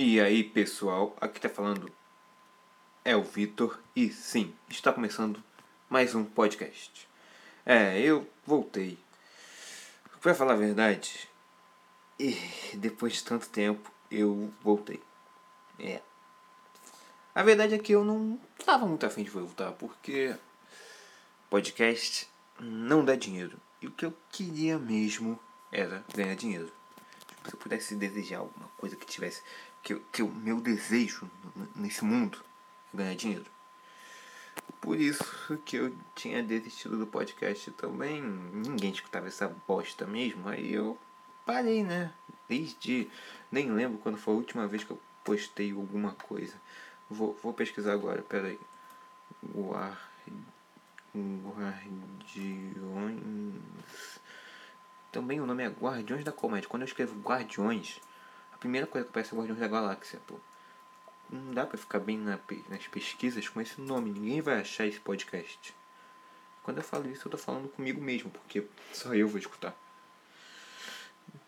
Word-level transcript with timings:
E 0.00 0.20
aí 0.20 0.44
pessoal, 0.44 1.16
aqui 1.20 1.40
tá 1.40 1.48
falando 1.48 1.90
é 3.04 3.16
o 3.16 3.22
Vitor 3.24 3.80
e 3.96 4.08
sim, 4.12 4.54
está 4.68 4.92
começando 4.92 5.42
mais 5.90 6.14
um 6.14 6.24
podcast. 6.24 7.08
É, 7.66 8.00
eu 8.00 8.24
voltei. 8.46 8.96
Pra 10.20 10.36
falar 10.36 10.52
a 10.52 10.56
verdade, 10.56 11.28
e 12.16 12.38
depois 12.74 13.14
de 13.14 13.24
tanto 13.24 13.48
tempo 13.48 13.90
eu 14.08 14.54
voltei. 14.62 15.02
É. 15.80 16.00
A 17.34 17.42
verdade 17.42 17.74
é 17.74 17.78
que 17.78 17.90
eu 17.90 18.04
não 18.04 18.38
estava 18.56 18.86
muito 18.86 19.04
afim 19.04 19.24
de 19.24 19.30
voltar, 19.30 19.72
porque 19.72 20.36
podcast 21.50 22.28
não 22.60 23.04
dá 23.04 23.16
dinheiro. 23.16 23.60
E 23.82 23.88
o 23.88 23.90
que 23.90 24.06
eu 24.06 24.14
queria 24.30 24.78
mesmo 24.78 25.36
era 25.72 26.04
ganhar 26.14 26.36
dinheiro. 26.36 26.70
Se 27.44 27.54
eu 27.54 27.58
pudesse 27.58 27.96
desejar 27.96 28.38
alguma 28.38 28.68
coisa 28.76 28.94
que 28.94 29.06
tivesse. 29.06 29.42
Que, 29.88 29.94
que 30.12 30.22
o 30.22 30.28
meu 30.28 30.60
desejo 30.60 31.30
nesse 31.74 32.04
mundo 32.04 32.44
é 32.92 32.96
ganhar 32.98 33.16
dinheiro. 33.16 33.46
Por 34.82 35.00
isso 35.00 35.56
que 35.64 35.76
eu 35.76 35.96
tinha 36.14 36.42
desistido 36.42 36.98
do 36.98 37.06
podcast 37.06 37.70
também. 37.70 38.20
Ninguém 38.20 38.90
escutava 38.90 39.28
essa 39.28 39.48
bosta 39.66 40.06
mesmo. 40.06 40.46
Aí 40.46 40.74
eu 40.74 40.98
parei, 41.46 41.82
né? 41.82 42.12
Desde. 42.46 43.08
Nem 43.50 43.72
lembro 43.72 43.96
quando 43.96 44.18
foi 44.18 44.34
a 44.34 44.36
última 44.36 44.66
vez 44.68 44.84
que 44.84 44.90
eu 44.90 45.00
postei 45.24 45.72
alguma 45.72 46.12
coisa. 46.12 46.52
Vou, 47.08 47.34
vou 47.42 47.54
pesquisar 47.54 47.94
agora, 47.94 48.20
peraí. 48.20 48.60
Guard... 49.42 49.96
Guardiões. 51.56 52.74
Também 55.10 55.40
o 55.40 55.46
nome 55.46 55.64
é 55.64 55.68
Guardiões 55.68 56.24
da 56.24 56.32
Comédia. 56.32 56.68
Quando 56.68 56.82
eu 56.82 56.88
escrevo 56.88 57.18
Guardiões, 57.20 58.02
primeira 58.60 58.86
coisa 58.86 59.04
que 59.04 59.10
aparece 59.10 59.34
é 59.34 59.38
Guardiões 59.38 59.60
da 59.60 59.68
Galáxia, 59.68 60.20
pô. 60.26 60.38
Não 61.30 61.52
dá 61.52 61.66
pra 61.66 61.76
ficar 61.76 61.98
bem 61.98 62.18
na, 62.18 62.38
nas 62.68 62.86
pesquisas 62.88 63.48
com 63.48 63.60
esse 63.60 63.80
nome. 63.80 64.10
Ninguém 64.10 64.40
vai 64.40 64.60
achar 64.60 64.86
esse 64.86 64.98
podcast. 64.98 65.74
Quando 66.62 66.78
eu 66.78 66.84
falo 66.84 67.08
isso, 67.10 67.26
eu 67.26 67.30
tô 67.30 67.38
falando 67.38 67.68
comigo 67.68 68.00
mesmo, 68.00 68.30
porque 68.30 68.66
só 68.92 69.14
eu 69.14 69.28
vou 69.28 69.38
escutar. 69.38 69.74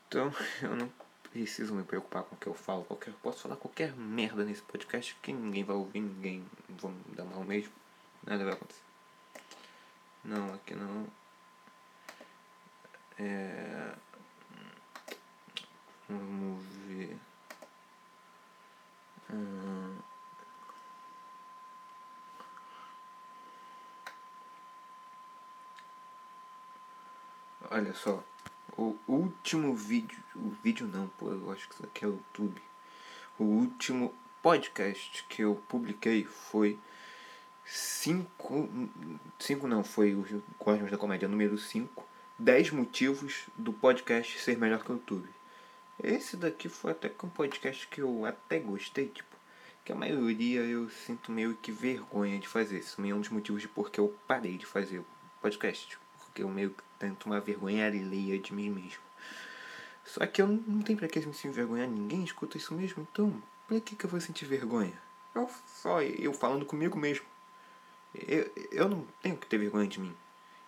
Então, 0.06 0.32
eu 0.62 0.76
não 0.76 0.92
preciso 1.30 1.74
me 1.74 1.82
preocupar 1.82 2.24
com 2.24 2.34
o 2.34 2.38
que 2.38 2.46
eu 2.46 2.54
falo. 2.54 2.84
Qualquer, 2.84 3.12
posso 3.22 3.40
falar 3.40 3.56
qualquer 3.56 3.94
merda 3.94 4.44
nesse 4.44 4.62
podcast 4.62 5.16
que 5.22 5.32
ninguém 5.32 5.64
vai 5.64 5.76
ouvir, 5.76 6.00
ninguém 6.00 6.44
vai 6.68 6.92
me 6.92 7.14
dar 7.14 7.24
mal 7.24 7.44
mesmo. 7.44 7.72
Nada 8.26 8.44
vai 8.44 8.54
acontecer. 8.54 8.82
Não, 10.24 10.52
aqui 10.54 10.74
não. 10.74 11.06
É... 13.18 13.94
Vamos 16.10 16.64
ver. 16.88 17.16
Hum... 19.30 19.96
Olha 27.70 27.94
só. 27.94 28.24
O 28.76 28.96
último 29.06 29.72
vídeo. 29.76 30.18
O 30.34 30.50
vídeo 30.50 30.88
não, 30.88 31.06
pô, 31.10 31.30
eu 31.30 31.52
acho 31.52 31.68
que 31.68 31.74
isso 31.74 31.84
aqui 31.84 32.04
é 32.04 32.08
o 32.08 32.12
YouTube. 32.12 32.60
O 33.38 33.44
último 33.44 34.12
podcast 34.42 35.24
que 35.28 35.42
eu 35.42 35.62
publiquei 35.68 36.24
foi 36.24 36.76
cinco. 37.64 38.68
Cinco 39.38 39.68
não, 39.68 39.84
foi 39.84 40.16
o 40.16 40.42
Cosmos 40.58 40.90
da 40.90 40.98
Comédia 40.98 41.28
número 41.28 41.56
5. 41.56 42.04
10 42.36 42.70
motivos 42.72 43.46
do 43.56 43.72
podcast 43.72 44.40
ser 44.40 44.58
melhor 44.58 44.82
que 44.82 44.90
o 44.90 44.94
YouTube. 44.94 45.39
Esse 46.02 46.36
daqui 46.36 46.68
foi 46.68 46.92
até 46.92 47.08
que 47.08 47.26
um 47.26 47.28
podcast 47.28 47.86
que 47.88 48.00
eu 48.00 48.24
até 48.24 48.58
gostei, 48.58 49.08
tipo, 49.08 49.36
que 49.84 49.92
a 49.92 49.94
maioria 49.94 50.60
eu 50.60 50.88
sinto 50.88 51.30
meio 51.30 51.54
que 51.54 51.70
vergonha 51.70 52.38
de 52.38 52.48
fazer. 52.48 52.78
Isso 52.78 53.00
é 53.04 53.14
um 53.14 53.20
dos 53.20 53.28
motivos 53.28 53.60
de 53.60 53.68
porque 53.68 54.00
eu 54.00 54.16
parei 54.26 54.56
de 54.56 54.66
fazer 54.66 55.00
o 55.00 55.06
podcast. 55.40 55.88
Tipo, 55.88 56.02
porque 56.18 56.42
eu 56.42 56.48
meio 56.48 56.70
que 56.70 56.82
tento 56.98 57.26
uma 57.26 57.40
vergonha 57.40 57.86
alheia 57.86 58.38
de 58.38 58.54
mim 58.54 58.70
mesmo. 58.70 59.02
Só 60.04 60.26
que 60.26 60.40
eu 60.40 60.46
não 60.46 60.82
tenho 60.82 60.98
pra 60.98 61.08
que 61.08 61.20
me 61.20 61.34
sentir 61.34 61.50
vergonha, 61.50 61.86
ninguém 61.86 62.24
escuta 62.24 62.56
isso 62.56 62.74
mesmo, 62.74 63.06
então 63.10 63.42
pra 63.68 63.80
que, 63.80 63.94
que 63.94 64.04
eu 64.04 64.10
vou 64.10 64.20
sentir 64.20 64.46
vergonha? 64.46 64.98
Eu, 65.34 65.48
só 65.66 66.02
eu 66.02 66.32
falando 66.32 66.64
comigo 66.64 66.98
mesmo. 66.98 67.24
Eu, 68.14 68.50
eu 68.72 68.88
não 68.88 69.06
tenho 69.22 69.36
que 69.36 69.46
ter 69.46 69.58
vergonha 69.58 69.86
de 69.86 70.00
mim. 70.00 70.14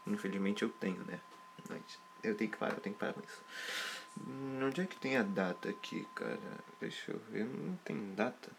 Infelizmente 0.06 0.62
eu 0.62 0.68
tenho, 0.68 1.02
né? 1.04 1.20
Mas 1.68 1.80
eu 2.22 2.36
tenho 2.36 2.50
que 2.50 2.56
parar, 2.56 2.74
eu 2.74 2.80
tenho 2.80 2.94
que 2.94 3.00
parar 3.00 3.14
com 3.14 3.20
isso. 3.20 3.42
Onde 4.18 4.80
é 4.82 4.86
que 4.86 4.96
tem 4.96 5.16
a 5.16 5.22
data 5.22 5.68
aqui, 5.68 6.06
cara? 6.14 6.38
Deixa 6.80 7.12
eu 7.12 7.18
ver. 7.30 7.44
Não 7.44 7.76
tem 7.78 8.14
data. 8.14 8.50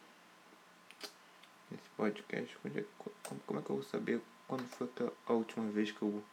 Esse 1.71 1.89
podcast. 1.95 2.57
É, 2.65 2.83
como, 2.97 3.39
como 3.41 3.59
é 3.59 3.63
que 3.63 3.69
eu 3.69 3.75
vou 3.77 3.85
saber 3.85 4.21
quando 4.47 4.67
foi 4.67 4.89
a 5.27 5.33
última 5.33 5.69
vez 5.71 5.91
que 5.91 6.01
eu 6.01 6.23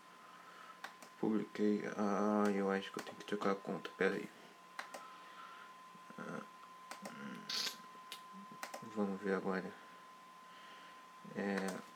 publiquei? 1.20 1.82
Ah, 1.96 2.50
eu 2.50 2.70
acho 2.70 2.90
que 2.92 2.98
eu 2.98 3.04
tenho 3.04 3.16
que 3.18 3.24
trocar 3.24 3.52
a 3.52 3.56
conta. 3.56 3.90
Pera 3.96 4.14
aí. 4.14 4.28
Ah, 6.18 6.40
vamos 8.94 9.20
ver 9.20 9.34
agora. 9.34 9.72
É. 11.36 11.90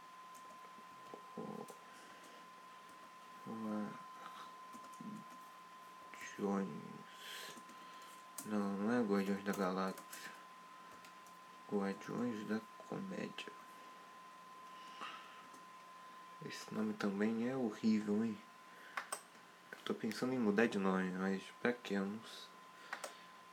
Guardiões. 6.44 6.83
Não, 8.46 8.58
não 8.58 8.92
é 8.92 9.02
Guardiões 9.02 9.42
da 9.42 9.52
Galáxia. 9.52 10.04
Guardiões 11.70 12.46
da 12.46 12.60
Comédia. 12.88 13.52
Esse 16.46 16.74
nome 16.74 16.92
também 16.94 17.48
é 17.48 17.56
horrível, 17.56 18.22
hein? 18.22 18.36
Eu 19.72 19.78
tô 19.84 19.94
pensando 19.94 20.34
em 20.34 20.38
mudar 20.38 20.66
de 20.66 20.78
nome, 20.78 21.10
mas 21.12 21.42
pra 21.62 21.72
que? 21.72 21.94
Eu 21.94 22.04
não, 22.04 22.20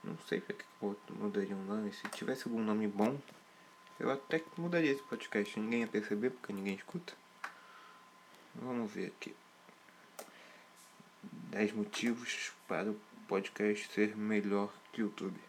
não 0.04 0.18
sei 0.28 0.42
pra 0.42 0.56
que 0.56 0.66
eu 0.82 0.98
mudaria 1.12 1.56
um 1.56 1.64
nome. 1.64 1.94
Se 1.94 2.08
tivesse 2.10 2.48
algum 2.48 2.62
nome 2.62 2.88
bom, 2.88 3.18
eu 3.98 4.12
até 4.12 4.44
mudaria 4.58 4.92
esse 4.92 5.04
podcast. 5.04 5.58
Ninguém 5.58 5.82
ia 5.82 5.88
perceber 5.88 6.32
porque 6.32 6.52
ninguém 6.52 6.76
escuta. 6.76 7.14
Vamos 8.56 8.92
ver 8.92 9.08
aqui. 9.08 9.34
10 11.24 11.74
motivos 11.74 12.52
para 12.68 12.90
o 12.90 13.00
podcast 13.28 13.88
ser 13.94 14.18
melhor 14.18 14.70
que 14.70 14.81
YouTube. 14.98 15.40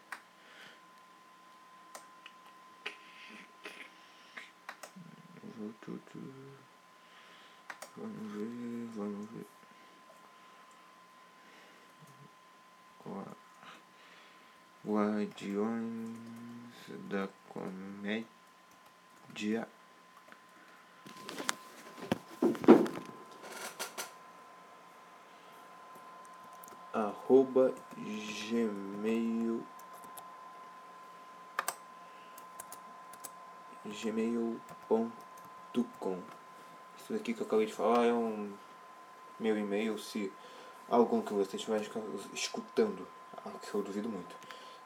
Vamos 7.97 8.31
ver, 8.33 8.87
vamos 8.95 9.29
ver. 9.31 9.45
Guardiões 14.85 16.15
da 17.09 17.29
Comédia. 17.49 18.25
Arroba 27.33 27.73
gmail 27.97 29.63
gmail.com 33.85 35.09
Isso 36.97 37.11
daqui 37.11 37.33
que 37.33 37.41
eu 37.41 37.47
acabei 37.47 37.65
de 37.65 37.73
falar 37.73 38.05
é 38.05 38.13
um 38.13 38.53
meu 39.39 39.57
e-mail 39.57 39.97
se 39.97 40.31
algum 40.87 41.23
que 41.23 41.33
você 41.33 41.57
estiver 41.57 41.81
escutando, 42.33 43.07
que 43.61 43.73
eu 43.73 43.81
duvido 43.81 44.07
muito, 44.07 44.35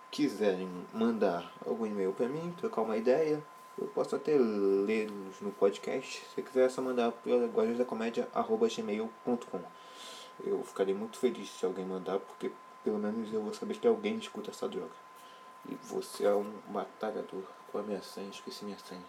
quiserem 0.09 0.69
mandar 0.93 1.51
algum 1.65 1.85
e-mail 1.85 2.13
para 2.13 2.29
mim, 2.29 2.55
trocar 2.57 2.79
uma 2.81 2.95
ideia, 2.95 3.43
eu 3.77 3.87
posso 3.87 4.15
até 4.15 4.37
lê-los 4.37 5.41
no 5.41 5.51
podcast. 5.51 6.23
Se 6.33 6.41
quiser, 6.41 6.67
é 6.67 6.69
só 6.69 6.81
mandar 6.81 7.11
para 7.11 7.45
guardiõesdacomédia.gmail.com 7.47 9.86
eu 10.43 10.63
ficaria 10.63 10.95
muito 10.95 11.17
feliz 11.17 11.49
se 11.49 11.65
alguém 11.65 11.85
mandar, 11.85 12.19
porque 12.19 12.51
pelo 12.83 12.99
menos 12.99 13.33
eu 13.33 13.41
vou 13.41 13.53
saber 13.53 13.77
que 13.77 13.87
alguém 13.87 14.17
escuta 14.17 14.51
essa 14.51 14.67
droga. 14.67 14.95
E 15.67 15.75
você 15.75 16.25
é 16.25 16.33
um 16.33 16.51
batalhador. 16.67 17.43
É 17.73 17.79
a 17.79 17.83
minha 17.83 18.01
senha? 18.01 18.29
Esqueci 18.29 18.65
minha 18.65 18.79
senha. 18.79 19.03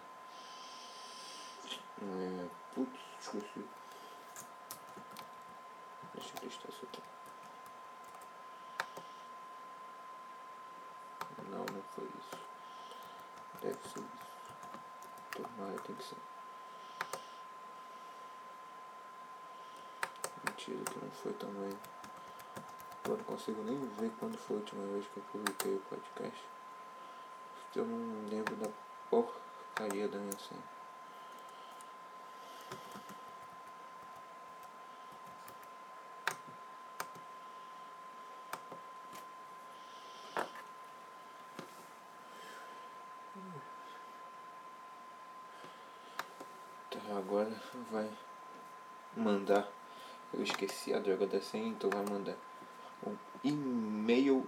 É... 2.03 2.49
Putz, 2.75 3.01
esqueci. 3.21 3.65
Deixa 6.15 6.35
eu 6.35 6.41
testar 6.41 6.69
isso 6.69 6.87
aqui. 6.87 7.03
Não, 11.51 11.59
não 11.61 11.83
foi 11.95 12.05
isso. 12.05 12.43
Deve 13.63 13.89
ser 13.89 14.01
isso. 14.01 14.09
Tomara, 15.33 15.79
tem 15.81 15.97
que 15.97 16.05
ser. 16.05 16.38
Mentira 20.59 20.85
que 20.85 20.99
não 21.05 21.11
foi 21.13 21.33
também. 21.35 21.71
Eu 23.05 23.17
não 23.17 23.25
consigo 23.25 23.63
nem 23.63 23.79
ver 24.01 24.11
quando 24.19 24.37
foi 24.37 24.57
a 24.57 24.59
última 24.59 24.85
vez 24.87 25.07
que 25.07 25.19
eu 25.19 25.23
publiquei 25.31 25.75
o 25.77 25.81
podcast. 25.81 26.45
eu 27.77 27.87
não 27.87 28.29
lembro 28.29 28.57
da 28.57 28.69
porcaria 29.09 30.09
da 30.09 30.19
minha 30.19 30.39
senha. 30.39 30.61
Tá, 46.91 47.17
agora 47.17 47.63
vai 47.93 48.11
mandar. 49.17 49.78
Eu 50.33 50.43
esqueci 50.43 50.93
a 50.93 50.99
droga 50.99 51.27
da 51.27 51.41
senha, 51.41 51.69
então 51.69 51.91
vai 51.91 52.05
mandar 52.05 52.37
um 53.07 53.17
e-mail. 53.43 54.47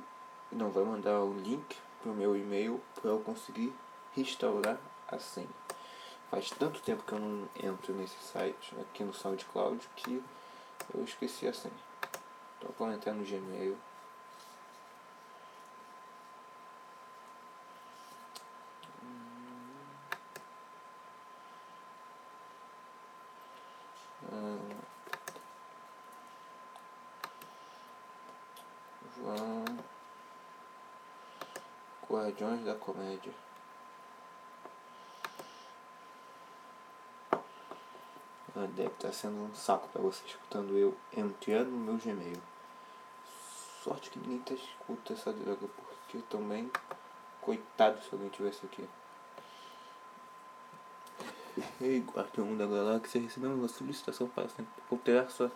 Não, 0.52 0.70
vai 0.70 0.84
mandar 0.84 1.20
o 1.20 1.32
link 1.32 1.76
pro 2.02 2.12
meu 2.12 2.36
e-mail 2.36 2.80
para 2.94 3.10
eu 3.10 3.20
conseguir 3.20 3.72
restaurar 4.14 4.78
a 5.08 5.18
senha. 5.18 5.48
Faz 6.30 6.50
tanto 6.50 6.80
tempo 6.80 7.02
que 7.02 7.12
eu 7.12 7.18
não 7.18 7.48
entro 7.60 7.92
nesse 7.94 8.16
site 8.22 8.74
aqui 8.80 9.02
no 9.02 9.12
SoundCloud 9.12 9.88
que 9.96 10.22
eu 10.94 11.02
esqueci 11.04 11.48
a 11.48 11.52
senha. 11.52 11.74
Então 12.58 12.72
vou 12.78 12.92
entrar 12.92 13.12
no 13.12 13.24
Gmail. 13.24 13.76
João 29.16 29.64
Guardiões 32.40 32.64
da 32.64 32.74
Comédia. 32.74 33.32
Ah, 38.56 38.66
deve 38.74 38.88
estar 38.88 39.12
sendo 39.12 39.44
um 39.44 39.54
saco 39.54 39.88
para 39.88 40.00
você 40.00 40.24
escutando 40.26 40.76
eu 40.76 40.96
entrando 41.14 41.70
no 41.70 41.76
meu 41.76 41.98
Gmail. 41.98 42.40
Sorte 43.84 44.08
que 44.08 44.18
ninguém 44.18 44.38
tá 44.38 44.54
escuta 44.54 45.12
essa 45.12 45.32
droga, 45.34 45.68
porque 45.68 46.18
também, 46.30 46.70
coitado 47.42 48.02
se 48.02 48.08
alguém 48.10 48.30
tivesse 48.30 48.64
aqui. 48.64 48.88
Ei, 51.78 52.00
Guardião 52.00 52.56
da 52.56 52.66
Galáxia, 52.66 53.20
recebemos 53.20 53.58
uma 53.58 53.68
solicitação 53.68 54.26
para 54.28 54.48
alterar 54.90 55.30
sua 55.30 55.52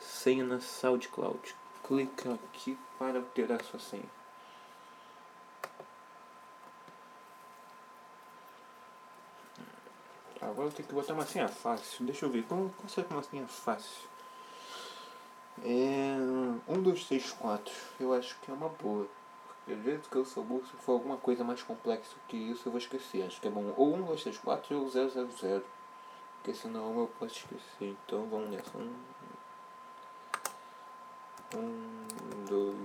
senha 0.00 0.42
na 0.42 0.58
SoundCloud. 0.58 1.54
Clica 1.86 2.32
aqui 2.32 2.78
para 2.98 3.18
alterar 3.18 3.62
sua 3.62 3.78
senha. 3.78 4.23
Agora 10.54 10.68
eu 10.68 10.72
tenho 10.72 10.86
que 10.86 10.94
botar 10.94 11.14
uma 11.14 11.26
senha 11.26 11.48
fácil. 11.48 12.06
Deixa 12.06 12.24
eu 12.24 12.30
ver. 12.30 12.44
Como 12.44 12.70
consegue 12.80 13.12
uma 13.12 13.24
senha 13.24 13.44
fácil? 13.48 14.08
É. 15.64 16.14
1, 16.68 16.80
2, 16.80 17.04
3, 17.06 17.32
4. 17.32 17.74
Eu 17.98 18.14
acho 18.14 18.38
que 18.38 18.52
é 18.52 18.54
uma 18.54 18.68
boa. 18.68 19.08
Porque 19.58 19.72
às 19.72 19.80
vezes 19.80 20.06
que 20.06 20.14
eu 20.14 20.24
sou 20.24 20.44
burro, 20.44 20.64
se 20.64 20.76
for 20.76 20.92
alguma 20.92 21.16
coisa 21.16 21.42
mais 21.42 21.60
complexa 21.60 22.14
que 22.28 22.36
isso, 22.36 22.68
eu 22.68 22.70
vou 22.70 22.78
esquecer. 22.78 23.26
Acho 23.26 23.40
que 23.40 23.48
é 23.48 23.50
bom. 23.50 23.74
Ou 23.76 23.96
1, 23.96 24.04
2, 24.04 24.22
3, 24.22 24.38
4 24.38 24.78
ou 24.78 24.88
0, 24.88 25.10
0, 25.10 25.28
0. 25.40 25.64
Porque 26.36 26.54
senão 26.54 27.00
eu 27.00 27.10
posso 27.18 27.34
esquecer. 27.34 27.96
Então 28.06 28.24
vamos 28.26 28.50
nessa. 28.50 28.78
1, 28.78 28.92
1 31.56 32.44
2, 32.48 32.76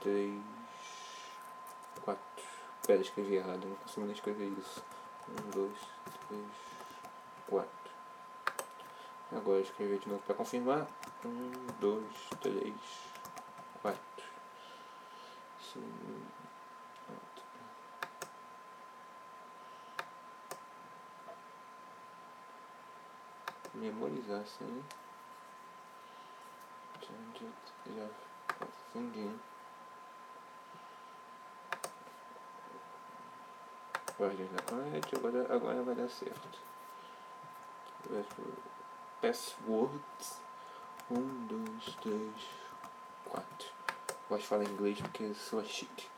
3, 0.00 0.42
4. 2.06 2.22
Pera, 2.86 3.02
escrevi 3.02 3.34
errado. 3.34 3.66
Não 3.66 3.76
consigo 3.76 4.06
nem 4.06 4.14
escrever 4.14 4.50
isso. 4.58 4.82
1, 5.28 5.50
2, 5.50 5.72
3, 6.28 6.40
4. 7.48 7.68
Agora 9.32 9.60
escrever 9.60 9.98
de 9.98 10.08
novo 10.08 10.22
para 10.22 10.34
confirmar. 10.34 10.86
1, 11.24 11.50
2, 11.80 12.04
3, 12.40 12.74
4. 13.82 14.00
Sim. 15.72 16.26
Memorizar 23.74 24.40
assim. 24.40 24.84
Já 27.86 28.08
confundi. 28.58 29.38
Guardiões 34.18 34.50
da 34.50 34.62
Comédia, 34.62 35.18
agora, 35.18 35.54
agora 35.54 35.82
vai 35.84 35.94
dar 35.94 36.08
certo. 36.08 36.67
Passwords. 39.20 40.40
Um, 41.10 41.46
dois, 41.46 41.96
três, 42.02 42.32
quatro. 43.24 43.68
Gosto 44.28 44.42
de 44.42 44.48
falar 44.48 44.64
inglês 44.64 45.00
porque 45.00 45.32
sou 45.34 45.64
chique. 45.64 46.08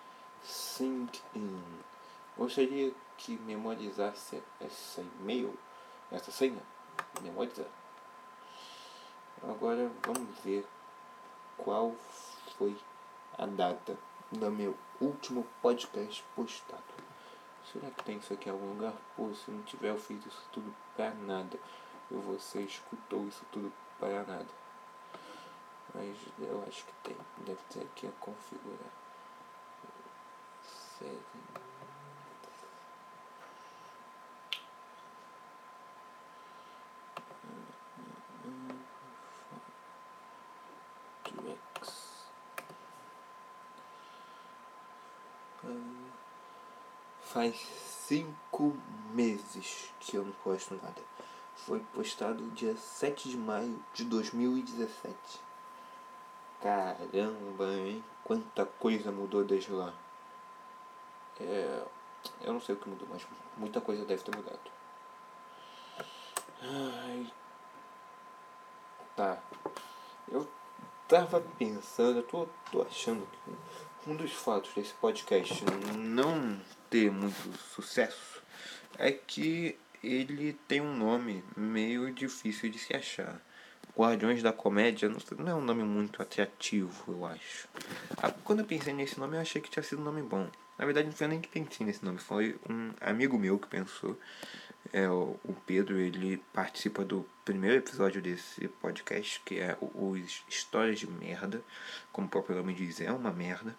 Sync 0.43 1.21
in. 1.35 1.63
Gostaria 2.37 2.93
que 3.17 3.37
memorizasse 3.39 4.43
essa 4.61 5.03
e-mail, 5.03 5.57
essa 6.11 6.31
senha. 6.31 6.63
Memorizar. 7.23 7.67
Agora 9.43 9.91
vamos 10.05 10.39
ver 10.45 10.67
qual 11.57 11.95
foi 12.57 12.77
a 13.39 13.47
data 13.47 13.97
do 14.31 14.51
meu 14.51 14.77
último 15.01 15.47
podcast 15.63 16.25
postado. 16.35 16.90
Será 17.73 17.89
que 17.91 18.03
tem 18.05 18.19
isso 18.19 18.33
aqui 18.33 18.49
em 18.49 18.53
algum 18.53 18.71
lugar? 18.71 18.95
Pô, 19.17 19.33
se 19.33 19.51
não 19.51 19.63
tiver, 19.63 19.91
eu 19.91 19.99
fiz 19.99 20.25
isso 20.27 20.49
tudo 20.53 20.75
pra 20.97 21.11
nada. 21.13 21.59
E 22.11 22.15
você 22.15 22.63
escutou 22.63 23.27
isso 23.29 23.45
tudo 23.53 23.73
para 23.99 24.25
nada. 24.25 24.49
Mas 25.95 26.17
eu 26.41 26.65
acho 26.67 26.85
que 26.85 26.93
tem. 27.05 27.17
Deve 27.39 27.61
ter 27.71 27.83
aqui 27.83 28.07
a 28.09 28.13
configurar. 28.21 28.91
Settings. 30.99 31.70
Faz 47.41 47.57
cinco 48.07 48.77
meses 49.15 49.91
que 49.99 50.15
eu 50.15 50.27
não 50.27 50.33
posto 50.45 50.75
nada. 50.75 51.03
Foi 51.55 51.81
postado 51.95 52.45
dia 52.51 52.77
7 52.77 53.31
de 53.31 53.39
maio 53.39 53.83
de 53.95 54.05
2017. 54.05 55.17
Caramba, 56.61 57.65
hein? 57.73 58.05
Quanta 58.25 58.67
coisa 58.67 59.11
mudou 59.11 59.43
desde 59.43 59.73
lá. 59.73 59.91
É, 61.41 61.83
eu 62.43 62.53
não 62.53 62.61
sei 62.61 62.75
o 62.75 62.79
que 62.79 62.91
mudou, 62.91 63.09
mas 63.11 63.27
muita 63.57 63.81
coisa 63.81 64.05
deve 64.05 64.23
ter 64.23 64.37
mudado. 64.37 64.71
Ai. 66.61 67.33
Tá. 69.17 69.43
Eu 70.29 70.47
tava 71.09 71.41
pensando, 71.59 72.19
eu 72.19 72.23
tô, 72.23 72.47
tô 72.71 72.83
achando 72.83 73.27
que 73.27 74.11
um 74.11 74.15
dos 74.15 74.35
fatos 74.35 74.75
desse 74.75 74.93
podcast 74.93 75.65
não 75.97 76.61
ter 76.91 77.11
muito 77.11 77.57
sucesso 77.75 78.43
é 78.99 79.13
que 79.13 79.79
ele 80.03 80.53
tem 80.67 80.81
um 80.81 80.95
nome 80.95 81.43
meio 81.57 82.13
difícil 82.13 82.69
de 82.69 82.79
se 82.79 82.95
achar. 82.95 83.41
Guardiões 83.97 84.43
da 84.43 84.53
Comédia 84.53 85.11
não 85.39 85.49
é 85.49 85.55
um 85.55 85.61
nome 85.61 85.85
muito 85.85 86.23
atrativo, 86.23 87.13
eu 87.13 87.25
acho. 87.27 87.69
Ah, 88.17 88.31
quando 88.31 88.61
eu 88.61 88.65
pensei 88.65 88.93
nesse 88.93 89.19
nome, 89.19 89.37
eu 89.37 89.41
achei 89.41 89.61
que 89.61 89.71
tinha 89.71 89.83
sido 89.83 90.01
um 90.01 90.05
nome 90.05 90.23
bom. 90.23 90.49
Na 90.79 90.85
verdade, 90.85 91.09
não 91.09 91.15
foi 91.15 91.29
nem 91.29 91.41
que 91.41 91.49
pensei 91.49 91.87
nesse 91.87 92.05
nome, 92.05 92.19
foi 92.19 92.59
um 92.69 92.93
amigo 93.01 93.39
meu 93.39 93.59
que 93.59 93.69
pensou. 93.69 94.19
É, 94.93 95.09
o 95.09 95.55
Pedro, 95.67 95.99
ele 95.99 96.43
participa 96.53 97.05
do 97.05 97.29
primeiro 97.45 97.77
episódio 97.77 98.23
desse 98.23 98.67
podcast, 98.69 99.41
que 99.45 99.61
é 99.61 99.77
os 99.81 100.43
Histórias 100.49 100.99
de 100.99 101.07
Merda. 101.07 101.63
Como 102.13 102.27
o 102.27 102.31
próprio 102.31 102.57
nome 102.57 102.73
diz, 102.75 103.01
é 103.01 103.13
uma 103.13 103.31
merda. 103.31 103.77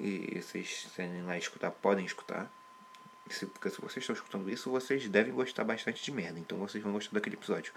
E 0.00 0.40
vocês, 0.40 0.88
se 0.94 1.02
lá 1.22 1.36
escutar, 1.36 1.70
podem 1.70 2.04
escutar. 2.04 2.50
Se, 3.28 3.46
porque 3.46 3.70
se 3.70 3.80
vocês 3.80 3.98
estão 3.98 4.14
escutando 4.14 4.50
isso, 4.50 4.70
vocês 4.70 5.08
devem 5.08 5.32
gostar 5.32 5.64
bastante 5.64 6.02
de 6.02 6.10
merda. 6.10 6.38
Então 6.38 6.58
vocês 6.58 6.82
vão 6.82 6.92
gostar 6.92 7.12
daquele 7.12 7.36
episódio. 7.36 7.72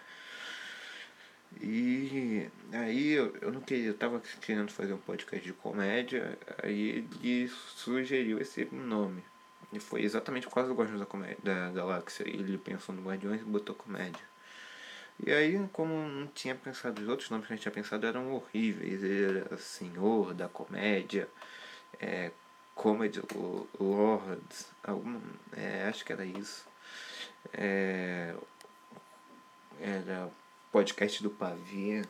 E 1.62 2.50
aí 2.74 3.12
eu, 3.12 3.36
eu 3.42 3.52
não 3.52 3.62
queria, 3.62 3.88
eu 3.88 3.94
tava 3.94 4.22
querendo 4.42 4.72
fazer 4.72 4.94
um 4.94 4.98
podcast 4.98 5.46
de 5.46 5.54
comédia, 5.54 6.38
aí 6.62 7.08
ele 7.24 7.48
sugeriu 7.48 8.40
esse 8.40 8.66
nome. 8.66 9.24
E 9.72 9.80
foi 9.80 10.04
exatamente 10.04 10.48
causa 10.48 10.70
do 10.70 10.76
Guardiões 10.76 11.00
da, 11.00 11.06
comédia, 11.06 11.38
da 11.44 11.70
Galáxia. 11.72 12.24
Ele 12.28 12.58
pensou 12.58 12.94
no 12.96 13.04
Guardiões 13.04 13.42
e 13.42 13.46
botou 13.46 13.76
comédia. 13.76 14.24
E 15.26 15.32
aí, 15.32 15.58
como 15.72 15.94
não 15.94 16.28
tinha 16.28 16.56
pensado, 16.56 17.02
os 17.02 17.08
outros 17.08 17.30
nomes 17.30 17.48
que 17.48 17.54
a 17.54 17.56
gente 17.56 17.64
tinha 17.64 17.72
pensado 17.72 18.06
eram 18.06 18.34
horríveis. 18.34 19.04
Ele 19.04 19.40
era 19.40 19.58
Senhor 19.58 20.34
da 20.34 20.48
Comédia, 20.48 21.28
é, 22.00 22.32
Comedy 22.74 23.22
Lords, 23.80 24.72
algum, 24.84 25.20
é, 25.54 25.88
acho 25.88 26.04
que 26.04 26.12
era 26.12 26.26
isso. 26.26 26.68
É, 27.54 28.36
era 29.80 30.30
podcast 30.72 31.24
do 31.24 31.30
Pavê. 31.30 32.04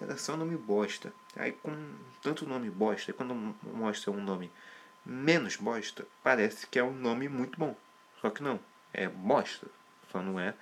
Era 0.00 0.16
só 0.16 0.36
nome 0.36 0.56
bosta. 0.56 1.12
Aí 1.36 1.52
com 1.52 1.94
tanto 2.22 2.46
nome 2.46 2.68
bosta, 2.70 3.12
quando 3.12 3.34
mostra 3.62 4.10
um 4.10 4.22
nome 4.22 4.50
menos 5.04 5.56
bosta, 5.56 6.06
parece 6.22 6.66
que 6.66 6.78
é 6.78 6.84
um 6.84 6.92
nome 6.92 7.28
muito 7.28 7.58
bom. 7.58 7.76
Só 8.20 8.28
que 8.30 8.42
não, 8.42 8.60
é 8.92 9.08
bosta. 9.08 9.68
Só 10.10 10.20
não 10.20 10.38
é 10.38 10.54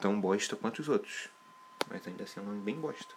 tão 0.00 0.20
bosta 0.20 0.56
quanto 0.56 0.80
os 0.80 0.88
outros. 0.88 1.28
Mas 1.88 2.06
ainda 2.06 2.24
assim 2.24 2.40
é 2.40 2.42
um 2.42 2.46
nome 2.46 2.60
bem 2.60 2.74
bosta. 2.74 3.14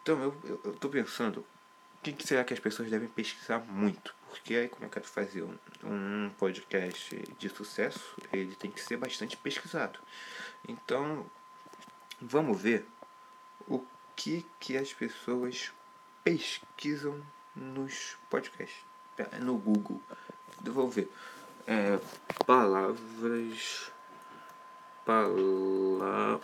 Então 0.00 0.20
eu, 0.22 0.36
eu, 0.44 0.60
eu 0.64 0.72
tô 0.74 0.88
pensando, 0.88 1.44
que, 2.02 2.12
que, 2.12 2.26
será 2.26 2.42
que 2.44 2.52
as 2.52 2.60
pessoas 2.60 2.90
devem 2.90 3.08
pesquisar 3.08 3.60
muito? 3.60 4.14
Porque 4.28 4.54
aí 4.54 4.68
como 4.68 4.84
eu 4.84 4.90
quero 4.90 5.06
fazer 5.06 5.42
um, 5.42 5.56
um 5.84 6.30
podcast 6.38 7.16
de 7.38 7.48
sucesso, 7.48 8.16
ele 8.32 8.56
tem 8.56 8.70
que 8.70 8.80
ser 8.80 8.96
bastante 8.96 9.36
pesquisado. 9.36 9.98
Então, 10.68 11.24
vamos 12.20 12.60
ver 12.60 12.86
o 13.68 13.84
que, 14.16 14.44
que 14.58 14.76
as 14.76 14.92
pessoas 14.92 15.72
pesquisam 16.24 17.22
nos 17.54 18.16
podcasts. 18.28 18.84
No 19.40 19.56
Google. 19.58 20.02
Vou 20.62 20.88
ver. 20.88 21.10
É, 21.66 21.98
palavras. 22.46 23.92
Palavras 25.04 26.42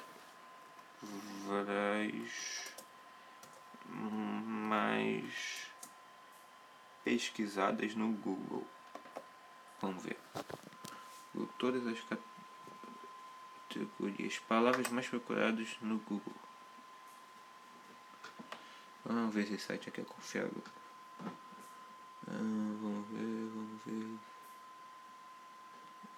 mais 3.99 5.71
pesquisadas 7.05 7.95
no 7.95 8.13
Google. 8.13 8.67
Vamos 9.81 10.03
ver. 10.03 10.19
Todas 11.59 11.87
as 11.87 11.99
categorias. 13.69 14.39
Palavras 14.41 14.89
mais 14.89 15.09
procuradas 15.09 15.77
no 15.81 15.99
Google. 15.99 16.35
Vamos 19.05 19.35
ver 19.35 19.47
se 19.47 19.55
esse 19.55 19.65
site 19.65 19.89
aqui 19.89 20.01
é 20.01 20.05
confiável. 20.05 20.63
Ah, 22.27 22.33
vamos 22.33 23.09
ver, 23.09 23.51
vamos 23.55 23.83
ver. 23.85 24.19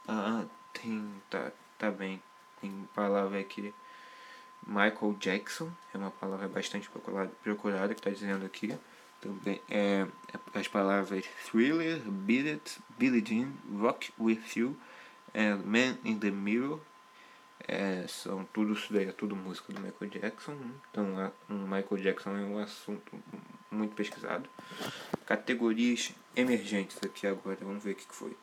Ah, 0.09 0.45
tem. 0.73 1.23
Tá, 1.31 1.53
tá 1.79 1.91
bem. 1.91 2.23
Tem 2.61 2.89
palavra 2.95 3.41
aqui. 3.41 3.75
Michael 4.67 5.17
Jackson 5.19 5.71
é 5.95 5.99
uma 5.99 6.11
palavra 6.11 6.49
bastante 6.49 6.89
procurada, 6.89 7.31
procurada 7.43 7.95
que 7.95 8.01
está 8.01 8.11
dizendo 8.11 8.45
aqui. 8.45 8.77
Também 9.21 9.61
é, 9.69 10.07
é 10.55 10.59
as 10.59 10.69
palavras 10.69 11.25
thriller, 11.51 12.01
beat 12.01 12.47
it, 12.47 12.79
Billie 12.99 13.25
Jean, 13.25 13.53
rock 13.79 14.13
with 14.19 14.41
you, 14.57 14.77
and 15.35 15.59
man 15.65 15.99
in 16.05 16.19
the 16.19 16.31
mirror. 16.31 16.81
É, 17.69 18.07
são 18.09 18.45
tudo 18.53 18.73
isso 18.73 18.93
daí, 18.93 19.09
é 19.09 19.13
tudo 19.13 19.37
música 19.37 19.73
do 19.73 19.81
Michael 19.81 20.11
Jackson. 20.11 20.57
Então, 20.91 21.33
o 21.49 21.53
Michael 21.53 22.03
Jackson 22.03 22.31
é 22.31 22.41
um 22.41 22.59
assunto 22.59 23.13
muito 23.71 23.95
pesquisado. 23.95 24.49
Categorias 25.27 26.13
emergentes 26.35 26.99
aqui 27.05 27.27
agora, 27.27 27.59
vamos 27.61 27.85
ver 27.85 27.93
o 27.93 27.95
que 27.97 28.07
foi. 28.09 28.37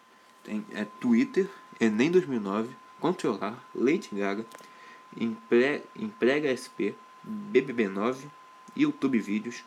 Tem 0.43 0.65
é, 0.71 0.85
Twitter, 1.01 1.49
Enem 1.79 2.11
2009, 2.11 2.73
Controlar, 2.99 3.61
Lady 3.75 4.09
Gaga, 4.13 4.45
Emprega 5.19 6.49
SP, 6.53 6.93
BBB9, 7.25 8.29
YouTube 8.75 9.19
Vídeos, 9.19 9.63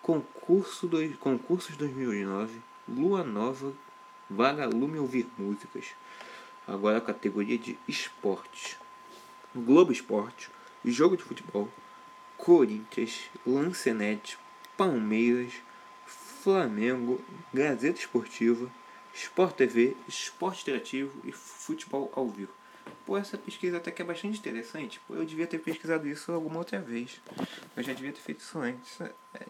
Concurso 0.00 0.86
dois, 0.86 1.16
Concursos 1.16 1.76
2009, 1.76 2.60
Lua 2.88 3.22
Nova, 3.22 3.72
Vagalume 4.30 4.98
Ouvir 4.98 5.26
Músicas. 5.36 5.88
Agora 6.66 6.98
a 6.98 7.00
categoria 7.00 7.58
de 7.58 7.78
esportes. 7.88 8.76
Globo 9.54 9.92
Esporte, 9.92 10.48
Jogo 10.84 11.16
de 11.16 11.22
Futebol, 11.22 11.68
Corinthians, 12.38 13.28
Lancenet, 13.46 14.38
Palmeiras, 14.76 15.52
Flamengo, 16.06 17.20
Gazeta 17.52 17.98
Esportiva, 17.98 18.70
Sport 19.14 19.56
TV, 19.56 19.96
Esporte 20.08 20.62
Interativo 20.62 21.12
e 21.24 21.32
Futebol 21.32 22.10
ao 22.16 22.28
Vivo. 22.28 22.61
Pô, 23.04 23.16
essa 23.16 23.36
pesquisa 23.36 23.78
até 23.78 23.90
que 23.90 24.00
é 24.02 24.04
bastante 24.04 24.38
interessante. 24.38 25.00
Pô, 25.06 25.14
eu 25.14 25.24
devia 25.24 25.46
ter 25.46 25.58
pesquisado 25.58 26.06
isso 26.06 26.30
alguma 26.32 26.58
outra 26.58 26.80
vez. 26.80 27.20
Eu 27.76 27.82
já 27.82 27.92
devia 27.92 28.12
ter 28.12 28.20
feito 28.20 28.40
isso 28.40 28.58
antes. 28.58 29.00
É, 29.00 29.46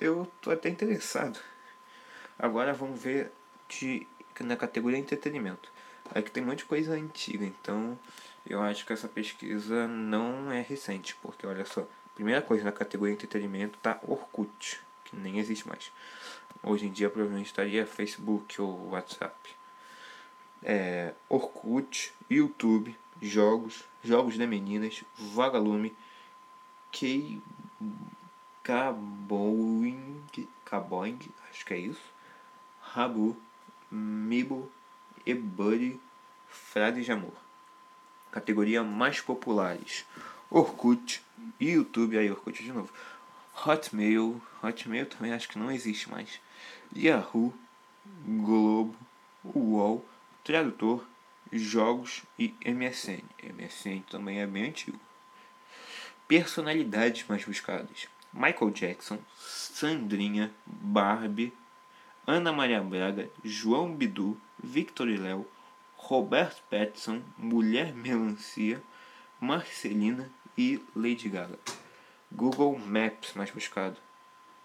eu 0.00 0.30
tô 0.40 0.50
até 0.50 0.68
interessado. 0.68 1.38
Agora 2.38 2.72
vamos 2.72 3.02
ver 3.02 3.32
de, 3.68 4.06
na 4.40 4.56
categoria 4.56 4.98
entretenimento. 4.98 5.70
Aqui 6.14 6.30
tem 6.30 6.42
um 6.42 6.46
monte 6.46 6.58
de 6.58 6.64
coisa 6.64 6.94
antiga, 6.94 7.44
então 7.44 7.98
eu 8.48 8.62
acho 8.62 8.86
que 8.86 8.92
essa 8.92 9.06
pesquisa 9.06 9.86
não 9.86 10.50
é 10.50 10.60
recente, 10.60 11.14
porque 11.22 11.46
olha 11.46 11.64
só, 11.64 11.86
primeira 12.14 12.42
coisa 12.42 12.64
na 12.64 12.72
categoria 12.72 13.14
entretenimento 13.14 13.78
tá 13.78 14.00
Orkut, 14.02 14.80
que 15.04 15.14
nem 15.14 15.38
existe 15.38 15.68
mais. 15.68 15.92
Hoje 16.62 16.86
em 16.86 16.90
dia 16.90 17.08
provavelmente 17.08 17.46
estaria 17.46 17.86
Facebook 17.86 18.60
ou 18.60 18.90
WhatsApp 18.90 19.34
é, 20.62 21.14
Orkut, 21.28 22.12
YouTube, 22.28 22.96
jogos, 23.20 23.84
jogos 24.02 24.34
de 24.34 24.46
meninas, 24.46 25.04
Vagalume, 25.16 25.94
K 26.92 27.40
Caboing, 28.62 30.22
Caboing, 30.64 31.18
acho 31.50 31.64
que 31.64 31.74
é 31.74 31.78
isso, 31.78 32.02
Rabu, 32.80 33.36
Mibo, 33.90 34.70
eBuddy, 35.26 35.98
Frades 36.48 37.04
de 37.04 37.12
Amor. 37.12 37.32
Categoria 38.30 38.82
mais 38.82 39.20
populares: 39.20 40.04
Orkut, 40.50 41.22
YouTube, 41.60 42.18
aí 42.18 42.30
Orkut 42.30 42.62
de 42.62 42.72
novo. 42.72 42.92
Hotmail, 43.66 44.40
Hotmail 44.62 45.06
também 45.06 45.32
acho 45.32 45.48
que 45.48 45.58
não 45.58 45.70
existe 45.70 46.10
mais. 46.10 46.40
Yahoo, 46.94 47.52
Globo, 48.24 48.94
UOL, 49.44 50.04
Tradutor, 50.50 51.06
Jogos 51.52 52.24
e 52.36 52.52
MSN. 52.64 53.22
MSN 53.40 54.02
também 54.10 54.40
é 54.40 54.46
bem 54.48 54.64
antigo. 54.64 54.98
Personalidades 56.26 57.24
mais 57.28 57.44
buscadas: 57.44 58.08
Michael 58.32 58.72
Jackson, 58.72 59.20
Sandrinha, 59.38 60.52
Barbie, 60.66 61.52
Ana 62.26 62.52
Maria 62.52 62.82
Braga, 62.82 63.30
João 63.44 63.94
Bidu, 63.94 64.36
Victor 64.60 65.08
e 65.08 65.16
Léo, 65.16 65.46
Roberto 65.94 66.64
Pattinson, 66.68 67.22
Mulher 67.38 67.94
Melancia, 67.94 68.82
Marcelina 69.38 70.28
e 70.58 70.84
Lady 70.96 71.28
Gaga. 71.28 71.60
Google 72.28 72.76
Maps 72.76 73.34
mais 73.34 73.52
buscado. 73.52 73.98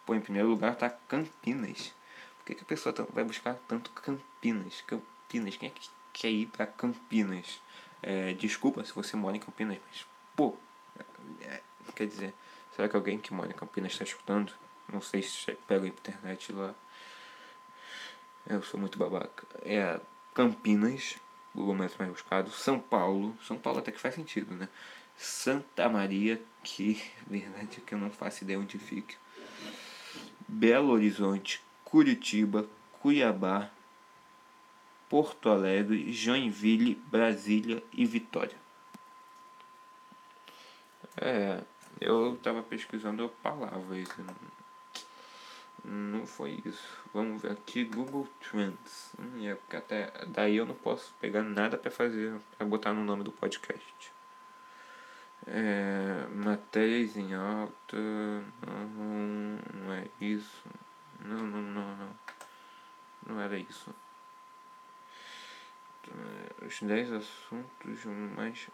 Pô, 0.03 0.15
em 0.15 0.19
primeiro 0.19 0.49
lugar 0.49 0.73
está 0.73 0.89
Campinas. 0.89 1.93
Por 2.39 2.45
que, 2.47 2.55
que 2.55 2.63
a 2.63 2.65
pessoa 2.65 3.07
vai 3.13 3.23
buscar 3.23 3.53
tanto 3.67 3.91
Campinas? 3.91 4.81
Campinas 4.81 5.14
Campinas. 5.25 5.58
Quem 5.58 5.70
é 5.70 5.72
que 5.72 5.89
quer 6.13 6.29
ir 6.29 6.46
para 6.48 6.65
Campinas? 6.65 7.62
É, 8.01 8.34
desculpa 8.34 8.84
se 8.84 8.94
você 8.94 9.15
mora 9.15 9.36
em 9.36 9.39
Campinas, 9.39 9.77
mas, 9.88 10.05
pô, 10.36 10.55
é, 11.41 11.62
quer 11.96 12.08
dizer, 12.08 12.34
será 12.75 12.88
que 12.88 12.96
alguém 12.96 13.17
que 13.17 13.34
mora 13.34 13.50
em 13.50 13.55
Campinas 13.55 13.91
está 13.91 14.03
escutando? 14.03 14.53
Não 14.91 15.01
sei 15.01 15.22
se 15.22 15.51
pega 15.67 15.86
a 15.86 15.88
internet 15.88 16.51
lá. 16.53 16.74
Eu 18.48 18.62
sou 18.62 18.79
muito 18.79 18.98
babaca. 19.00 19.48
É 19.63 20.00
Campinas, 20.34 21.15
Google 21.53 21.74
Maps 21.74 21.98
mais 21.98 22.12
buscado. 22.12 22.51
São 22.51 22.79
Paulo. 22.79 23.36
São 23.41 23.58
Paulo 23.58 23.79
até 23.79 23.91
que 23.91 24.00
faz 24.00 24.13
sentido, 24.13 24.53
né? 24.53 24.70
Santa 25.17 25.89
Maria, 25.89 26.39
que 26.63 27.01
verdade 27.25 27.77
é 27.77 27.82
que 27.82 27.96
eu 27.96 27.98
não 27.98 28.12
faço 28.12 28.44
ideia 28.44 28.60
onde 28.60 28.77
fica. 28.77 29.15
Belo 30.48 30.91
Horizonte, 30.91 31.62
Curitiba, 31.84 32.67
Cuiabá, 33.00 33.72
Porto 35.15 35.48
Alegre, 35.48 36.12
Joinville, 36.12 36.95
Brasília 37.10 37.81
e 37.93 38.05
Vitória. 38.05 38.57
É, 41.15 41.62
eu 42.01 42.38
tava 42.43 42.62
pesquisando 42.62 43.29
palavras, 43.41 44.10
não 45.86 46.27
foi 46.27 46.62
isso. 46.65 47.01
Vamos 47.13 47.41
ver 47.41 47.53
aqui 47.53 47.86
Google 47.86 48.27
Trends. 48.41 49.13
Hum, 49.17 49.48
é 49.48 49.55
porque 49.55 49.77
até 49.77 50.12
daí 50.27 50.57
eu 50.57 50.65
não 50.65 50.75
posso 50.75 51.13
pegar 51.22 51.43
nada 51.43 51.77
para 51.77 51.89
fazer, 51.89 52.36
para 52.57 52.67
botar 52.67 52.91
no 52.91 53.05
nome 53.05 53.24
do 53.24 53.31
podcast. 53.31 54.12
É, 55.48 56.27
matérias 56.29 57.15
em 57.15 57.34
alta, 57.34 57.95
não, 58.67 59.60
não 59.81 59.93
é 59.93 60.10
isso. 60.19 60.65
Não, 61.24 61.38
não, 61.38 61.62
não, 61.62 61.95
não. 61.95 62.10
Não 63.27 63.39
era 63.39 63.57
isso. 63.57 63.95
É, 66.12 66.65
os 66.65 66.81
10 66.81 67.12
assuntos 67.12 68.05
mais 68.35 68.67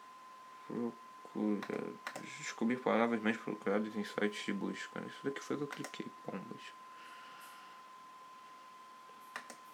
procurados. 0.68 2.30
Descobrir 2.38 2.78
palavras 2.78 3.22
mais 3.22 3.38
procuradas 3.38 3.96
em 3.96 4.04
sites 4.04 4.46
de 4.46 4.54
busca. 4.54 5.02
Isso 5.08 5.20
daqui 5.24 5.42
foi 5.42 5.58
que 5.58 5.64
eu 5.64 5.68
cliquei, 5.68 6.08
pombas. 6.26 6.62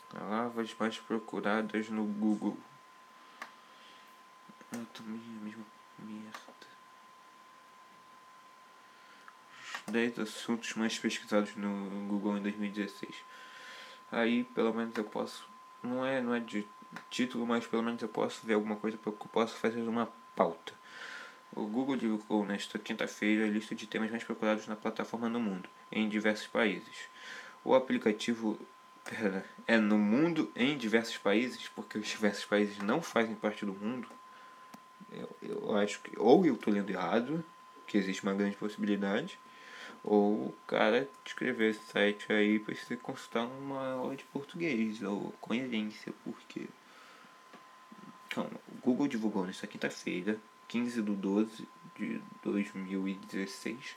Palavras 0.10 0.76
mais 0.80 1.00
procuradas 1.00 1.90
no 1.90 2.06
Google. 2.06 2.58
Eu 4.72 4.86
também 4.88 5.20
a 5.20 5.44
mesma 5.44 5.66
merda. 6.00 6.38
Os 9.88 9.94
10 9.94 10.20
assuntos 10.20 10.74
mais 10.76 10.98
pesquisados 11.00 11.56
no 11.56 12.08
Google 12.08 12.38
em 12.38 12.42
2016. 12.42 13.16
Aí 14.12 14.44
pelo 14.44 14.74
menos 14.74 14.96
eu 14.96 15.04
posso. 15.04 15.50
Não 15.84 16.06
é, 16.06 16.22
não 16.22 16.34
é 16.34 16.40
de 16.40 16.68
título, 17.10 17.46
mas 17.46 17.66
pelo 17.66 17.84
menos 17.84 18.02
eu 18.02 18.10
posso 18.10 18.46
ver 18.46 18.54
alguma 18.54 18.76
coisa 18.76 18.98
porque 18.98 19.24
eu 19.24 19.30
posso 19.30 19.56
fazer 19.56 19.82
uma 19.82 20.10
pauta. 20.36 20.74
O 21.56 21.66
Google 21.66 21.96
divulgou 21.96 22.46
nesta 22.46 22.78
quinta-feira 22.78 23.46
a 23.46 23.50
lista 23.50 23.74
de 23.74 23.88
temas 23.88 24.12
mais 24.12 24.24
procurados 24.24 24.68
na 24.68 24.76
plataforma 24.76 25.30
no 25.30 25.40
mundo, 25.40 25.70
em 25.92 26.08
diversos 26.08 26.48
países. 26.48 27.10
O 27.64 27.74
aplicativo 27.74 28.60
é 29.66 29.78
no 29.78 29.98
mundo 29.98 30.52
em 30.56 30.78
diversos 30.78 31.18
países, 31.18 31.68
porque 31.70 31.98
os 31.98 32.08
diversos 32.08 32.46
países 32.46 32.78
não 32.80 33.02
fazem 33.02 33.36
parte 33.36 33.66
do 33.66 33.74
mundo. 33.74 34.08
Eu, 35.12 35.30
eu 35.42 35.78
acho 35.78 36.02
que 36.02 36.12
ou 36.20 36.46
eu 36.46 36.56
estou 36.56 36.74
lendo 36.74 36.90
errado, 36.90 37.44
que 37.86 37.98
existe 37.98 38.24
uma 38.24 38.34
grande 38.34 38.58
possibilidade, 38.58 39.40
ou 40.04 40.48
o 40.48 40.56
cara 40.66 41.08
escrever 41.26 41.72
esse 41.72 41.84
site 41.92 42.32
aí 42.32 42.60
precisa 42.60 42.98
consultar 42.98 43.46
uma 43.46 43.94
aula 43.94 44.16
de 44.16 44.24
português 44.26 45.02
ou 45.04 45.34
coerência, 45.42 46.14
porque 46.24 46.68
então, 48.38 48.52
o 48.68 48.82
Google 48.82 49.08
divulgou 49.08 49.46
nesta 49.48 49.66
quinta-feira, 49.66 50.38
15 50.68 51.02
de 51.02 51.12
12 51.12 51.68
de 51.98 52.22
2016, 52.44 53.96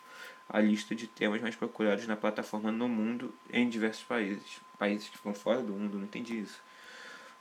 a 0.49 0.61
lista 0.61 0.95
de 0.95 1.07
temas 1.07 1.43
mais 1.43 1.55
procurados 1.55 2.07
na 2.07 2.17
plataforma 2.17 2.73
no 2.73 2.89
mundo 2.89 3.35
em 3.53 3.69
diversos 3.69 4.05
países. 4.05 4.61
Países 4.79 5.11
que 5.11 5.19
ficam 5.19 5.35
fora 5.35 5.61
do 5.63 5.73
mundo, 5.73 5.99
não 5.99 6.05
entendi 6.05 6.41
isso. 6.41 6.63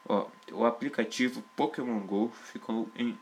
Ó, 0.05 0.27
o 0.51 0.65
aplicativo 0.65 1.41
Pokémon 1.55 1.99
GO 2.01 2.29
ficou, 2.51 2.89
em, 2.95 3.17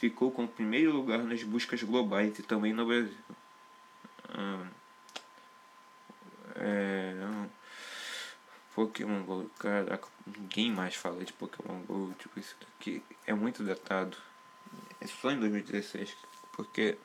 ficou 0.00 0.30
com 0.32 0.44
o 0.44 0.48
primeiro 0.48 0.92
lugar 0.92 1.18
nas 1.18 1.44
buscas 1.44 1.82
globais 1.82 2.38
e 2.38 2.42
também 2.42 2.72
no 2.72 2.86
Brasil. 2.86 3.14
Ah, 4.32 4.66
é, 6.56 7.14
Pokémon 8.74 9.22
GO, 9.24 9.50
caraca, 9.58 10.08
ninguém 10.26 10.70
mais 10.70 10.94
fala 10.94 11.24
de 11.24 11.32
Pokémon 11.32 11.80
GO, 11.82 12.14
tipo, 12.18 12.38
isso 12.38 12.56
daqui 12.60 13.02
é 13.26 13.34
muito 13.34 13.62
datado. 13.62 14.16
É 15.00 15.06
só 15.06 15.30
em 15.30 15.40
2016, 15.40 16.16
porque 16.52 16.96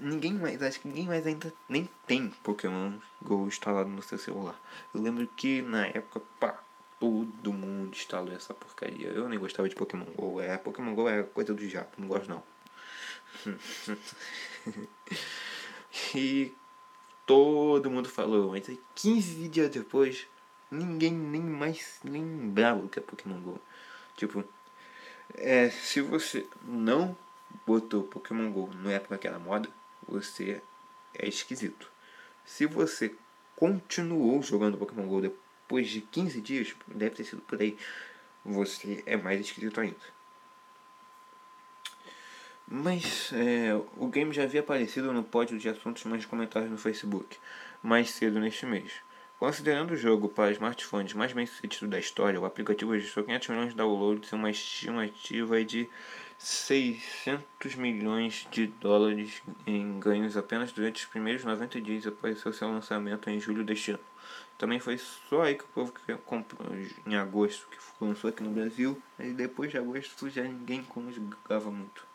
ninguém 0.00 0.34
mais, 0.34 0.62
acho 0.62 0.80
que 0.80 0.88
ninguém 0.88 1.06
mais 1.06 1.26
ainda 1.26 1.52
nem 1.68 1.88
tem 2.06 2.30
Pokémon 2.42 2.98
GO 3.22 3.46
instalado 3.46 3.88
no 3.88 4.02
seu 4.02 4.18
celular. 4.18 4.58
Eu 4.94 5.00
lembro 5.00 5.26
que 5.28 5.62
na 5.62 5.86
época, 5.86 6.20
pá, 6.38 6.62
todo 7.00 7.52
mundo 7.52 7.96
instalou 7.96 8.32
essa 8.32 8.54
porcaria. 8.54 9.08
Eu 9.08 9.28
nem 9.28 9.38
gostava 9.38 9.68
de 9.68 9.74
Pokémon 9.74 10.04
GO, 10.14 10.40
é, 10.40 10.56
Pokémon 10.58 10.94
GO 10.94 11.08
é 11.08 11.22
coisa 11.22 11.54
do 11.54 11.66
diabo, 11.66 11.90
não 11.98 12.08
gosto 12.08 12.28
não. 12.28 12.42
e 16.14 16.54
todo 17.26 17.90
mundo 17.90 18.08
falou, 18.08 18.50
mas 18.50 18.68
aí 18.68 18.80
15 18.94 19.48
dias 19.48 19.70
depois 19.70 20.26
ninguém 20.70 21.12
nem 21.12 21.42
mais 21.42 22.00
lembrava 22.02 22.84
o 22.84 22.88
que 22.88 22.98
é 22.98 23.02
Pokémon 23.02 23.40
GO. 23.40 23.60
Tipo, 24.16 24.44
é, 25.34 25.70
se 25.70 26.00
você 26.00 26.46
não 26.62 27.16
botou 27.66 28.02
Pokémon 28.04 28.50
GO 28.50 28.70
na 28.74 28.92
época 28.92 29.18
que 29.18 29.28
era 29.28 29.38
moda, 29.38 29.68
você 30.08 30.62
é 31.14 31.28
esquisito. 31.28 31.90
Se 32.44 32.66
você 32.66 33.14
continuou 33.54 34.42
jogando 34.42 34.78
Pokémon 34.78 35.06
GO 35.06 35.20
depois 35.20 35.88
de 35.88 36.00
15 36.00 36.40
dias, 36.40 36.74
deve 36.88 37.16
ter 37.16 37.24
sido 37.24 37.42
por 37.42 37.60
aí, 37.60 37.76
você 38.44 39.02
é 39.06 39.16
mais 39.16 39.40
esquisito 39.40 39.80
ainda. 39.80 40.21
Mas 42.66 43.32
é, 43.32 43.74
o 43.96 44.06
game 44.08 44.32
já 44.32 44.44
havia 44.44 44.60
aparecido 44.60 45.12
no 45.12 45.22
pódio 45.22 45.58
de 45.58 45.68
assuntos 45.68 46.04
mais 46.04 46.24
comentados 46.24 46.70
no 46.70 46.78
Facebook 46.78 47.36
mais 47.82 48.10
cedo 48.10 48.38
neste 48.38 48.64
mês. 48.64 48.92
Considerando 49.38 49.90
o 49.90 49.96
jogo 49.96 50.28
para 50.28 50.52
smartphones 50.52 51.14
mais 51.14 51.32
bem 51.32 51.44
sucedido 51.44 51.88
da 51.88 51.98
história, 51.98 52.40
o 52.40 52.44
aplicativo 52.44 52.92
registrou 52.92 53.24
500 53.24 53.48
milhões 53.48 53.70
de 53.70 53.76
downloads 53.76 54.30
e 54.30 54.34
uma 54.36 54.50
estimativa 54.50 55.64
de 55.64 55.88
600 56.38 57.74
milhões 57.74 58.46
de 58.52 58.68
dólares 58.68 59.42
em 59.66 59.98
ganhos 59.98 60.36
apenas 60.36 60.70
durante 60.70 61.02
os 61.02 61.10
primeiros 61.10 61.44
90 61.44 61.80
dias 61.80 62.06
após 62.06 62.38
seu 62.38 62.68
lançamento 62.68 63.28
em 63.28 63.40
julho 63.40 63.64
deste 63.64 63.90
ano. 63.90 64.00
Também 64.56 64.78
foi 64.78 64.96
só 64.96 65.42
aí 65.42 65.56
que 65.56 65.64
o 65.64 65.68
povo 65.68 65.92
comprou 66.24 66.68
em 67.04 67.16
agosto, 67.16 67.66
que 67.68 67.78
lançou 68.00 68.30
aqui 68.30 68.44
no 68.44 68.50
Brasil, 68.50 69.00
e 69.18 69.32
depois 69.32 69.72
de 69.72 69.78
agosto 69.78 70.30
já 70.30 70.44
ninguém 70.44 70.86
jogava 71.10 71.68
muito. 71.68 72.06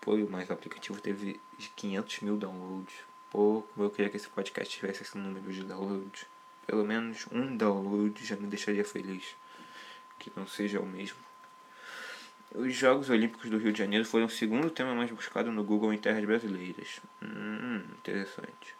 Pô, 0.00 0.16
mas 0.28 0.48
o 0.48 0.52
aplicativo 0.52 1.00
teve 1.00 1.40
500 1.76 2.20
mil 2.20 2.36
downloads 2.36 3.10
pouco. 3.30 3.82
Eu 3.82 3.90
queria 3.90 4.10
que 4.10 4.16
esse 4.16 4.28
podcast 4.28 4.76
tivesse 4.76 5.02
esse 5.02 5.16
número 5.16 5.50
de 5.52 5.62
downloads. 5.62 6.26
Pelo 6.66 6.84
menos 6.84 7.26
um 7.32 7.56
download 7.56 8.24
já 8.24 8.36
me 8.36 8.46
deixaria 8.46 8.84
feliz. 8.84 9.36
Que 10.18 10.30
não 10.36 10.46
seja 10.46 10.80
o 10.80 10.86
mesmo. 10.86 11.18
Os 12.52 12.74
Jogos 12.74 13.08
Olímpicos 13.08 13.48
do 13.48 13.58
Rio 13.58 13.72
de 13.72 13.78
Janeiro 13.78 14.04
foram 14.04 14.26
o 14.26 14.30
segundo 14.30 14.70
tema 14.70 14.94
mais 14.94 15.10
buscado 15.10 15.52
no 15.52 15.62
Google 15.62 15.94
em 15.94 15.98
terras 15.98 16.24
brasileiras. 16.24 17.00
Hum, 17.22 17.82
interessante. 17.98 18.74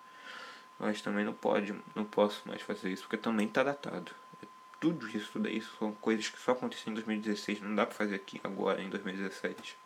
Mas 0.78 1.00
também 1.00 1.24
não 1.24 1.32
pode, 1.32 1.74
não 1.94 2.04
posso 2.04 2.46
mais 2.48 2.60
fazer 2.62 2.90
isso 2.90 3.02
porque 3.02 3.16
também 3.16 3.46
está 3.46 3.62
datado. 3.62 4.12
É 4.42 4.46
tudo 4.80 5.08
isso 5.08 5.38
daí 5.38 5.62
são 5.78 5.92
coisas 5.92 6.28
que 6.28 6.38
só 6.40 6.52
aconteceram 6.52 6.92
em 6.92 6.94
2016, 6.94 7.60
não 7.60 7.74
dá 7.74 7.86
para 7.86 7.94
fazer 7.94 8.16
aqui 8.16 8.40
agora 8.42 8.82
em 8.82 8.88
2017. 8.88 9.76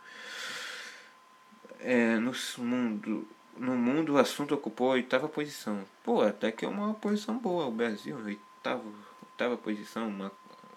É, 1.87 2.17
no 2.19 2.33
mundo 2.59 3.29
no 3.57 3.77
mundo 3.77 4.15
o 4.15 4.19
assunto 4.19 4.55
ocupou 4.55 4.91
a 4.91 4.95
oitava 4.95 5.29
posição. 5.29 5.85
Pô, 6.03 6.23
até 6.23 6.51
que 6.51 6.65
é 6.65 6.69
uma 6.69 6.95
posição 6.95 7.39
boa. 7.39 7.67
O 7.67 7.71
Brasil, 7.71 8.17
oitava, 8.17 8.83
oitava 9.23 9.57
posição, 9.57 10.09
uma, 10.09 10.33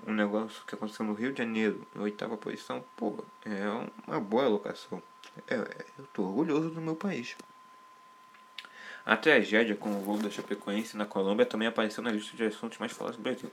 um 0.06 0.13
negócio 0.13 0.63
que 0.65 0.76
aconteceu 0.76 1.06
no 1.06 1.13
Rio 1.13 1.32
de 1.32 1.39
Janeiro, 1.39 1.88
oitava 1.96 2.38
posição, 2.38 2.84
pô, 2.96 3.24
é 3.46 3.67
uma 4.08 4.20
boa 4.20 4.48
locação. 4.48 5.02
É, 5.48 5.56
é, 5.56 5.86
eu 5.98 6.06
tô 6.08 6.24
orgulhoso 6.24 6.70
do 6.72 6.82
meu 6.82 6.96
país. 6.96 7.36
A 9.06 9.15
tragédia 9.15 9.76
com 9.76 9.89
o 9.98 10.02
voo 10.02 10.17
da 10.17 10.30
Chapecoense 10.30 10.98
na 10.98 11.06
Colômbia 11.06 11.46
também 11.46 11.67
apareceu 11.67 12.04
na 12.04 12.12
lista 12.12 12.36
de 12.36 12.43
assuntos 12.43 12.78
mais 12.78 12.91
falados 12.91 13.17
do 13.17 13.24
Brasil. 13.24 13.52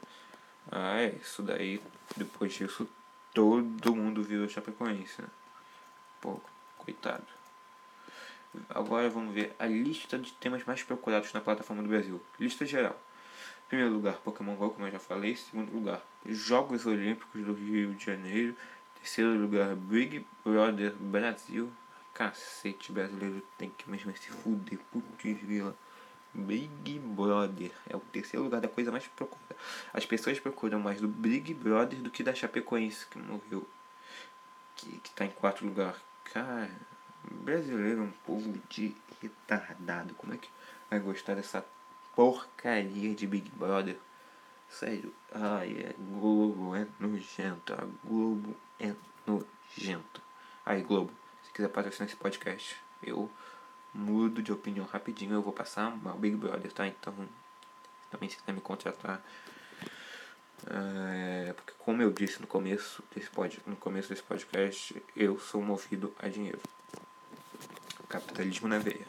Ah, 0.70 1.00
é, 1.00 1.14
isso 1.20 1.42
daí, 1.42 1.80
depois 2.16 2.52
disso, 2.52 2.88
todo 3.32 3.94
mundo 3.94 4.22
viu 4.22 4.44
a 4.44 4.48
Chapecoense, 4.48 5.22
né? 5.22 5.28
Pô, 6.20 6.40
coitado. 6.78 7.33
Agora 8.68 9.08
vamos 9.08 9.34
ver 9.34 9.54
a 9.58 9.66
lista 9.66 10.18
de 10.18 10.32
temas 10.32 10.64
mais 10.64 10.82
procurados 10.82 11.32
na 11.32 11.40
plataforma 11.40 11.82
do 11.82 11.88
Brasil. 11.88 12.20
Lista 12.38 12.64
geral. 12.64 12.98
Primeiro 13.68 13.92
lugar, 13.92 14.14
Pokémon 14.18 14.54
GO, 14.54 14.70
como 14.70 14.86
eu 14.86 14.92
já 14.92 14.98
falei. 14.98 15.36
Segundo 15.36 15.72
lugar, 15.72 16.02
Jogos 16.26 16.86
Olímpicos 16.86 17.44
do 17.44 17.54
Rio 17.54 17.94
de 17.94 18.04
Janeiro. 18.04 18.54
Terceiro 19.00 19.38
lugar, 19.38 19.74
Big 19.74 20.26
Brother 20.44 20.94
Brasil. 20.94 21.70
Cacete, 22.12 22.92
brasileiro 22.92 23.42
tem 23.58 23.70
que 23.70 23.90
mesmo 23.90 24.16
se 24.16 24.30
fuder, 24.30 24.78
putz 24.92 25.42
grila. 25.42 25.76
Big 26.32 26.98
Brother 26.98 27.72
é 27.88 27.96
o 27.96 28.00
terceiro 28.00 28.44
lugar 28.44 28.60
da 28.60 28.68
coisa 28.68 28.92
mais 28.92 29.06
procurada. 29.06 29.56
As 29.92 30.04
pessoas 30.04 30.38
procuram 30.40 30.80
mais 30.80 31.00
do 31.00 31.08
Big 31.08 31.54
Brother 31.54 32.00
do 32.00 32.10
que 32.10 32.22
da 32.22 32.34
Chapecoense, 32.34 33.06
que 33.06 33.18
morreu. 33.18 33.66
Que, 34.76 34.98
que 34.98 35.10
tá 35.10 35.24
em 35.24 35.30
quarto 35.30 35.64
lugar. 35.64 35.96
Cara, 36.24 36.70
brasileiro 37.30 38.00
é 38.00 38.04
um 38.04 38.12
povo 38.26 38.54
de 38.68 38.94
retardado. 39.20 40.14
Como 40.14 40.34
é 40.34 40.36
que 40.36 40.48
vai 40.90 40.98
gostar 41.00 41.34
dessa 41.34 41.64
porcaria 42.14 43.14
de 43.14 43.26
Big 43.26 43.50
Brother? 43.50 43.98
Sério, 44.68 45.14
ai, 45.32 45.72
é 45.78 45.94
Globo 45.98 46.74
é 46.74 46.86
nojento. 46.98 47.72
A 47.72 47.86
Globo 48.06 48.56
é 48.80 48.94
nojento. 49.26 50.22
Aí, 50.64 50.82
Globo, 50.82 51.12
se 51.42 51.52
quiser 51.52 51.68
patrocinar 51.68 52.08
esse 52.08 52.16
podcast, 52.16 52.76
eu 53.02 53.30
mudo 53.92 54.42
de 54.42 54.52
opinião 54.52 54.86
rapidinho. 54.86 55.34
Eu 55.34 55.42
vou 55.42 55.52
passar 55.52 55.94
mal 55.96 56.16
Big 56.18 56.36
Brother, 56.36 56.72
tá? 56.72 56.86
Então, 56.86 57.14
também 58.10 58.28
se 58.28 58.36
quiser 58.36 58.52
me 58.52 58.60
contratar. 58.60 59.22
É, 60.66 61.52
porque 61.52 61.74
como 61.78 62.00
eu 62.00 62.10
disse 62.10 62.40
no 62.40 62.46
começo 62.46 63.02
desse 63.14 63.28
pod, 63.30 63.60
no 63.66 63.76
começo 63.76 64.08
desse 64.08 64.22
podcast, 64.22 65.02
eu 65.14 65.38
sou 65.38 65.62
movido 65.62 66.14
a 66.18 66.28
dinheiro. 66.28 66.60
Capitalismo 68.14 68.68
na 68.68 68.78
veia. 68.78 69.08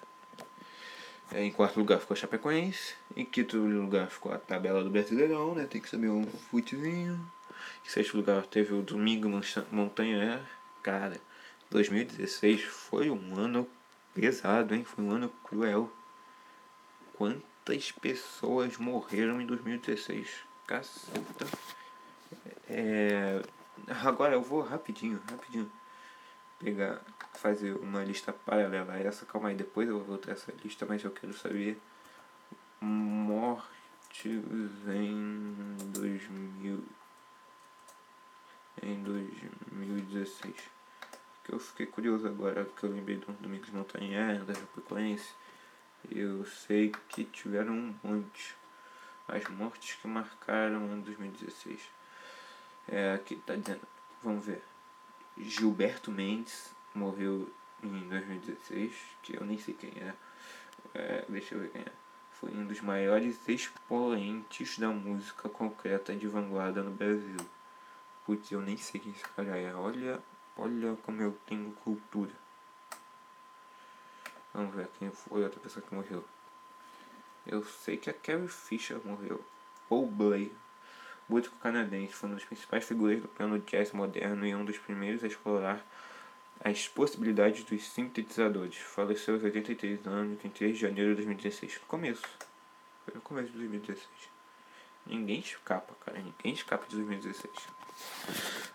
É, 1.31 1.43
em 1.43 1.51
quarto 1.51 1.77
lugar 1.77 1.99
ficou 1.99 2.15
a 2.15 2.17
Chapecoense. 2.17 2.95
Em 3.15 3.23
quinto 3.23 3.55
lugar 3.55 4.07
ficou 4.09 4.33
a 4.33 4.39
tabela 4.39 4.83
do 4.83 4.89
Brasileirão, 4.89 5.53
né? 5.53 5.67
Tem 5.67 5.79
que 5.79 5.87
saber 5.87 6.09
um 6.09 6.25
futezinho. 6.25 7.13
Em 7.85 7.89
sexto 7.89 8.17
lugar 8.17 8.47
teve 8.47 8.73
o 8.73 8.81
Domingo 8.81 9.29
Montanha. 9.71 10.43
Cara, 10.81 11.21
2016 11.69 12.63
foi 12.63 13.11
um 13.11 13.37
ano 13.37 13.69
pesado, 14.15 14.73
hein? 14.73 14.83
Foi 14.83 15.05
um 15.05 15.11
ano 15.11 15.29
cruel. 15.43 15.91
Quantas 17.13 17.91
pessoas 17.91 18.77
morreram 18.77 19.39
em 19.39 19.45
2016? 19.45 20.45
caceta. 20.65 21.45
É, 22.67 23.39
agora 24.03 24.33
eu 24.33 24.41
vou 24.41 24.61
rapidinho, 24.61 25.21
rapidinho 25.29 25.71
pegar, 26.59 27.01
fazer 27.33 27.75
uma 27.77 28.03
lista 28.03 28.33
paralela 28.33 28.93
a 28.93 28.99
essa. 28.99 29.25
Calma 29.25 29.49
aí, 29.49 29.55
depois 29.55 29.87
eu 29.87 29.97
vou 29.97 30.05
voltar 30.05 30.31
essa 30.31 30.53
lista, 30.63 30.85
mas 30.85 31.03
eu 31.03 31.11
quero 31.11 31.33
saber. 31.33 31.79
Mortes 32.81 34.41
em 34.87 35.77
2000 35.93 36.83
em 38.83 39.01
2016 39.03 40.55
que 41.43 41.53
eu 41.53 41.59
fiquei 41.59 41.85
curioso 41.85 42.27
agora 42.27 42.65
que 42.65 42.83
eu 42.83 42.91
lembrei 42.91 43.17
do 43.17 43.31
Domingos 43.33 43.69
Montanher, 43.69 44.43
da 44.43 44.53
Chapecoense. 44.53 45.29
Eu 46.11 46.45
sei 46.45 46.91
que 47.09 47.23
tiveram 47.23 47.73
um 47.73 47.95
monte 48.03 48.55
as 49.27 49.47
mortes 49.49 49.95
que 49.95 50.07
marcaram 50.07 50.85
em 50.93 51.01
2016 51.01 51.79
é, 52.87 53.13
aqui 53.13 53.35
tá 53.37 53.55
dizendo. 53.55 53.81
Vamos 54.23 54.45
ver 54.45 54.61
Gilberto 55.37 56.11
Mendes 56.11 56.71
morreu 56.93 57.49
em 57.83 58.07
2016 58.07 58.93
que 59.21 59.35
eu 59.35 59.45
nem 59.45 59.57
sei 59.57 59.73
quem 59.73 59.91
é, 60.01 60.13
é 60.93 61.25
deixa 61.27 61.55
eu 61.55 61.61
ver 61.61 61.69
quem 61.71 61.81
é 61.81 62.05
foi 62.39 62.51
um 62.51 62.67
dos 62.67 62.81
maiores 62.81 63.47
expoentes 63.47 64.77
da 64.77 64.89
música 64.89 65.47
concreta 65.47 66.13
de 66.13 66.27
vanguarda 66.27 66.83
no 66.83 66.91
Brasil. 66.91 67.37
Putz, 68.25 68.51
eu 68.51 68.61
nem 68.61 68.75
sei 68.77 68.99
quem 68.99 69.11
esse 69.13 69.23
cara 69.23 69.57
é. 69.57 69.73
Olha, 69.73 70.21
olha 70.57 70.95
como 70.97 71.21
eu 71.21 71.37
tenho 71.47 71.71
cultura. 71.83 72.33
Vamos 74.53 74.75
ver 74.75 74.89
quem 74.99 75.09
foi 75.11 75.43
outra 75.43 75.59
pessoa 75.59 75.83
que 75.85 75.95
morreu. 75.95 76.23
Eu 77.47 77.63
sei 77.63 77.97
que 77.97 78.09
a 78.09 78.13
Carrie 78.13 78.47
Fisher 78.47 78.99
morreu. 79.05 79.43
Paul 79.87 80.07
Blay, 80.07 80.51
músico 81.27 81.55
canadense, 81.57 82.13
foi 82.13 82.29
uma 82.29 82.35
das 82.35 82.45
principais 82.45 82.85
figuras 82.85 83.21
do 83.21 83.27
piano 83.27 83.59
jazz 83.59 83.91
moderno 83.91 84.45
e 84.45 84.55
um 84.55 84.63
dos 84.63 84.77
primeiros 84.77 85.23
a 85.23 85.27
explorar 85.27 85.85
as 86.63 86.87
possibilidades 86.87 87.63
dos 87.63 87.87
sintetizadores. 87.89 88.77
Faleceu 88.77 89.35
aos 89.35 89.43
83 89.43 90.05
anos 90.07 90.43
em 90.43 90.49
3 90.49 90.75
de 90.75 90.81
janeiro 90.81 91.09
de 91.11 91.15
2016. 91.17 91.79
No 91.81 91.87
começo. 91.87 92.23
Foi 93.03 93.13
no 93.13 93.21
começo 93.21 93.51
de 93.51 93.57
2016. 93.57 94.07
Ninguém 95.05 95.39
escapa, 95.39 95.93
cara. 96.03 96.17
Ninguém 96.17 96.53
escapa 96.53 96.87
de 96.87 96.95
2016. 96.95 97.53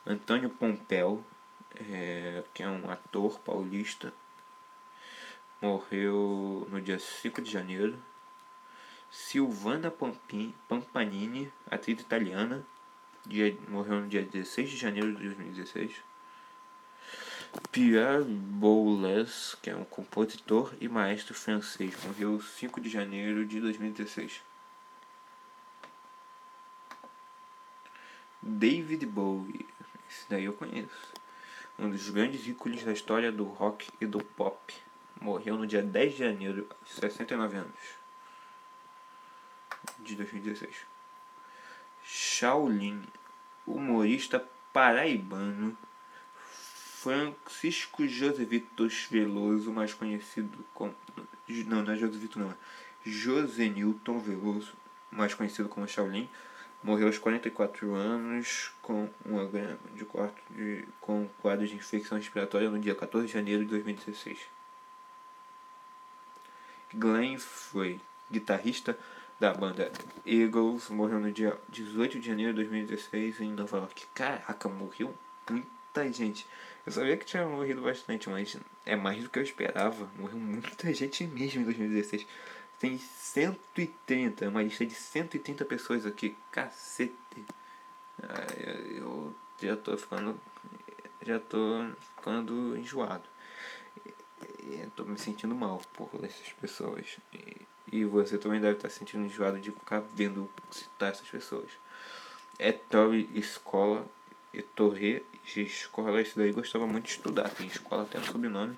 Antônio 0.06 0.50
Pompeu, 0.50 1.24
é, 1.90 2.42
que 2.54 2.62
é 2.62 2.68
um 2.68 2.90
ator 2.90 3.38
paulista, 3.40 4.12
morreu 5.60 6.66
no 6.70 6.80
dia 6.80 6.98
5 6.98 7.42
de 7.42 7.50
janeiro. 7.50 7.98
Silvana 9.10 9.92
Pampanini, 10.68 11.52
atriz 11.68 12.00
italiana, 12.00 12.64
dia, 13.26 13.56
morreu 13.68 14.00
no 14.00 14.08
dia 14.08 14.22
16 14.22 14.70
de 14.70 14.76
janeiro 14.76 15.12
de 15.16 15.24
2016. 15.24 15.96
Pierre 17.72 18.22
Boulez, 18.22 19.56
que 19.60 19.68
é 19.68 19.74
um 19.74 19.84
compositor 19.84 20.72
e 20.80 20.88
maestro 20.88 21.34
francês, 21.34 21.92
morreu 22.04 22.40
5 22.40 22.80
de 22.80 22.88
janeiro 22.88 23.44
de 23.44 23.60
2016. 23.60 24.42
David 28.40 29.04
Bowie, 29.06 29.66
esse 30.08 30.30
daí 30.30 30.44
eu 30.44 30.52
conheço. 30.52 31.12
Um 31.76 31.90
dos 31.90 32.08
grandes 32.10 32.46
ícones 32.46 32.84
da 32.84 32.92
história 32.92 33.32
do 33.32 33.44
rock 33.44 33.90
e 34.00 34.06
do 34.06 34.22
pop. 34.22 34.72
Morreu 35.20 35.56
no 35.56 35.66
dia 35.66 35.82
10 35.82 36.12
de 36.12 36.18
janeiro, 36.18 36.68
aos 36.80 36.94
69 36.94 37.56
anos. 37.56 37.99
De 40.02 40.16
2016. 40.16 40.74
Shaolin, 42.04 43.02
humorista 43.66 44.44
paraibano 44.72 45.76
Francisco 47.00 48.06
Josevitos 48.06 49.06
Veloso, 49.10 49.72
mais 49.72 49.94
conhecido 49.94 50.64
como. 50.74 50.94
Não, 51.66 51.82
não 51.82 51.92
é 51.92 51.96
Josevito, 51.96 52.38
não. 52.38 52.50
É 52.50 52.56
José 53.04 53.68
Newton 53.68 54.18
Veloso, 54.18 54.74
mais 55.10 55.32
conhecido 55.32 55.68
como 55.68 55.88
Shaolin, 55.88 56.28
morreu 56.82 57.06
aos 57.06 57.18
44 57.18 57.94
anos 57.94 58.72
com 58.82 59.08
uma 59.24 59.46
grama 59.46 59.78
de 59.94 60.04
quarto 60.04 60.42
de, 60.50 60.84
com 61.00 61.26
quadro 61.40 61.66
de 61.66 61.74
infecção 61.74 62.18
respiratória 62.18 62.70
no 62.70 62.78
dia 62.78 62.94
14 62.94 63.26
de 63.26 63.32
janeiro 63.32 63.64
de 63.64 63.70
2016. 63.70 64.38
Glenn 66.92 67.38
Frey, 67.38 68.00
guitarrista 68.30 68.98
da 69.40 69.54
banda 69.54 69.90
Eagles, 70.26 70.90
morreu 70.90 71.18
no 71.18 71.32
dia 71.32 71.58
18 71.70 72.20
de 72.20 72.26
janeiro 72.26 72.52
de 72.52 72.58
2016 72.58 73.40
em 73.40 73.52
Nova 73.52 73.78
York. 73.78 74.06
Caraca, 74.14 74.68
morreu 74.68 75.14
muita 75.48 76.12
gente. 76.12 76.46
Eu 76.84 76.92
sabia 76.92 77.16
que 77.16 77.24
tinha 77.24 77.46
morrido 77.46 77.80
bastante, 77.80 78.28
mas 78.28 78.58
é 78.84 78.94
mais 78.94 79.22
do 79.22 79.30
que 79.30 79.38
eu 79.38 79.42
esperava. 79.42 80.10
Morreu 80.18 80.38
muita 80.38 80.92
gente 80.92 81.24
mesmo 81.26 81.62
em 81.62 81.64
2016. 81.64 82.26
Tem 82.78 82.98
130, 82.98 84.46
uma 84.46 84.62
lista 84.62 84.84
de 84.84 84.94
130 84.94 85.64
pessoas 85.64 86.04
aqui. 86.04 86.36
Cacete. 86.52 87.14
Eu 88.94 89.34
já 89.58 89.74
tô 89.74 89.96
ficando. 89.96 90.38
Já 91.22 91.38
tô 91.38 91.86
ficando 92.14 92.76
enjoado. 92.76 93.24
Estou 94.70 95.06
me 95.06 95.18
sentindo 95.18 95.54
mal 95.54 95.80
por 95.94 96.10
essas 96.22 96.52
pessoas. 96.60 97.18
E, 97.90 98.04
você 98.04 98.38
também 98.38 98.60
deve 98.60 98.76
estar 98.76 98.88
se 98.88 98.98
sentindo 98.98 99.24
enjoado 99.24 99.58
de 99.58 99.70
ficar 99.70 100.02
vendo 100.14 100.48
citar 100.70 101.10
essas 101.10 101.28
pessoas. 101.28 101.70
É 102.58 102.78
Escola 103.34 104.06
e 104.52 104.62
Torre 104.62 105.22
de 105.44 105.62
escola, 105.62 106.20
esse 106.20 106.36
daí 106.36 106.52
gostava 106.52 106.86
muito 106.86 107.06
de 107.06 107.12
estudar, 107.12 107.48
tem 107.50 107.66
escola 107.66 108.02
até 108.02 108.18
no 108.18 108.26
sobrenome. 108.26 108.76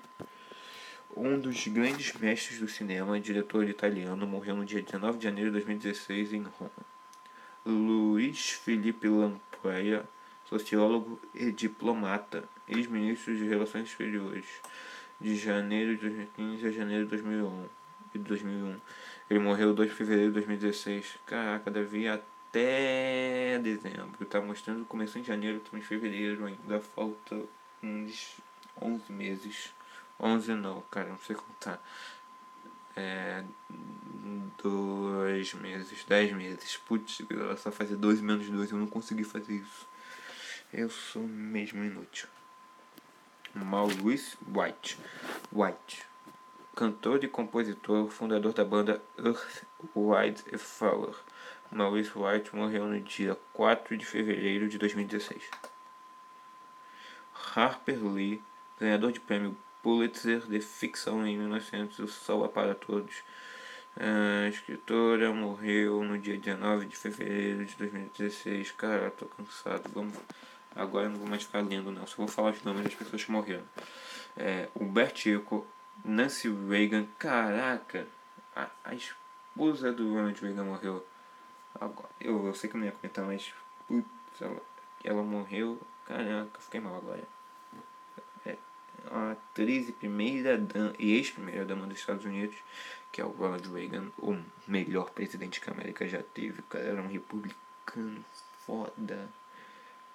Um 1.15 1.39
dos 1.39 1.67
grandes 1.67 2.13
mestres 2.13 2.59
do 2.59 2.67
cinema, 2.67 3.19
diretor 3.19 3.67
italiano, 3.69 4.25
morreu 4.25 4.55
no 4.55 4.65
dia 4.65 4.81
19 4.81 5.17
de 5.19 5.23
janeiro 5.25 5.51
de 5.51 5.57
2016 5.57 6.33
em 6.33 6.43
Roma. 6.43 6.71
Luiz 7.65 8.51
Felipe 8.51 9.07
Lampreia, 9.07 10.03
sociólogo 10.45 11.19
e 11.33 11.51
diplomata, 11.51 12.43
ex-ministro 12.67 13.35
de 13.35 13.45
Relações 13.47 13.89
Exteriores, 13.89 14.45
de 15.21 15.35
janeiro 15.35 15.95
de 15.95 16.01
2015 16.01 16.67
a 16.67 16.71
janeiro 16.71 17.03
de 17.03 17.09
2001. 17.11 17.65
E 18.13 18.19
2001. 18.19 18.79
Ele 19.29 19.39
morreu 19.39 19.73
2 19.73 19.89
de 19.89 19.95
fevereiro 19.95 20.29
de 20.29 20.33
2016. 20.35 21.17
Caraca, 21.25 21.71
devia 21.71 22.15
até 22.15 23.59
dezembro. 23.59 24.25
Tá 24.25 24.39
mostrando 24.39 24.85
começou 24.85 25.19
em 25.19 25.23
janeiro, 25.23 25.57
estamos 25.57 25.83
em 25.85 25.87
fevereiro, 25.87 26.45
ainda 26.45 26.79
falta 26.79 27.41
uns 27.81 28.37
11 28.81 29.11
meses. 29.11 29.73
11 30.19 30.53
não, 30.53 30.81
cara, 30.91 31.09
não 31.09 31.17
sei 31.19 31.35
contar. 31.35 31.81
É. 32.95 33.43
Dois 34.61 35.53
meses, 35.55 36.03
10 36.03 36.33
meses. 36.33 36.77
Putz, 36.77 37.21
só 37.57 37.71
fazer 37.71 37.95
12 37.95 38.21
menos 38.21 38.47
2, 38.47 38.71
eu 38.71 38.77
não 38.77 38.87
consegui 38.87 39.23
fazer 39.23 39.53
isso. 39.53 39.87
Eu 40.71 40.89
sou 40.89 41.23
mesmo 41.23 41.83
inútil. 41.83 42.27
Maurice 43.53 44.37
White. 44.47 44.97
White. 45.51 46.12
Cantor 46.75 47.23
e 47.23 47.27
compositor, 47.27 48.09
fundador 48.09 48.53
da 48.53 48.65
banda 48.65 49.01
Earth, 49.17 49.63
Wild 49.95 50.43
Flower 50.57 51.15
Maurice 51.73 52.11
White 52.15 52.55
morreu 52.55 52.85
no 52.85 52.99
dia 52.99 53.37
4 53.53 53.97
de 53.97 54.05
fevereiro 54.05 54.69
de 54.69 54.77
2016. 54.77 55.49
Harper 57.55 58.03
Lee, 58.05 58.41
ganhador 58.79 59.11
de 59.11 59.19
prêmio 59.19 59.57
Pulitzer 59.81 60.41
de 60.41 60.61
ficção 60.61 61.25
em 61.25 61.37
1900, 61.37 61.99
O 61.99 62.07
Sol 62.07 62.45
é 62.45 62.47
para 62.47 62.75
Todos. 62.75 63.23
A 63.95 64.47
escritora 64.47 65.31
morreu 65.31 66.03
no 66.03 66.17
dia 66.17 66.37
19 66.37 66.85
de 66.85 66.95
fevereiro 66.95 67.65
de 67.65 67.75
2016. 67.75 68.71
Cara, 68.71 69.11
tô 69.11 69.25
cansado. 69.25 69.89
Vamos... 69.93 70.17
Agora 70.75 71.07
não 71.07 71.17
vou 71.17 71.27
mais 71.27 71.43
ficar 71.43 71.61
lendo, 71.61 71.91
não. 71.91 72.07
Só 72.07 72.17
vou 72.17 72.27
falar 72.27 72.51
os 72.51 72.63
nomes 72.63 72.83
das 72.83 72.95
pessoas 72.95 73.23
que 73.23 73.31
morreram. 73.31 73.63
É, 74.35 74.67
o 74.73 74.85
Eco, 74.99 75.67
Nancy 76.03 76.49
Reagan. 76.49 77.07
Caraca, 77.17 78.07
a, 78.55 78.69
a 78.83 78.95
esposa 78.95 79.91
do 79.91 80.13
Ronald 80.13 80.39
Reagan 80.41 80.65
morreu. 80.65 81.05
Eu, 82.19 82.45
eu 82.45 82.53
sei 82.53 82.69
que 82.69 82.77
não 82.77 82.85
ia 82.85 82.91
comentar, 82.91 83.25
mas 83.25 83.53
putz, 83.87 84.07
ela, 84.41 84.61
ela 85.03 85.23
morreu. 85.23 85.79
Caraca, 86.05 86.59
fiquei 86.59 86.79
mal 86.79 86.95
agora. 86.97 87.23
É, 88.45 88.57
a 89.09 89.31
atriz 89.31 89.89
e 89.89 89.91
primeira 89.91 90.59
e 90.99 91.13
ex-primeira 91.13 91.65
dama 91.65 91.87
dos 91.87 91.99
Estados 91.99 92.25
Unidos, 92.25 92.55
que 93.11 93.21
é 93.21 93.25
o 93.25 93.29
Ronald 93.29 93.67
Reagan, 93.71 94.11
o 94.17 94.37
melhor 94.67 95.09
presidente 95.11 95.61
que 95.61 95.69
a 95.69 95.73
América 95.73 96.07
já 96.07 96.21
teve. 96.21 96.59
O 96.59 96.63
cara 96.63 96.85
era 96.85 97.01
um 97.01 97.07
republicano 97.07 98.23
foda. 98.65 99.29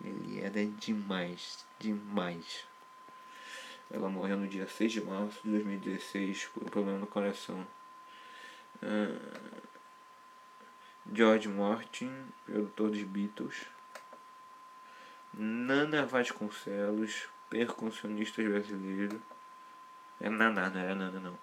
Ele 0.00 0.40
era 0.40 0.64
demais, 0.64 1.66
demais. 1.78 2.67
Ela 3.90 4.08
morreu 4.08 4.36
no 4.36 4.46
dia 4.46 4.68
6 4.68 4.92
de 4.92 5.00
março 5.00 5.40
de 5.42 5.50
2016 5.50 6.46
por 6.46 6.62
um 6.62 6.66
problema 6.66 6.98
no 6.98 7.06
coração. 7.06 7.66
Ah, 8.82 9.48
George 11.10 11.48
Martin, 11.48 12.12
produtor 12.44 12.90
dos 12.90 13.02
Beatles. 13.02 13.66
Nana 15.32 16.04
Vasconcelos, 16.04 17.28
percussionista 17.48 18.42
brasileiro. 18.42 19.20
É 20.20 20.28
Naná, 20.28 20.68
não 20.68 20.80
era 20.80 20.94
Nana 20.94 21.20
não. 21.20 21.38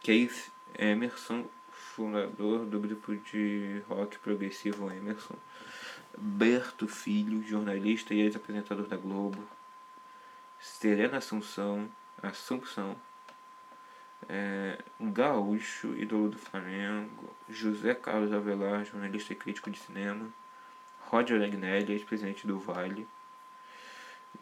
Keith 0.00 0.50
Emerson, 0.78 1.46
fundador 1.70 2.64
do 2.64 2.80
grupo 2.80 3.14
de 3.16 3.82
rock 3.88 4.18
progressivo 4.20 4.90
Emerson. 4.90 5.36
Berto 6.16 6.88
Filho, 6.88 7.42
jornalista 7.42 8.14
e 8.14 8.20
ex-apresentador 8.20 8.86
da 8.86 8.96
Globo. 8.96 9.46
Serena 10.58 11.18
Assunção, 11.18 11.88
Assunção, 12.22 12.96
é, 14.28 14.78
Gaúcho, 15.00 15.94
ídolo 15.96 16.30
do 16.30 16.38
Flamengo, 16.38 17.34
José 17.48 17.94
Carlos 17.94 18.32
Avelar, 18.32 18.84
jornalista 18.84 19.32
e 19.32 19.36
crítico 19.36 19.70
de 19.70 19.78
cinema, 19.78 20.28
Roger 21.08 21.42
Agnelli, 21.42 21.92
ex-presidente 21.92 22.46
do 22.46 22.58
Vale, 22.58 23.06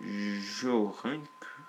Johan 0.01 1.23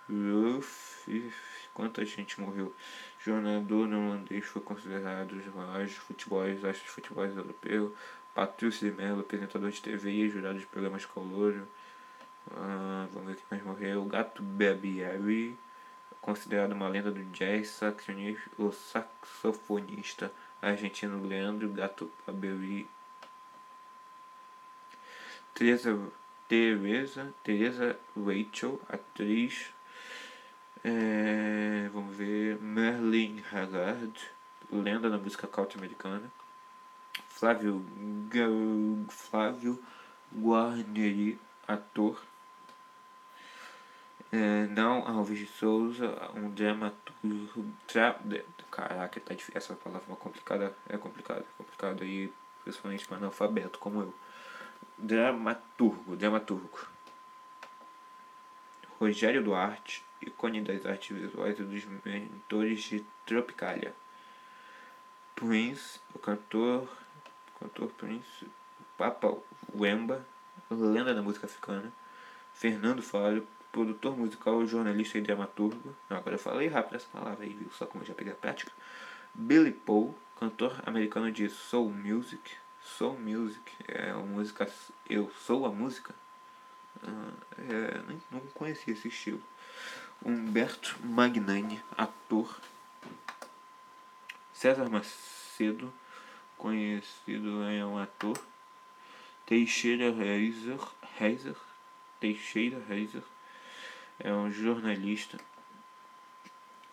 Cruyff, 0.07 1.33
quanta 1.73 2.03
gente 2.05 2.39
morreu, 2.39 2.73
jornador 3.19 3.87
holandês 3.87 4.45
foi 4.45 4.61
considerado 4.61 5.33
os 5.33 5.45
maiores 5.53 5.95
futebols, 5.95 6.63
astros 6.63 6.83
de 6.83 6.89
futebol 6.89 7.25
europeu, 7.25 7.95
Patrício 8.33 8.89
de 8.89 8.95
Mello, 8.95 9.21
apresentador 9.21 9.69
de 9.71 9.81
TV 9.81 10.11
e 10.11 10.29
jurado 10.29 10.59
de 10.59 10.65
programas 10.65 11.05
calouro, 11.05 11.67
ah, 12.51 13.07
vamos 13.13 13.29
ver 13.29 13.35
quem 13.35 13.45
mais 13.51 13.63
morreu, 13.63 14.05
Gato 14.05 14.41
Barbieri, 14.41 15.57
considerado 16.21 16.71
uma 16.73 16.87
lenda 16.87 17.11
do 17.11 17.23
jazz, 17.25 17.79
o 18.57 18.71
saxofonista 18.71 20.31
argentino 20.61 21.25
Leandro 21.25 21.69
Gato 21.69 22.11
Barbieri 22.25 22.87
Teresa, 25.55 25.97
Teresa, 26.49 27.33
Teresa 27.41 27.97
Rachel, 28.13 28.77
atriz. 28.89 29.73
É, 30.83 31.89
vamos 31.93 32.13
ver. 32.13 32.59
Merlin 32.61 33.41
Haggard, 33.49 34.13
lenda 34.69 35.09
da 35.09 35.17
música 35.17 35.47
country 35.47 35.77
americana. 35.77 36.29
Flávio, 37.29 37.85
Flávio 39.09 39.81
Guarneri, 40.35 41.39
ator. 41.65 42.21
É, 44.31 44.65
não 44.67 45.07
Alves 45.07 45.39
de 45.39 45.47
Souza, 45.47 46.31
um 46.35 46.49
dramaturgo. 46.49 47.65
Tra, 47.87 48.19
caraca, 48.71 49.19
tá 49.19 49.33
difícil. 49.33 49.57
Essa 49.57 49.75
palavra 49.75 50.11
é 50.11 50.15
complicada. 50.15 50.75
É 50.89 50.97
complicada, 50.97 51.41
é 51.41 51.57
complicada 51.57 52.03
aí, 52.03 52.31
principalmente 52.63 53.07
para 53.07 53.17
analfabeto 53.17 53.79
como 53.79 54.01
eu. 54.01 54.13
Dramaturgo, 54.97 56.15
dramaturgo. 56.15 56.87
Rogério 58.99 59.43
Duarte, 59.43 60.03
ícone 60.21 60.61
das 60.61 60.85
artes 60.85 61.15
visuais 61.15 61.59
e 61.59 61.63
dos 61.63 61.85
mentores 62.03 62.81
de 62.83 63.05
Tropicália. 63.25 63.93
Prince, 65.35 65.99
o 66.13 66.19
cantor, 66.19 66.87
cantor 67.59 67.89
Prince, 67.91 68.47
Papa 68.97 69.37
Wemba, 69.75 70.25
lenda 70.71 71.13
da 71.13 71.21
música 71.21 71.45
africana. 71.45 71.91
Fernando 72.53 73.03
Fábio, 73.03 73.45
produtor 73.75 74.17
musical, 74.17 74.65
jornalista 74.65 75.17
e 75.17 75.21
dramaturgo. 75.21 75.93
Agora 76.09 76.35
eu 76.35 76.39
falei 76.39 76.69
rápido 76.69 76.95
essa 76.95 77.07
palavra 77.11 77.43
aí, 77.43 77.49
viu? 77.49 77.69
Só 77.71 77.85
como 77.85 78.05
eu 78.05 78.07
já 78.07 78.13
peguei 78.13 78.31
a 78.31 78.35
prática. 78.35 78.71
Billy 79.33 79.73
Paul, 79.73 80.17
cantor 80.39 80.81
americano 80.85 81.29
de 81.29 81.49
soul 81.49 81.89
music. 81.89 82.55
Soul 82.81 83.19
Music 83.19 83.69
é 83.85 84.13
uma 84.13 84.25
música. 84.27 84.71
Eu 85.09 85.29
sou 85.45 85.65
a 85.65 85.71
música. 85.71 86.15
Uh, 87.03 87.33
é, 87.57 88.01
nem, 88.07 88.21
não 88.31 88.39
conhecia 88.53 88.93
esse 88.93 89.09
estilo. 89.09 89.43
Humberto 90.23 90.95
Magnani, 91.03 91.83
ator. 91.97 92.57
César 94.53 94.87
Macedo, 94.87 95.91
conhecido 96.57 97.63
é 97.63 97.85
um 97.85 97.97
ator. 97.97 98.37
Teixeira 99.45 100.13
Reiser, 100.13 100.79
Reiser, 101.17 101.55
Teixeira 102.21 102.81
Reiser, 102.87 103.23
é 104.19 104.31
um 104.33 104.51
jornalista. 104.51 105.37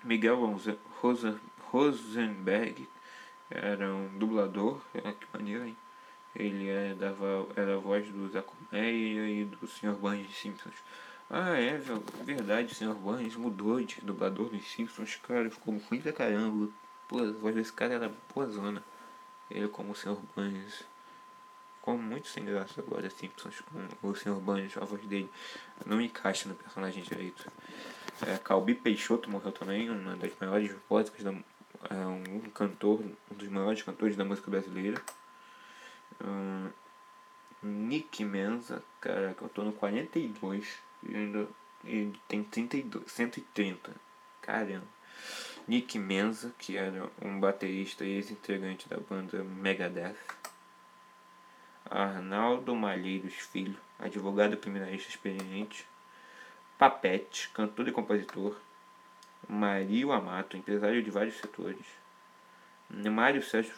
Miguel 0.05 0.59
Rosa, 1.01 1.41
Rosenberg, 1.71 2.89
era 3.51 3.95
um 3.95 4.09
dublador, 4.19 4.81
é, 4.95 5.13
que 5.13 5.27
maneiro, 5.33 5.65
hein? 5.67 5.77
Ele 6.35 6.69
é, 6.69 6.95
dava, 6.95 7.47
era 7.55 7.77
a 7.77 7.79
voz 7.79 8.09
do 8.09 8.29
Zé 8.29 8.43
e 8.73 9.45
do 9.45 9.67
Sr. 9.67 9.95
Burns 9.95 10.35
Simpsons. 10.35 10.75
Ah, 11.29 11.59
é 11.59 11.79
verdade, 12.25 12.73
o 12.73 12.75
Sr. 12.75 12.95
Burns 12.95 13.37
mudou 13.37 13.81
de 13.81 14.01
dublador 14.01 14.49
dos 14.49 14.67
Simpsons, 14.71 15.17
cara, 15.17 15.51
ficou 15.51 15.77
ruim 15.77 16.01
pra 16.01 16.13
caramba. 16.13 16.71
Pô, 17.07 17.19
a 17.21 17.33
voz 17.33 17.55
desse 17.55 17.73
cara 17.73 17.95
era 17.95 18.13
boa 18.35 18.47
zona. 18.49 18.83
Ele 19.51 19.69
como 19.69 19.93
o 19.93 19.95
Sr. 19.95 20.17
Burns. 20.35 20.85
Ficou 21.83 21.99
muito 21.99 22.29
sem 22.29 22.45
graça 22.45 22.81
agora, 22.81 23.11
Simpsons, 23.11 23.61
com 24.01 24.07
o 24.07 24.15
Sr. 24.15 24.39
Burns, 24.41 24.77
a 24.77 24.85
voz 24.85 25.05
dele 25.05 25.29
não 25.85 26.01
encaixa 26.01 26.49
no 26.49 26.55
personagem 26.55 27.03
direito. 27.03 27.51
É, 28.25 28.39
Calbi 28.39 28.73
Peixoto 28.73 29.29
morreu 29.29 29.51
também, 29.51 29.91
uma 29.91 30.15
das 30.15 30.31
maiores 30.41 30.73
vozes 30.89 31.11
da, 31.25 31.33
é 31.91 32.07
um 32.07 32.43
cantor, 32.55 33.01
um 33.01 33.35
dos 33.35 33.49
maiores 33.49 33.83
cantores 33.83 34.15
da 34.15 34.25
música 34.25 34.49
brasileira. 34.49 35.03
Nick 37.61 38.25
Menza, 38.25 38.81
cara, 39.01 39.35
que 39.35 39.43
eu 39.43 39.49
tô 39.49 39.65
no 39.65 39.73
42 39.73 40.79
e 41.03 41.17
ainda 41.17 41.49
ele 41.85 42.17
tem 42.29 42.45
32, 42.45 43.11
130. 43.11 43.93
Caramba. 44.41 44.87
Nick 45.67 45.99
Menza, 45.99 46.55
que 46.61 46.77
era 46.77 47.11
um 47.21 47.41
baterista 47.41 48.05
e 48.05 48.13
ex-integrante 48.13 48.89
da 48.89 48.99
banda 48.99 49.43
Megadeth. 49.43 50.42
Arnaldo 51.91 52.75
Malheiros 52.75 53.35
Filho, 53.35 53.79
advogado 53.99 54.57
criminalista 54.57 55.09
experiente. 55.09 55.87
Papete, 56.79 57.49
cantor 57.51 57.89
e 57.89 57.93
compositor. 57.93 58.57
Mario 59.49 60.13
Amato, 60.13 60.57
empresário 60.57 61.03
de 61.03 61.11
vários 61.11 61.37
setores. 61.37 61.87
Mário 62.91 63.43
Sérgio 63.43 63.75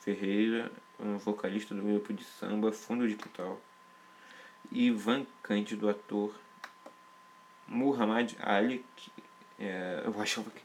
Ferreira, 0.00 0.70
um 0.98 1.16
vocalista 1.16 1.74
do 1.74 1.82
grupo 1.82 2.12
de 2.12 2.24
samba 2.24 2.72
Fundo 2.72 3.08
de. 3.08 3.60
Ivan 4.70 5.26
Cândido, 5.42 5.88
ator. 5.88 6.34
Muhammad 7.66 8.32
Ali, 8.40 8.84
que, 8.96 9.12
é, 9.58 10.02
eu 10.04 10.20
achava 10.20 10.50
que 10.50 10.62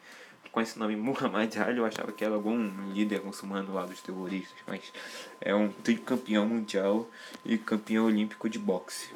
com 0.54 0.62
esse 0.62 0.78
nome 0.78 0.96
Muhammad 0.96 1.58
Ali 1.58 1.80
eu 1.80 1.86
achava 1.86 2.12
que 2.12 2.24
era 2.24 2.36
algum 2.36 2.92
líder 2.94 3.26
muçulmano 3.26 3.74
lá 3.74 3.86
dos 3.86 4.02
terroristas, 4.02 4.56
mas 4.68 4.94
é 5.42 5.54
um 5.54 5.70
tricampeão 5.70 6.46
mundial 6.46 7.10
e 7.44 7.58
campeão 7.58 8.06
olímpico 8.06 8.48
de 8.48 8.60
boxe. 8.60 9.10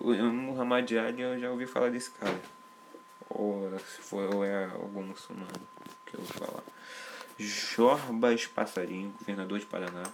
Muhammad 0.00 0.90
Ali 0.92 1.20
eu 1.20 1.38
já 1.40 1.50
ouvi 1.50 1.66
falar 1.66 1.90
desse 1.90 2.12
cara 2.12 2.40
ou 3.28 3.76
se 3.80 4.00
for 4.00 4.32
ou 4.32 4.44
é 4.44 4.66
algum 4.66 5.02
muçulmano 5.02 5.50
que 6.06 6.14
eu 6.14 6.20
vou 6.20 6.48
falar. 6.48 6.62
Jorbas 7.38 8.46
Passarinho, 8.46 9.12
governador 9.18 9.58
de 9.58 9.66
Paraná. 9.66 10.04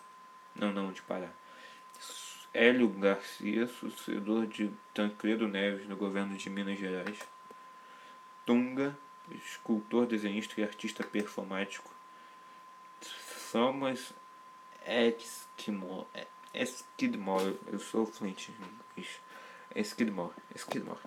Não, 0.57 0.73
não, 0.73 0.93
de 0.93 1.03
Pará. 1.03 1.29
Hélio 2.55 2.89
Garcia, 2.89 3.67
sucedor 3.67 4.47
de 4.47 4.71
Tancredo 4.93 5.47
Neves 5.47 5.87
no 5.89 5.97
governo 5.97 6.37
de 6.37 6.51
Minas 6.51 6.79
Gerais. 6.79 7.19
Tunga, 8.45 8.97
escultor, 9.37 10.07
desenhista 10.07 10.61
e 10.61 10.65
artista 10.65 11.03
performático. 11.05 11.91
Thomas 13.51 14.13
Eskidmore. 14.87 16.07
Eskidmore, 16.55 17.59
eu 17.67 17.79
sou 17.79 18.07
fluente 18.07 18.51
em 18.53 18.65
inglês. 18.65 19.21
Eskidmore, 19.75 20.35
Eskidmore 20.55 21.01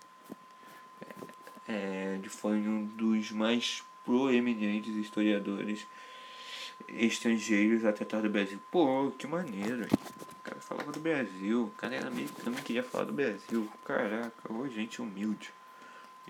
é, 1.67 2.19
foi 2.27 2.57
um 2.57 2.85
dos 2.85 3.31
mais 3.31 3.83
proeminentes 4.03 4.95
historiadores 4.95 5.87
estrangeiros 6.87 7.85
a 7.85 7.93
tratar 7.93 8.21
do 8.21 8.29
Brasil. 8.29 8.59
Pô, 8.71 9.11
que 9.11 9.25
maneiro. 9.25 9.85
O 9.85 10.43
cara 10.43 10.59
falava 10.59 10.91
do 10.91 10.99
Brasil. 10.99 11.63
O 11.63 11.71
cara 11.71 11.95
era 11.95 12.07
americano 12.07 12.55
queria 12.57 12.83
falar 12.83 13.05
do 13.05 13.13
Brasil. 13.13 13.67
Caraca, 13.83 14.53
ô 14.53 14.67
gente 14.67 15.01
humilde. 15.01 15.51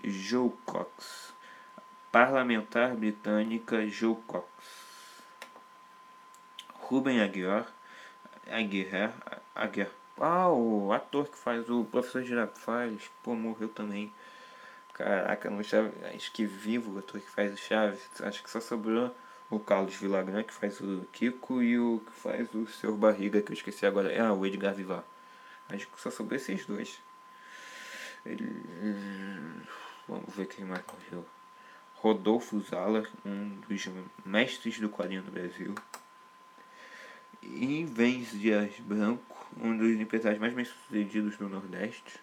Joe 0.02 0.50
Cox. 0.64 1.34
Parlamentar 2.16 2.96
britânica 2.96 3.86
Joe 3.88 4.16
Cox. 4.26 4.46
Ruben 6.72 7.20
Aguiar. 7.20 7.70
Aguiar. 8.50 9.12
Ah, 10.18 10.48
o 10.48 10.94
ator 10.94 11.28
que 11.28 11.36
faz 11.36 11.68
o 11.68 11.84
professor 11.84 12.22
Girafales. 12.22 13.10
Pô, 13.22 13.34
morreu 13.34 13.68
também. 13.68 14.10
Caraca, 14.94 15.50
no 15.50 15.62
Chaves, 15.62 15.92
acho 16.04 16.32
que 16.32 16.46
vivo 16.46 16.94
o 16.94 16.98
ator 17.00 17.20
que 17.20 17.28
faz 17.28 17.52
o 17.52 17.58
Chaves. 17.58 18.08
Acho 18.22 18.42
que 18.42 18.48
só 18.48 18.62
sobrou 18.62 19.14
o 19.50 19.60
Carlos 19.60 19.94
Villagrán, 19.96 20.42
que 20.42 20.54
faz 20.54 20.80
o 20.80 21.06
Kiko, 21.12 21.62
e 21.62 21.78
o 21.78 22.00
que 22.00 22.12
faz 22.12 22.48
o 22.54 22.66
Seu 22.66 22.96
Barriga, 22.96 23.42
que 23.42 23.52
eu 23.52 23.54
esqueci 23.54 23.84
agora. 23.84 24.10
É, 24.10 24.22
o 24.32 24.46
Edgar 24.46 24.74
Vivar. 24.74 25.04
Acho 25.68 25.86
que 25.86 26.00
só 26.00 26.10
sobre 26.10 26.36
esses 26.36 26.64
dois. 26.64 26.98
Ele... 28.24 28.64
Vamos 30.08 30.34
ver 30.34 30.46
quem 30.46 30.64
mais 30.64 30.82
morreu. 30.86 31.35
Rodolfo 31.96 32.60
Zala, 32.60 33.04
um 33.24 33.60
dos 33.68 33.88
mestres 34.24 34.78
do 34.78 34.88
quadrinho 34.88 35.22
do 35.22 35.30
Brasil. 35.30 35.74
Ivens 37.42 38.30
Dias 38.32 38.78
Branco, 38.80 39.36
um 39.60 39.76
dos 39.76 40.00
empresários 40.00 40.40
mais 40.40 40.52
bem-sucedidos 40.52 41.36
do 41.36 41.48
Nordeste. 41.48 42.20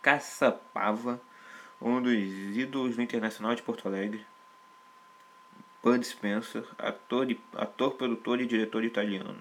Caçapava, 0.00 1.20
um 1.80 2.00
dos 2.00 2.14
ídolos 2.56 2.96
do 2.96 3.02
Internacional 3.02 3.54
de 3.54 3.62
Porto 3.62 3.88
Alegre. 3.88 4.24
Bud 5.82 6.04
Spencer, 6.04 6.66
ator, 6.78 7.26
ator, 7.54 7.94
produtor 7.94 8.40
e 8.40 8.46
diretor 8.46 8.82
italiano. 8.82 9.38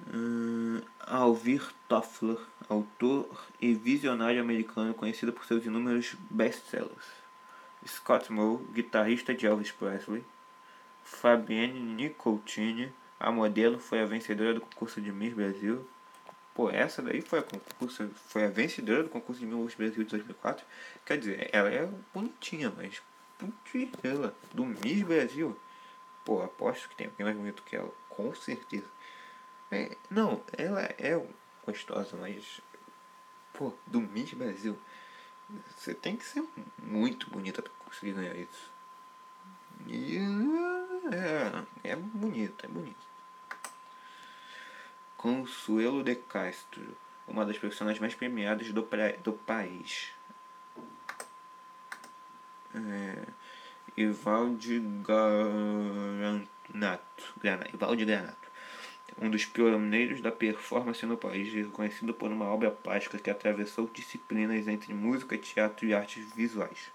Uh, 0.00 0.61
Alvir 1.00 1.72
Toffler, 1.88 2.38
autor 2.68 3.28
e 3.60 3.74
visionário 3.74 4.40
americano 4.40 4.94
conhecido 4.94 5.32
por 5.32 5.44
seus 5.44 5.64
inúmeros 5.64 6.14
best-sellers. 6.30 7.22
Scott 7.86 8.30
Moore, 8.30 8.64
guitarrista 8.72 9.34
de 9.34 9.46
Elvis 9.46 9.72
Presley. 9.72 10.24
Fabienne 11.04 11.80
Nicoltini, 11.80 12.92
a 13.18 13.30
modelo, 13.30 13.78
foi 13.78 14.00
a 14.00 14.06
vencedora 14.06 14.54
do 14.54 14.60
concurso 14.60 15.00
de 15.00 15.12
Miss 15.12 15.34
Brasil. 15.34 15.86
Pô, 16.54 16.70
essa 16.70 17.02
daí 17.02 17.20
foi 17.20 17.40
a, 17.40 17.42
concurso, 17.42 18.08
foi 18.28 18.44
a 18.44 18.48
vencedora 18.48 19.02
do 19.02 19.08
concurso 19.08 19.40
de 19.40 19.46
Miss 19.46 19.74
Brasil 19.74 20.04
de 20.04 20.10
2004. 20.10 20.64
Quer 21.04 21.18
dizer, 21.18 21.50
ela 21.52 21.70
é 21.70 21.88
bonitinha, 22.14 22.72
mas 22.76 23.02
putz, 23.38 23.90
ela, 24.02 24.34
do 24.52 24.64
Miss 24.64 25.02
Brasil. 25.02 25.58
Pô, 26.24 26.42
aposto 26.42 26.88
que 26.88 26.96
tem 26.96 27.08
alguém 27.08 27.24
mais 27.24 27.36
bonito 27.36 27.62
que 27.64 27.74
ela, 27.74 27.90
com 28.08 28.34
certeza. 28.34 28.86
É, 29.72 29.96
não, 30.10 30.42
ela 30.52 30.82
é 30.82 31.18
gostosa, 31.64 32.14
mas. 32.18 32.60
Pô, 33.54 33.72
do 33.86 34.02
Miss 34.02 34.34
Brasil. 34.34 34.78
Você 35.74 35.94
tem 35.94 36.14
que 36.14 36.26
ser 36.26 36.44
muito 36.78 37.30
bonita 37.30 37.62
pra 37.62 37.72
conseguir 37.86 38.12
ganhar 38.12 38.36
isso. 38.36 38.70
E. 39.86 40.18
É, 41.10 41.90
é 41.92 41.96
bonito, 41.96 42.66
é 42.66 42.68
bonito. 42.68 43.00
Consuelo 45.16 46.04
de 46.04 46.16
Castro, 46.16 46.94
uma 47.26 47.46
das 47.46 47.56
profissionais 47.56 47.98
mais 47.98 48.14
premiadas 48.14 48.70
do, 48.72 48.82
pra, 48.82 49.12
do 49.12 49.32
país. 49.32 50.12
É, 52.74 53.24
Ivaldi 53.96 54.80
Granato, 55.02 56.42
Granato, 57.40 57.74
Ivaldi 57.74 58.04
Granato 58.04 58.41
um 59.20 59.30
dos 59.30 59.44
pioneiros 59.44 60.20
da 60.20 60.32
performance 60.32 61.04
no 61.04 61.16
país, 61.16 61.52
reconhecido 61.52 62.14
por 62.14 62.30
uma 62.30 62.46
obra 62.46 62.70
plástica 62.70 63.18
que 63.18 63.30
atravessou 63.30 63.88
disciplinas 63.92 64.66
entre 64.68 64.92
música, 64.94 65.36
teatro 65.36 65.86
e 65.86 65.94
artes 65.94 66.32
visuais. 66.34 66.90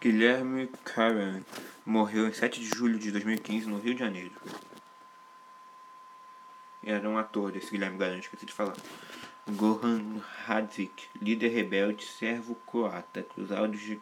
Guilherme 0.00 0.68
Caron 0.84 1.42
morreu 1.86 2.28
em 2.28 2.32
7 2.32 2.60
de 2.60 2.66
julho 2.66 2.98
de 2.98 3.10
2015 3.10 3.66
no 3.68 3.78
Rio 3.78 3.94
de 3.94 4.00
Janeiro. 4.00 4.34
Era 6.82 7.08
um 7.08 7.16
ator 7.16 7.56
esse 7.56 7.70
Guilherme 7.70 7.98
Caron, 7.98 8.18
esqueci 8.18 8.44
de 8.44 8.52
falar. 8.52 8.76
Goran 9.46 10.22
Hadzik, 10.46 11.06
líder 11.20 11.48
rebelde 11.48 12.02
servo-croata, 12.02 13.20
acusados 13.20 13.78
de, 13.78 14.00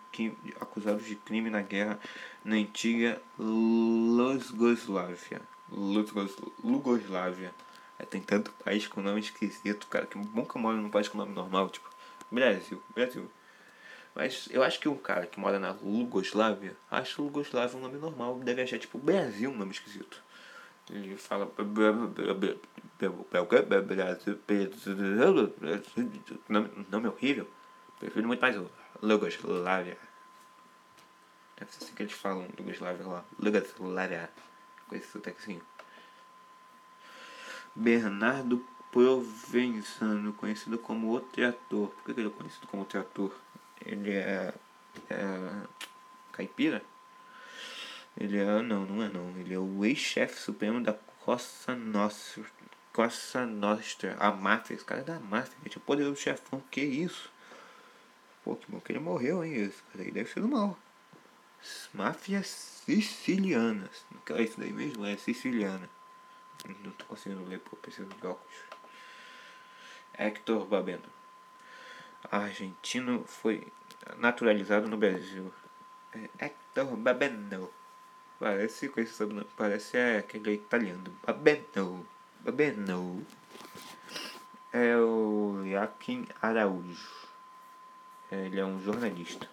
acusados 0.61 1.05
de 1.05 1.17
crime 1.17 1.51
na 1.51 1.63
guerra 1.63 1.99
na 2.45 2.55
antiga 2.55 3.21
Lugoslávia. 3.37 5.43
Lugoslávia. 5.69 7.53
É, 7.99 8.05
tem 8.05 8.21
tanto 8.21 8.53
país 8.65 8.87
com 8.87 9.03
nome 9.03 9.19
esquisito, 9.19 9.89
cara, 9.89 10.07
que 10.07 10.17
nunca 10.17 10.61
mora 10.61 10.77
num 10.77 10.91
país 10.91 11.09
com 11.09 11.19
nome 11.19 11.35
normal, 11.35 11.71
tipo 11.71 11.91
Brasil, 12.31 12.81
Brasil. 12.95 13.29
Mas 14.15 14.49
eu 14.51 14.63
acho 14.63 14.79
que 14.79 14.89
um 14.89 14.97
cara 14.97 15.27
que 15.27 15.41
mora 15.41 15.59
na 15.59 15.73
Lugoslávia, 15.73 16.77
acho 16.89 17.21
Lugoslávia 17.21 17.77
um 17.77 17.81
nome 17.81 17.99
normal, 17.99 18.39
deve 18.39 18.63
achar 18.63 18.79
tipo 18.79 18.97
Brasil 18.97 19.51
um 19.51 19.57
nome 19.57 19.73
esquisito. 19.73 20.23
Ele 20.91 21.17
fala. 21.17 21.51
Nome 26.91 27.09
horrível. 27.09 27.49
Prefiro 27.99 28.27
muito 28.27 28.41
mais 28.41 28.57
o 28.57 28.71
Lugoslavia. 29.01 29.97
Deve 31.59 31.73
ser 31.73 31.85
assim 31.85 31.95
que 31.95 32.03
eles 32.03 32.13
falam 32.13 32.49
Lugoslavia 32.59 33.07
lá. 33.07 33.25
Lugoslavia. 33.39 34.31
Com 34.89 34.97
esse 34.97 35.07
sotaquezinho. 35.09 35.63
Bernardo 37.75 38.65
Provenzano, 38.91 40.35
conhecido 40.35 40.79
como 40.79 41.15
o 41.15 41.21
Teator. 41.21 41.89
Por 41.89 42.05
que 42.05 42.21
ele 42.21 42.29
é 42.29 42.31
conhecido 42.31 42.67
como 42.67 42.85
Teator? 42.85 43.33
Ele 43.85 44.13
é, 44.13 44.53
é 45.09 45.63
caipira? 46.33 46.83
Ele 48.17 48.39
é. 48.39 48.63
Não, 48.63 48.85
não 48.85 49.03
é 49.03 49.09
não. 49.09 49.31
Ele 49.39 49.55
é 49.55 49.59
o 49.59 49.85
ex-chefe 49.85 50.39
supremo 50.39 50.83
da 50.83 50.95
Costa 51.25 51.75
Nostra. 51.75 52.45
Costa 52.93 53.47
Nostra. 53.47 54.17
A 54.19 54.31
máfia. 54.31 54.75
Esse 54.75 54.85
cara 54.85 55.01
é 55.01 55.05
da 55.05 55.21
máfia, 55.21 55.57
gente. 55.63 55.79
O 55.79 55.81
poderoso 55.81 56.21
chefão. 56.21 56.63
Que 56.71 56.81
isso? 56.81 57.31
Pô, 58.45 58.57
que 58.57 58.71
bom 58.71 58.81
que 58.81 58.93
ele 58.93 58.99
morreu, 58.99 59.45
hein? 59.45 59.55
Esse 59.55 59.83
cara 59.85 60.05
aí 60.05 60.11
deve 60.11 60.31
ser 60.31 60.41
do 60.41 60.49
mal. 60.49 60.77
Máfia 61.95 62.43
siciliana. 62.43 63.89
É 64.31 64.43
isso 64.43 64.59
daí 64.59 64.73
mesmo? 64.73 65.07
É 65.07 65.17
siciliana. 65.17 65.89
Não 66.85 66.91
tô 66.93 67.05
conseguindo 67.07 67.45
ler 67.45 67.61
por 67.61 67.79
preciso 67.79 68.09
de 68.09 68.27
óculos. 68.27 68.57
Hector 70.15 70.67
Babeno. 70.67 71.05
Argentino 72.31 73.25
foi 73.25 73.67
naturalizado 74.19 74.89
no 74.89 74.97
Brasil. 74.97 75.53
É 76.13 76.47
Hector 76.47 76.97
Babeno. 76.97 77.71
Parece 78.43 78.89
com 78.89 79.01
esse 79.01 79.13
sobrenome. 79.15 79.47
Parece 79.57 79.97
é, 79.97 80.19
aquele 80.19 80.55
italiano. 80.55 81.17
Babeno. 81.25 82.05
Babeno. 82.41 83.25
É 84.73 84.97
o 84.97 85.63
Joaquim 85.65 86.27
Araújo. 86.43 87.09
Ele 88.33 88.59
é 88.59 88.65
um 88.65 88.83
jornalista. 88.83 89.49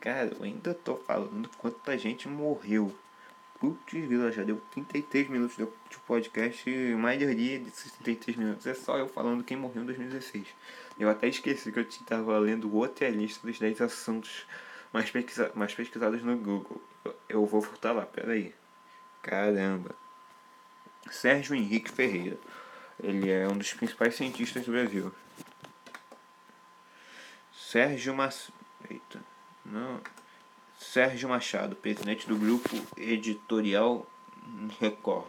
Cara, 0.00 0.34
eu 0.36 0.42
ainda 0.42 0.74
tô 0.74 0.96
falando 0.96 1.48
quanta 1.56 1.96
gente 1.96 2.26
morreu. 2.26 2.92
Putz, 3.60 3.92
vida, 3.92 4.32
já 4.32 4.42
deu 4.42 4.60
33 4.72 5.28
minutos 5.28 5.56
de 5.56 5.98
podcast. 6.08 6.68
Mais 6.96 7.20
de 7.20 7.34
dia 7.36 7.60
desses 7.60 7.92
33 7.92 8.36
minutos 8.36 8.66
é 8.66 8.74
só 8.74 8.98
eu 8.98 9.06
falando 9.06 9.44
quem 9.44 9.56
morreu 9.56 9.84
em 9.84 9.86
2016. 9.86 10.48
Eu 10.98 11.08
até 11.08 11.28
esqueci 11.28 11.70
que 11.70 11.78
eu 11.78 11.84
estava 11.84 12.36
lendo 12.36 12.74
outra 12.74 13.08
lista 13.08 13.46
dos 13.46 13.60
10 13.60 13.80
assuntos 13.80 14.44
mais, 14.94 15.10
pesquisa 15.10 15.50
mais 15.56 15.74
pesquisados 15.74 16.22
no 16.22 16.36
Google. 16.36 16.80
Eu 17.28 17.44
vou 17.44 17.60
voltar 17.60 17.90
lá, 17.90 18.06
peraí. 18.06 18.54
Caramba. 19.20 19.92
Sérgio 21.10 21.56
Henrique 21.56 21.90
Ferreira. 21.90 22.38
Ele 23.02 23.28
é 23.28 23.48
um 23.48 23.58
dos 23.58 23.74
principais 23.74 24.14
cientistas 24.14 24.64
do 24.64 24.70
Brasil. 24.70 25.12
Sérgio 27.52 28.14
Mas... 28.14 28.52
Eita. 28.88 29.20
Não. 29.66 30.00
Sérgio 30.78 31.28
Machado, 31.28 31.74
presidente 31.74 32.28
do 32.28 32.36
grupo 32.36 32.70
editorial 32.96 34.08
Record. 34.80 35.26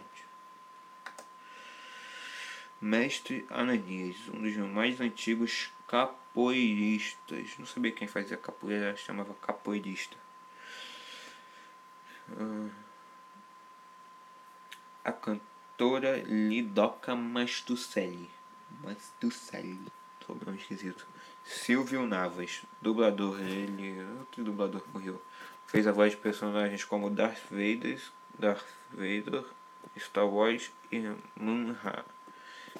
Mestre 2.80 3.44
Ananias, 3.50 4.16
um 4.32 4.42
dos 4.42 4.56
mais 4.56 5.00
antigos 5.00 5.72
capoeiristas. 6.36 7.56
Não 7.58 7.64
sabia 7.64 7.92
quem 7.92 8.06
fazia 8.06 8.36
capoeira, 8.36 8.94
chamava 8.94 9.32
capoeirista. 9.40 10.16
Ah, 12.38 12.68
a 15.04 15.12
cantora 15.12 16.18
Lidoca 16.18 17.16
Mastucelli. 17.16 18.30
Mastucelli. 18.82 19.80
Sobrenome 20.26 20.58
esquisito. 20.58 21.06
Silvio 21.42 22.06
Navas, 22.06 22.62
dublador. 22.82 23.40
Ele. 23.40 24.04
Outro 24.18 24.44
dublador 24.44 24.82
morreu. 24.92 25.22
Fez 25.66 25.86
a 25.86 25.92
voz 25.92 26.12
de 26.12 26.18
personagens 26.18 26.84
como 26.84 27.08
Darth 27.08 27.44
Vader, 27.50 28.00
Darth 28.38 28.66
Vader, 28.90 29.44
Star 29.96 30.26
Wars 30.26 30.70
e 30.92 31.00
Munha, 31.36 32.04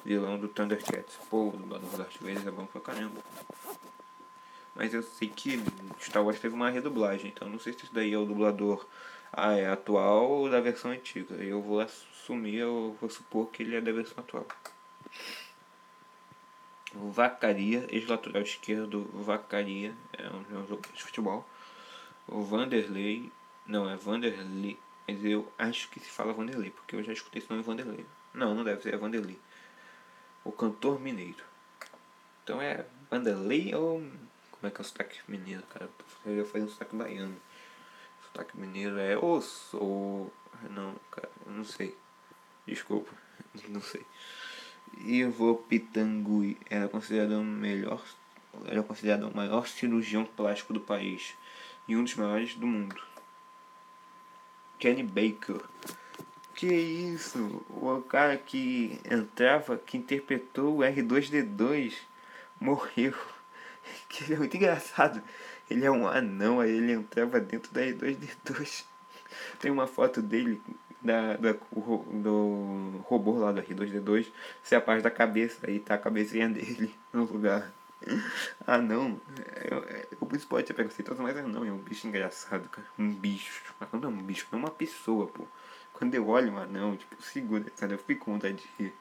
vilão 0.05 0.39
do 0.39 0.49
Thundercats. 0.49 1.19
Pô, 1.31 1.49
o 1.49 1.57
dublador 1.57 1.91
Darth 1.97 2.17
Vader 2.21 2.49
é 2.49 2.51
bom 2.51 2.67
pra 2.67 2.81
caramba. 2.81 3.21
Mas 4.75 4.93
eu 4.93 5.03
sei 5.03 5.29
que 5.29 5.63
Star 6.01 6.25
Wars 6.25 6.39
teve 6.39 6.55
uma 6.55 6.71
redublagem, 6.71 7.33
então 7.35 7.49
não 7.49 7.59
sei 7.59 7.73
se 7.73 7.85
isso 7.85 7.95
daí 7.95 8.13
é 8.13 8.19
o 8.19 8.27
dublador 8.27 8.87
ah, 9.33 9.53
é 9.55 9.69
atual 9.69 10.31
ou 10.31 10.51
da 10.51 10.61
versão 10.61 10.91
antiga. 10.91 11.35
Eu 11.37 11.63
vou 11.63 11.81
assumir, 11.81 12.57
eu 12.57 12.97
vou 13.01 13.11
supor 13.11 13.49
que 13.49 13.63
ele 13.63 13.77
é 13.77 13.81
da 13.81 13.93
versão 13.93 14.19
atual. 14.19 14.47
Vacaria, 16.95 17.87
ex-lateral 17.91 18.43
esquerdo, 18.43 19.05
Vacaria, 19.13 19.95
é 20.13 20.29
um 20.31 20.67
jogo 20.67 20.83
de 20.95 21.03
futebol. 21.03 21.47
O 22.27 22.43
Vanderlei, 22.43 23.31
não, 23.67 23.89
é 23.89 23.97
Vanderlei, 23.97 24.79
mas 25.07 25.25
eu 25.25 25.51
acho 25.59 25.89
que 25.91 26.01
se 26.01 26.09
fala 26.09 26.33
Vanderlei, 26.33 26.71
porque 26.71 26.97
eu 26.97 27.03
já 27.03 27.13
escutei 27.13 27.41
esse 27.41 27.51
nome 27.51 27.63
Vanderlei. 27.63 28.07
Não, 28.33 28.55
não 28.55 28.65
deve 28.65 28.83
ser, 28.83 28.95
é 28.95 28.97
Vanderlei. 28.97 29.39
O 30.47 30.53
cantor 30.53 31.01
mineiro. 31.01 31.45
Então 32.43 32.63
é 32.63 32.87
Vanderlei 33.11 33.75
ou. 33.75 33.99
Como 34.53 34.67
é 34.67 34.71
que 34.71 34.79
é 34.79 34.81
o 34.81 34.85
sotaque 34.85 35.19
mineiro, 35.27 35.63
cara? 35.65 35.91
Eu 36.25 36.37
ia 36.37 36.45
fazer 36.45 36.65
um 36.65 36.69
sotaque 36.69 36.95
baiano. 36.95 37.37
O 38.21 38.27
sotaque 38.27 38.57
mineiro 38.57 38.97
é 38.99 39.19
osso 39.19 39.77
ou. 39.77 40.33
Não, 40.71 40.95
cara, 41.11 41.29
eu 41.45 41.53
não 41.53 41.65
sei. 41.65 41.97
Desculpa, 42.67 43.11
não 43.69 43.81
sei. 43.81 44.07
Ivo 44.99 45.57
Pitangui 45.69 46.57
era 46.71 46.89
considerado 46.89 47.41
o 47.41 47.45
melhor. 47.45 48.03
Era 48.67 48.83
considerado 48.85 49.29
o 49.29 49.37
maior 49.37 49.67
cirurgião 49.67 50.25
plástico 50.25 50.73
do 50.73 50.81
país 50.81 51.35
e 51.89 51.97
um 51.97 52.05
dos 52.05 52.15
maiores 52.15 52.55
do 52.55 52.67
mundo. 52.67 52.97
Kenny 54.79 55.03
Baker. 55.03 55.61
Que 56.57 56.67
isso? 56.67 57.63
O 57.69 58.01
cara 58.01 58.37
que 58.39 58.99
entrava, 59.05 59.77
que 59.77 59.99
interpretou 59.99 60.79
o 60.79 60.81
R2D2, 60.81 61.95
morreu. 62.59 63.15
Que 64.09 64.33
é 64.33 64.37
muito 64.37 64.57
engraçado. 64.57 65.23
Ele 65.71 65.85
é 65.85 65.91
um 65.91 66.09
anão, 66.09 66.59
aí 66.59 66.71
ele 66.71 66.93
entrava 66.93 67.39
dentro 67.39 67.73
da 67.73 67.83
R2D2. 67.83 68.85
Tem 69.61 69.71
uma 69.71 69.87
foto 69.87 70.21
dele 70.21 70.61
da, 71.01 71.37
da, 71.37 71.53
do 71.53 73.01
robô 73.05 73.39
lá 73.39 73.53
do 73.53 73.63
R2D2, 73.63 74.27
se 74.63 74.75
a 74.75 74.81
parte 74.81 75.03
da 75.03 75.11
cabeça, 75.11 75.67
aí 75.69 75.79
tá 75.79 75.95
a 75.95 75.99
cabecinha 75.99 76.49
dele 76.51 76.93
no 77.13 77.25
lugar. 77.25 77.71
Ah 78.67 78.79
não, 78.79 79.21
é, 79.39 80.07
o 80.21 80.27
bicho 80.27 80.47
pode 80.49 80.67
ser 80.67 80.75
preconceituoso, 80.75 81.23
mas 81.23 81.37
é 81.37 81.43
não, 81.43 81.65
é 81.65 81.71
um 81.71 81.79
bicho 81.79 82.09
engraçado, 82.09 82.69
cara. 82.69 82.87
Um 82.99 83.13
bicho. 83.13 83.75
Não 83.93 84.03
é 84.03 84.07
um 84.09 84.23
bicho, 84.23 84.49
é 84.51 84.57
uma 84.57 84.71
pessoa, 84.71 85.27
pô. 85.29 85.47
Quando 85.97 86.15
eu 86.15 86.29
olho 86.29 86.53
um 86.53 86.59
anão, 86.59 86.95
tipo, 86.95 87.21
segura, 87.23 87.65
sabe? 87.75 87.95
Eu 87.95 87.99
fico 87.99 88.27
com 88.27 88.33
vontade 88.33 88.57
de 88.57 88.85
rir. 88.85 88.95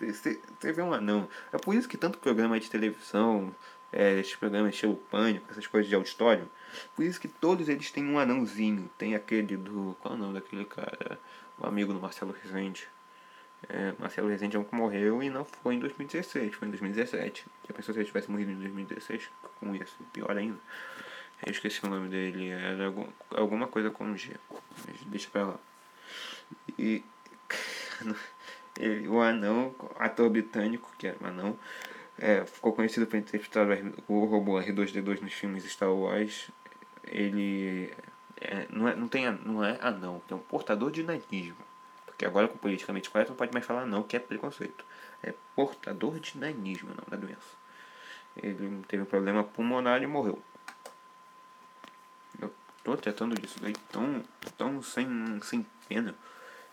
Você, 0.00 0.40
vê 0.72 0.82
um 0.82 0.92
anão. 0.92 1.28
É 1.52 1.58
por 1.58 1.74
isso 1.74 1.88
que 1.88 1.96
tanto 1.96 2.18
programa 2.18 2.58
de 2.58 2.68
televisão, 2.68 3.54
é, 3.92 4.18
esses 4.18 4.34
programas 4.34 4.74
estilo 4.74 4.96
pânico, 4.96 5.46
essas 5.50 5.66
coisas 5.68 5.88
de 5.88 5.94
auditório, 5.94 6.50
por 6.96 7.04
isso 7.04 7.20
que 7.20 7.28
todos 7.28 7.68
eles 7.68 7.92
têm 7.92 8.04
um 8.04 8.18
anãozinho. 8.18 8.90
Tem 8.98 9.14
aquele 9.14 9.56
do. 9.56 9.96
Qual 10.00 10.14
é 10.14 10.16
o 10.16 10.20
nome 10.20 10.34
daquele 10.34 10.64
cara? 10.64 11.20
O 11.56 11.66
amigo 11.66 11.92
do 11.92 12.00
Marcelo 12.00 12.32
Rezende. 12.42 12.88
É, 13.68 13.94
Marcelo 13.98 14.28
Rezende 14.28 14.56
é 14.56 14.58
um 14.58 14.64
que 14.64 14.74
morreu 14.74 15.22
e 15.22 15.30
não 15.30 15.44
foi 15.44 15.76
em 15.76 15.78
2016, 15.78 16.54
foi 16.54 16.66
em 16.66 16.70
2017. 16.72 17.46
Já 17.68 17.74
pensou 17.74 17.94
se 17.94 18.00
ele 18.00 18.06
tivesse 18.06 18.28
morrido 18.28 18.50
em 18.50 18.56
2016? 18.56 19.30
Com 19.60 19.72
isso, 19.74 19.96
pior 20.12 20.36
ainda. 20.36 20.58
Eu 21.46 21.52
esqueci 21.52 21.84
o 21.84 21.88
nome 21.88 22.08
dele, 22.08 22.48
era 22.48 22.86
algum, 22.86 23.06
alguma 23.30 23.68
coisa 23.68 23.90
com 23.90 24.16
G. 24.16 24.32
Mas 24.84 25.00
deixa 25.04 25.30
pra 25.30 25.46
lá. 25.46 25.60
E. 26.78 27.04
O 29.08 29.20
anão, 29.20 29.72
ator 30.00 30.28
britânico, 30.28 30.90
que 30.98 31.06
era 31.06 31.16
um 31.22 31.26
anão, 31.28 31.58
é, 32.18 32.44
ficou 32.44 32.72
conhecido 32.72 33.06
por 33.06 33.16
interpretar 33.16 33.68
o 34.08 34.24
robô 34.24 34.60
R2D2 34.60 35.20
nos 35.20 35.32
filmes 35.32 35.64
Star 35.64 35.92
Wars. 35.92 36.50
Ele 37.04 37.92
é, 38.40 38.66
não, 38.70 38.88
é, 38.88 38.94
não, 38.94 39.08
tem, 39.08 39.30
não 39.30 39.64
é 39.64 39.78
anão, 39.80 40.20
é 40.28 40.34
um 40.34 40.38
portador 40.38 40.90
de 40.90 41.02
nanismo. 41.02 41.56
Porque 42.04 42.24
agora 42.24 42.46
com 42.46 42.58
politicamente 42.58 43.10
correto 43.10 43.30
não 43.30 43.36
pode 43.36 43.52
mais 43.52 43.64
falar 43.64 43.86
não, 43.86 44.02
que 44.02 44.16
é 44.16 44.20
preconceito. 44.20 44.84
É 45.22 45.32
portador 45.56 46.20
de 46.20 46.38
nanismo, 46.38 46.90
não 46.90 47.04
da 47.08 47.16
doença. 47.16 47.64
Ele 48.36 48.82
teve 48.86 49.02
um 49.02 49.06
problema 49.06 49.44
pulmonar 49.44 50.02
e 50.02 50.06
morreu. 50.06 50.42
Eu 52.40 52.52
tô 52.82 52.96
tratando 52.96 53.34
disso 53.40 53.58
daí 53.60 53.74
tão, 53.90 54.22
tão 54.58 54.82
sem, 54.82 55.08
sem 55.42 55.66
pena. 55.88 56.14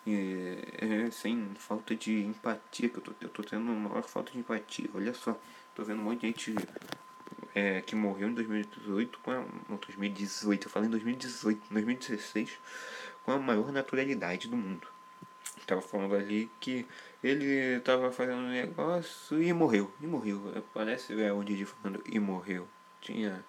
E, 0.05 0.57
é, 0.77 1.11
sem 1.11 1.53
falta 1.55 1.95
de 1.95 2.23
empatia, 2.23 2.89
que 2.89 2.97
eu 2.97 3.01
tô, 3.01 3.13
eu 3.21 3.29
tô 3.29 3.43
tendo 3.43 3.63
maior 3.63 4.03
falta 4.03 4.31
de 4.31 4.39
empatia. 4.39 4.89
Olha 4.93 5.13
só, 5.13 5.39
tô 5.75 5.83
vendo 5.83 6.01
um 6.01 6.05
monte 6.05 6.21
de 6.21 6.27
gente 6.27 6.55
é, 7.53 7.81
que 7.81 7.95
morreu 7.95 8.29
em 8.29 8.33
2018 8.33 9.19
com 9.19 9.31
a, 9.31 9.45
não, 9.69 9.77
2018, 9.77 10.67
eu 10.67 10.71
falei 10.71 10.87
em 10.87 10.91
2018, 10.91 11.61
2016, 11.69 12.59
com 13.23 13.31
a 13.31 13.37
maior 13.37 13.71
naturalidade 13.71 14.47
do 14.47 14.57
mundo 14.57 14.87
tava 15.65 15.81
falando 15.81 16.15
ali 16.15 16.49
que 16.59 16.85
ele 17.23 17.79
tava 17.81 18.11
fazendo 18.11 18.39
um 18.39 18.49
negócio 18.49 19.41
e 19.41 19.53
morreu. 19.53 19.91
E 20.01 20.07
morreu. 20.07 20.63
Parece 20.73 21.19
é, 21.21 21.31
o 21.31 21.43
Didi 21.43 21.65
falando 21.65 22.03
e 22.05 22.19
morreu. 22.19 22.67
Tinha. 22.99 23.43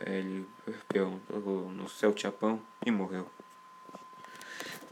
É, 0.00 0.18
ele 0.18 0.46
perguntou 0.88 1.70
no 1.70 1.88
céu 1.88 2.16
Chapão 2.16 2.60
e 2.84 2.90
morreu. 2.90 3.28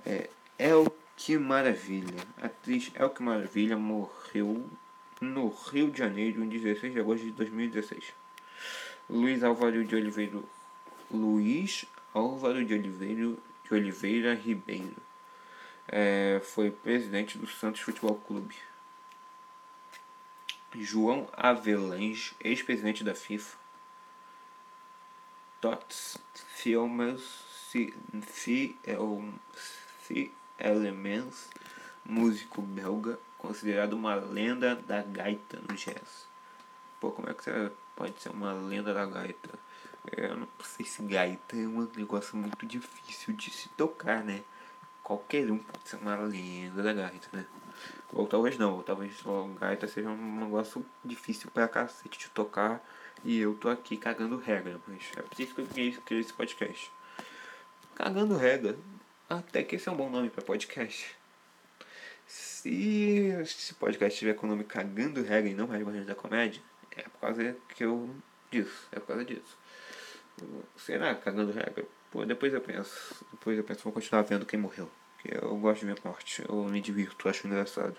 É, 0.05 0.29
El 0.61 0.93
Que 1.17 1.39
Maravilha. 1.39 2.23
A 2.37 2.45
atriz 2.45 2.93
El 2.95 3.09
Que 3.09 3.23
Maravilha 3.23 3.79
morreu 3.79 4.69
no 5.19 5.49
Rio 5.49 5.91
de 5.91 6.01
Janeiro 6.01 6.45
em 6.45 6.49
16 6.51 6.93
de 6.93 7.01
agosto 7.01 7.25
de 7.25 7.33
2016. 7.33 8.13
Luiz 9.09 9.43
Álvaro 9.43 9.83
de 9.83 9.97
Oliveira. 9.97 10.39
Luiz 11.11 11.87
Álvaro 12.13 12.63
de 12.63 12.75
Oliveira, 12.75 13.39
de 13.65 13.75
Oliveira 13.75 14.35
Ribeiro 14.35 14.97
é, 15.89 16.43
foi 16.45 16.71
presidente 16.71 17.39
do 17.39 17.47
Santos 17.47 17.81
Futebol 17.81 18.17
Clube. 18.17 18.55
João 20.75 21.27
Avelange, 21.33 22.35
ex-presidente 22.39 23.03
da 23.03 23.15
FIFA. 23.15 23.57
Tots 25.59 26.19
Filmes 26.35 27.23
Elements, 30.61 31.49
músico 32.05 32.61
belga, 32.63 33.19
considerado 33.39 33.95
uma 33.95 34.15
lenda 34.15 34.77
da 34.77 35.03
gaita 35.03 35.59
no 35.69 35.75
jazz. 35.75 36.29
Pô, 37.01 37.11
como 37.11 37.29
é 37.29 37.35
que 37.35 37.45
você 37.45 37.73
pode 37.97 38.21
ser 38.21 38.29
uma 38.31 38.53
lenda 38.53 38.93
da 38.93 39.07
gaita? 39.07 39.51
Eu 40.17 40.37
não 40.37 40.49
sei 40.63 40.87
se 40.87 41.03
gaita 41.03 41.57
é 41.57 41.67
um 41.67 41.89
negócio 41.97 42.37
muito 42.37 42.67
difícil 42.67 43.35
de 43.35 43.51
se 43.51 43.69
tocar, 43.71 44.23
né? 44.25 44.43
qualquer 45.11 45.51
um 45.51 45.59
pode 45.59 45.89
ser 45.89 45.97
uma 45.97 46.15
lenda 46.15 46.85
da 46.85 46.93
gaita, 46.93 47.29
né? 47.33 47.45
Ou 48.13 48.29
talvez 48.29 48.57
não, 48.57 48.77
ou 48.77 48.83
talvez 48.85 49.21
a 49.27 49.59
gaita 49.59 49.89
seja 49.89 50.09
um 50.09 50.45
negócio 50.45 50.87
difícil 51.05 51.51
pra 51.51 51.67
cacete 51.67 52.17
de 52.17 52.29
tocar 52.31 52.81
e 53.25 53.39
eu 53.39 53.55
tô 53.55 53.69
aqui 53.69 53.97
cagando 53.97 54.37
regra, 54.37 54.81
mas 54.87 55.11
é 55.17 55.43
isso 55.43 55.53
que 55.53 55.63
eu 55.63 55.67
criei 55.67 55.97
esse 56.21 56.33
podcast. 56.33 56.93
Cagando 57.97 58.37
regra, 58.37 58.79
até 59.31 59.63
que 59.63 59.77
esse 59.77 59.89
é 59.89 59.93
um 59.93 59.97
bom 59.97 60.11
nome 60.11 60.29
pra 60.29 60.43
podcast. 60.43 61.17
Se 62.27 63.33
esse 63.41 63.75
podcast 63.75 64.19
tiver 64.19 64.35
com 64.35 64.47
o 64.47 64.51
nome 64.51 64.65
Cagando 64.65 65.23
Regra 65.23 65.49
e 65.49 65.55
não 65.55 65.67
Regra 65.67 66.05
da 66.05 66.15
Comédia, 66.17 66.61
é 66.97 67.03
por 67.03 67.21
causa 67.21 67.57
que 67.69 67.85
eu 67.85 68.11
disso, 68.51 68.89
é 68.91 68.99
por 68.99 69.07
causa 69.07 69.25
disso. 69.25 69.57
Será 70.77 71.15
Cagando 71.15 71.53
Regra? 71.53 71.87
Pô, 72.11 72.25
depois 72.25 72.53
eu 72.53 72.61
penso, 72.61 73.25
depois 73.31 73.57
eu 73.57 73.63
penso, 73.63 73.85
vou 73.85 73.93
continuar 73.93 74.23
vendo 74.23 74.45
quem 74.45 74.59
morreu. 74.59 74.91
Que 75.19 75.33
eu 75.33 75.57
gosto 75.57 75.81
de 75.81 75.87
ver 75.87 76.01
morte, 76.05 76.45
eu 76.49 76.65
me 76.65 76.81
divirto, 76.81 77.29
acho 77.29 77.47
engraçado. 77.47 77.97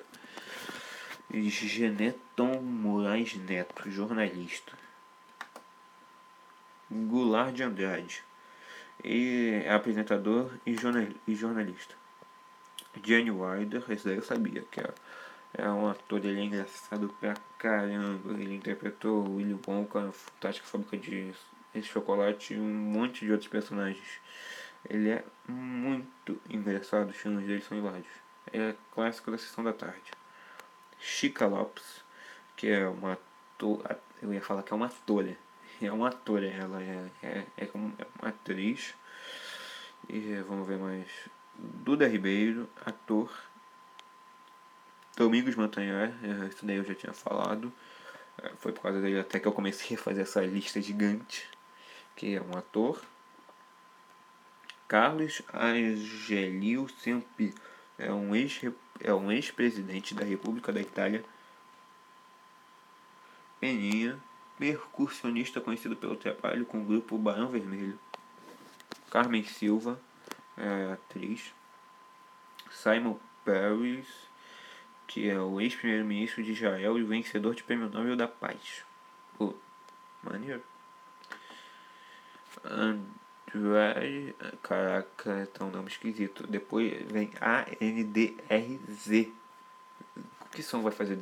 Geneton 1.34 2.61
Moraes 2.61 3.36
Neto, 3.36 3.89
jornalista. 3.89 4.73
Goulart 6.89 7.53
de 7.53 7.63
Andrade, 7.63 8.21
e 9.03 9.63
é 9.65 9.73
apresentador 9.73 10.51
e, 10.65 10.75
jornal, 10.75 11.07
jornalista. 11.27 11.95
Jenny 13.03 13.31
Wilder, 13.31 13.83
esse 13.89 14.05
daí 14.05 14.17
eu 14.17 14.21
sabia 14.21 14.63
que 14.69 14.81
é, 14.81 14.93
é 15.53 15.69
um 15.69 15.87
ator, 15.87 16.23
ele 16.23 16.39
é 16.39 16.43
engraçado 16.43 17.13
pra 17.19 17.33
caramba. 17.57 18.33
Ele 18.33 18.55
interpretou 18.55 19.25
o 19.25 19.35
Willy 19.35 19.59
Wonka, 19.65 20.11
Fantástica 20.11 20.67
Fábrica 20.67 20.97
de 20.97 21.33
Chocolate 21.83 22.53
e 22.53 22.59
um 22.59 22.67
monte 22.67 23.25
de 23.25 23.31
outros 23.31 23.49
personagens. 23.49 24.19
Ele 24.89 25.09
é 25.09 25.23
muito 25.47 26.39
engraçado, 26.49 27.09
os 27.09 27.15
filmes 27.15 27.45
dele 27.45 27.61
são 27.61 27.77
hilários. 27.77 28.07
É 28.51 28.75
clássico 28.93 29.31
da 29.31 29.37
sessão 29.37 29.63
da 29.63 29.71
tarde. 29.71 30.11
Chica 30.99 31.45
Lopes, 31.45 32.03
que 32.55 32.67
é 32.67 32.87
uma 32.87 33.13
ator, 33.13 33.97
eu 34.21 34.33
ia 34.33 34.41
falar 34.41 34.63
que 34.63 34.73
é 34.73 34.75
uma 34.75 34.87
atora. 34.87 35.37
É 35.82 35.91
uma 35.91 36.09
atora, 36.09 36.45
ela 36.45 36.82
é, 36.82 37.09
é, 37.23 37.45
é 37.57 37.69
uma 37.73 37.93
atriz. 38.21 38.93
E 40.07 40.36
vamos 40.47 40.67
ver 40.67 40.77
mais. 40.77 41.07
Duda 41.57 42.07
Ribeiro, 42.07 42.69
ator. 42.86 43.32
Domingos 45.17 45.55
Montanhar, 45.55 46.13
é, 46.23 46.47
isso 46.47 46.65
daí 46.65 46.77
eu 46.77 46.84
já 46.86 46.93
tinha 46.93 47.13
falado. 47.13 47.73
É, 48.38 48.49
foi 48.57 48.71
por 48.71 48.82
causa 48.82 49.01
dele 49.01 49.19
até 49.19 49.39
que 49.39 49.47
eu 49.47 49.51
comecei 49.51 49.97
a 49.97 49.99
fazer 49.99 50.21
essa 50.21 50.41
lista 50.41 50.79
gigante. 50.79 51.49
Que 52.15 52.36
é 52.36 52.41
um 52.41 52.55
ator. 52.55 53.01
Carlos 54.88 55.41
Angelio 55.53 56.88
Sempi 56.99 57.55
é 57.97 58.11
um 58.11 58.36
ex 58.36 58.61
é 58.99 59.13
um 59.13 59.32
ex-presidente 59.32 60.13
da 60.13 60.23
República 60.23 60.71
da 60.71 60.79
Itália. 60.79 61.23
Peninha, 63.59 64.19
percussionista 64.62 65.59
conhecido 65.59 65.95
pelo 65.95 66.16
trabalho 66.16 66.68
com 66.68 66.80
o 66.80 66.86
grupo 66.86 67.18
Barão 67.18 67.47
Vermelho. 67.47 67.97
Carmen 69.09 69.43
Silva, 69.43 69.99
é, 70.55 70.93
atriz. 70.93 71.51
Simon 72.70 73.18
Paris, 73.43 74.05
que 75.07 75.28
é 75.28 75.39
o 75.41 75.59
ex-primeiro-ministro 75.59 76.43
de 76.43 76.51
Israel 76.51 76.99
e 76.99 77.03
vencedor 77.03 77.55
de 77.55 77.64
Prêmio 77.64 77.89
Nobel 77.89 78.16
da 78.16 78.28
Paz. 78.28 78.86
Pô, 79.36 79.55
maneiro. 80.22 80.62
André. 82.64 84.36
Caraca, 84.62 85.49
tá 85.55 85.66
um 85.66 85.72
nome 85.72 85.88
esquisito. 85.89 86.45
Depois 86.45 87.01
vem 87.12 87.32
A-N-D-R-Z. 87.41 89.34
O 90.16 90.49
que 90.51 90.62
som 90.62 90.84
vai 90.84 90.91
fazer? 90.91 91.18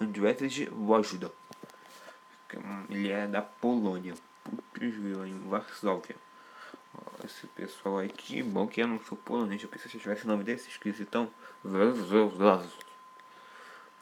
Andrés 0.00 0.68
Wojda. 0.72 1.32
Ele 2.90 3.10
é 3.10 3.26
da 3.28 3.40
Polônia. 3.40 4.14
Putz, 4.42 4.82
em 4.82 5.48
Varsóvia. 5.48 6.16
Esse 7.24 7.46
pessoal 7.48 7.98
aí, 7.98 8.08
que 8.08 8.42
bom 8.42 8.66
que 8.66 8.82
eu 8.82 8.88
não 8.88 9.00
sou 9.00 9.16
polonês. 9.16 9.62
Eu 9.62 9.68
pensei 9.68 9.86
que 9.86 9.96
se 9.96 10.02
tivesse 10.02 10.24
o 10.24 10.28
nome 10.28 10.42
desse 10.42 10.68
esquisitão. 10.68 11.30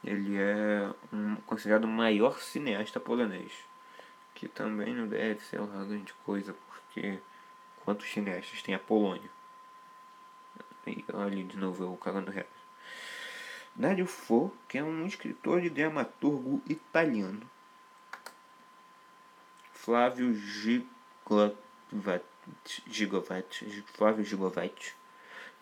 Ele 0.03 0.37
é 0.37 0.91
um, 1.13 1.37
considerado 1.47 1.85
o 1.85 1.89
maior 1.89 2.41
cineasta 2.41 2.99
polonês. 2.99 3.53
Que 4.35 4.49
também 4.49 4.95
não 4.95 5.07
deve 5.07 5.41
ser 5.41 5.61
uma 5.61 5.85
grande 5.85 6.15
coisa, 6.25 6.55
porque 6.55 7.21
quantos 7.85 8.11
cineastas 8.11 8.63
tem 8.63 8.75
a 8.75 8.79
Polônia? 8.79 9.31
E 10.87 11.05
ali 11.15 11.45
de 11.45 11.57
novo 11.57 11.85
eu 11.85 11.97
cagando 11.97 12.31
reto. 12.31 12.62
Dario 13.75 14.07
Fo, 14.07 14.53
que 14.69 14.79
é 14.79 14.85
um 14.85 15.07
escritor 15.07 15.65
e 15.65 15.71
dramaturgo 15.71 16.63
italiano. 16.69 17.51
Flávio 19.73 20.35
Gigovetti, 22.87 23.83
Flávio 23.95 24.25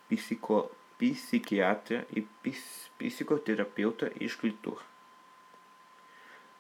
psico, 0.08 0.70
psiquiatra 0.98 2.06
e 2.14 2.26
psicoterapeuta 2.98 4.12
e 4.20 4.24
escritor. 4.24 4.82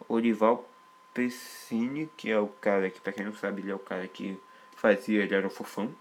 Orival 0.08 0.66
Pessini, 1.12 2.08
que 2.16 2.30
é 2.30 2.38
o 2.38 2.48
cara 2.48 2.88
que, 2.88 3.00
pra 3.00 3.12
quem 3.12 3.26
não 3.26 3.34
sabe, 3.34 3.60
ele 3.62 3.70
é 3.70 3.74
o 3.74 3.78
cara 3.78 4.06
que 4.08 4.40
fazia, 4.76 5.22
ele 5.22 5.34
era 5.34 5.46
o 5.46 5.50
fofão. 5.50 5.94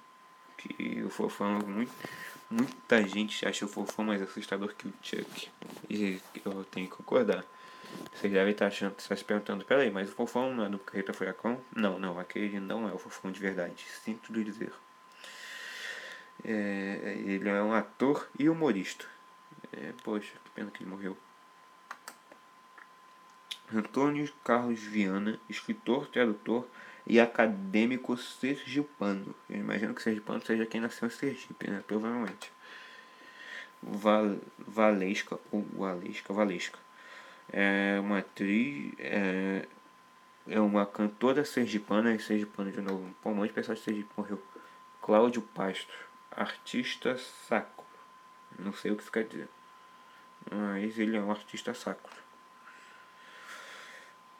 Que 0.57 1.03
o 1.03 1.09
fofão, 1.09 1.59
muito, 1.65 1.91
muita 2.49 3.07
gente 3.07 3.45
acha 3.45 3.65
o 3.65 3.67
fofão 3.67 4.05
mais 4.05 4.21
assustador 4.21 4.73
que 4.75 4.87
o 4.87 4.93
Chuck. 5.01 5.49
E 5.89 6.19
eu 6.43 6.63
tenho 6.65 6.87
que 6.87 6.95
concordar. 6.95 7.45
Vocês 8.13 8.31
devem 8.31 8.51
estar 8.51 8.67
achando, 8.67 8.95
estar 8.97 9.15
se 9.15 9.23
perguntando, 9.23 9.65
peraí, 9.65 9.89
mas 9.89 10.09
o 10.09 10.13
fofão 10.13 10.53
não 10.53 10.65
é 10.65 10.69
do 10.69 10.79
Carreta 10.79 11.13
Furacão? 11.13 11.59
Não, 11.75 11.97
não, 11.97 12.19
aquele 12.19 12.59
não 12.59 12.87
é 12.87 12.93
o 12.93 12.97
fofão 12.97 13.31
de 13.31 13.39
verdade, 13.39 13.85
sinto 14.03 14.31
lhe 14.31 14.43
dizer. 14.43 14.71
É, 16.43 17.17
ele 17.25 17.49
é 17.49 17.61
um 17.61 17.73
ator 17.73 18.29
e 18.37 18.47
humorista. 18.49 19.05
É, 19.73 19.93
poxa, 20.03 20.31
que 20.45 20.51
pena 20.51 20.71
que 20.71 20.83
ele 20.83 20.89
morreu. 20.89 21.17
Antônio 23.73 24.31
Carlos 24.43 24.79
Viana, 24.79 25.39
escritor, 25.47 26.07
tradutor 26.07 26.67
e 27.09 27.19
acadêmico 27.19 28.15
sergipano. 28.15 29.35
Eu 29.49 29.57
imagino 29.57 29.93
que 29.95 30.01
sergipano 30.01 30.45
seja 30.45 30.65
quem 30.65 30.79
nasceu 30.79 31.07
em 31.07 31.11
Sergipe, 31.11 31.69
né? 31.69 31.83
Provavelmente. 31.85 32.51
Val, 33.81 34.37
Valesca, 34.59 35.39
ou 35.51 35.65
Valesca, 35.73 36.31
Valesca. 36.31 36.77
É 37.51 37.99
uma 37.99 38.19
atriz, 38.19 38.93
é, 38.99 39.65
é 40.47 40.59
uma 40.59 40.85
cantora 40.85 41.43
sergipana, 41.43 42.13
e 42.13 42.19
sergipana 42.19 42.71
de 42.71 42.79
novo. 42.79 43.13
Um 43.25 43.33
monte 43.33 43.47
de 43.47 43.55
pessoas 43.55 43.79
de 43.79 43.85
Sergipe 43.85 44.09
morreu. 44.15 44.41
Cláudio 45.01 45.41
Pasto 45.41 46.09
artista 46.31 47.17
sacro. 47.17 47.85
Não 48.57 48.73
sei 48.73 48.91
o 48.91 48.95
que 48.95 49.03
isso 49.03 49.11
quer 49.11 49.25
dizer. 49.25 49.49
Mas 50.49 50.97
ele 50.97 51.17
é 51.17 51.21
um 51.21 51.31
artista 51.31 51.73
sacro. 51.73 52.15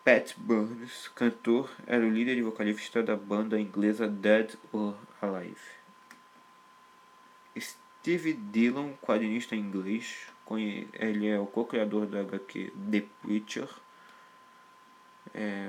Pat 0.10 0.34
Burns, 0.40 1.08
cantor, 1.10 1.70
era 1.86 2.04
o 2.04 2.10
líder 2.10 2.36
e 2.36 2.42
vocalista 2.42 3.04
da 3.04 3.16
banda 3.16 3.62
inglesa 3.62 4.08
Dead 4.08 4.56
or 4.72 4.96
Alive. 5.22 5.62
Steve 7.56 8.34
Dillon, 8.34 8.94
quadrinista 8.94 9.56
inglês, 9.56 10.26
ele 10.94 11.28
é 11.28 11.40
o 11.40 11.46
co-criador 11.46 12.08
da 12.08 12.22
HQ 12.22 12.74
The 12.90 13.06
Preacher. 13.22 13.70
É, 15.32 15.68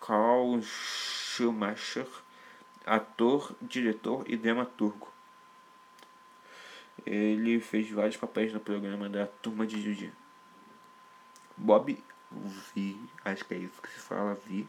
Carl 0.00 0.62
Schumacher, 0.62 2.08
ator, 2.86 3.54
diretor 3.60 4.24
e 4.26 4.34
dramaturgo. 4.34 5.12
Ele 7.04 7.60
fez 7.60 7.90
vários 7.90 8.16
papéis 8.16 8.50
no 8.54 8.60
programa 8.60 9.10
da 9.10 9.26
Turma 9.26 9.66
de 9.66 9.82
Judy. 9.82 10.10
Bob 11.54 12.02
V, 12.74 12.96
acho 13.24 13.44
que 13.44 13.54
é 13.54 13.58
isso 13.58 13.80
que 13.80 13.90
se 13.90 13.98
fala, 13.98 14.34
V, 14.46 14.66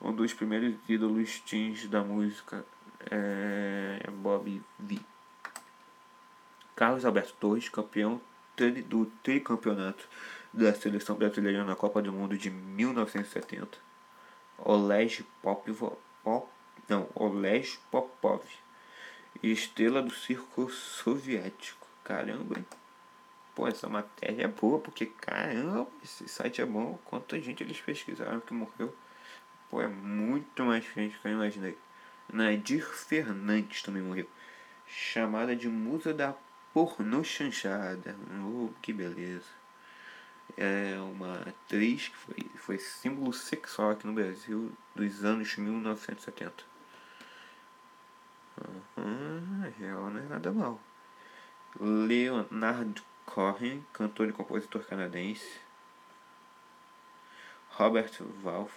um 0.00 0.12
dos 0.12 0.32
primeiros 0.32 0.74
ídolos 0.88 1.40
teens 1.40 1.86
da 1.88 2.02
música 2.02 2.64
é 3.10 4.10
Bob 4.10 4.62
V. 4.78 5.00
Carlos 6.74 7.04
Alberto 7.04 7.34
Torres, 7.38 7.68
campeão 7.68 8.20
do 8.86 9.06
tricampeonato 9.22 10.08
da 10.52 10.74
seleção 10.74 11.16
brasileira 11.16 11.64
na 11.64 11.74
Copa 11.74 12.02
do 12.02 12.12
Mundo 12.12 12.36
de 12.36 12.50
1970. 12.50 13.78
Oleg 14.58 15.24
Popov, 15.40 15.96
Pop, 16.22 16.48
não, 16.88 17.08
Oleg 17.14 17.78
Popov, 17.90 18.42
estrela 19.42 20.02
do 20.02 20.12
circo 20.12 20.70
soviético. 20.70 21.86
Caramba, 22.04 22.58
hein? 22.58 22.66
Pô, 23.54 23.66
essa 23.68 23.88
matéria 23.88 24.44
é 24.44 24.48
boa, 24.48 24.78
porque 24.78 25.06
caramba, 25.06 25.86
esse 26.02 26.26
site 26.26 26.62
é 26.62 26.66
bom. 26.66 26.98
Quanta 27.04 27.38
gente 27.40 27.62
eles 27.62 27.80
pesquisaram 27.80 28.40
que 28.40 28.54
morreu. 28.54 28.94
Pô, 29.70 29.82
é 29.82 29.88
muito 29.88 30.64
mais 30.64 30.84
gente 30.94 31.18
que 31.18 31.28
eu 31.28 31.32
imaginei. 31.32 31.76
Nadir 32.32 32.84
Fernandes 32.84 33.82
também 33.82 34.02
morreu. 34.02 34.28
Chamada 34.86 35.54
de 35.54 35.68
musa 35.68 36.14
da 36.14 36.34
pornô 36.72 37.22
chanchada. 37.22 38.16
Oh, 38.42 38.70
que 38.80 38.92
beleza. 38.92 39.48
É 40.56 40.96
uma 41.00 41.40
atriz 41.42 42.08
que 42.08 42.16
foi, 42.16 42.50
foi 42.56 42.78
símbolo 42.78 43.32
sexual 43.32 43.90
aqui 43.90 44.06
no 44.06 44.12
Brasil 44.12 44.72
dos 44.94 45.24
anos 45.24 45.56
1970. 45.56 46.64
Uhum, 48.96 49.72
real 49.78 50.10
não 50.10 50.20
é 50.20 50.24
nada 50.24 50.52
mal. 50.52 50.80
Leonard 51.80 53.02
Cohen, 53.26 53.84
cantor 53.92 54.28
e 54.28 54.32
compositor 54.32 54.82
canadense. 54.84 55.60
Robert 57.70 58.12
Wolf, 58.42 58.72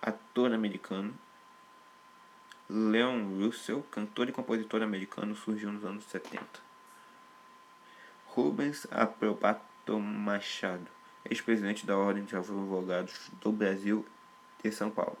ator 0.00 0.52
americano. 0.52 1.14
Leon 2.68 3.38
Russell, 3.40 3.82
cantor 3.90 4.28
e 4.28 4.32
compositor 4.32 4.82
americano, 4.82 5.34
surgiu 5.34 5.72
nos 5.72 5.84
anos 5.84 6.04
70. 6.04 6.44
Rubens 8.26 8.86
Apropato 8.90 9.98
Machado, 9.98 10.86
ex-presidente 11.24 11.86
da 11.86 11.96
Ordem 11.96 12.24
de 12.24 12.36
Advogados 12.36 13.30
do 13.40 13.50
Brasil 13.50 14.04
de 14.62 14.70
São 14.72 14.90
Paulo. 14.90 15.16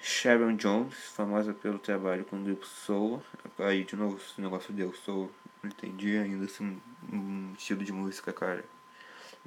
Sharon 0.00 0.56
Jones, 0.56 0.94
famosa 0.94 1.52
pelo 1.52 1.78
trabalho 1.78 2.24
com 2.24 2.36
o 2.36 2.42
grupo 2.42 2.64
Soul. 2.64 3.22
Aí, 3.58 3.84
de 3.84 3.96
novo, 3.96 4.16
esse 4.16 4.40
negócio 4.40 4.72
deu 4.72 4.92
Soul. 4.94 5.30
Não 5.62 5.70
entendi 5.70 6.16
ainda 6.16 6.44
assim, 6.44 6.80
um 7.12 7.52
estilo 7.54 7.84
de 7.84 7.92
música, 7.92 8.32
cara. 8.32 8.64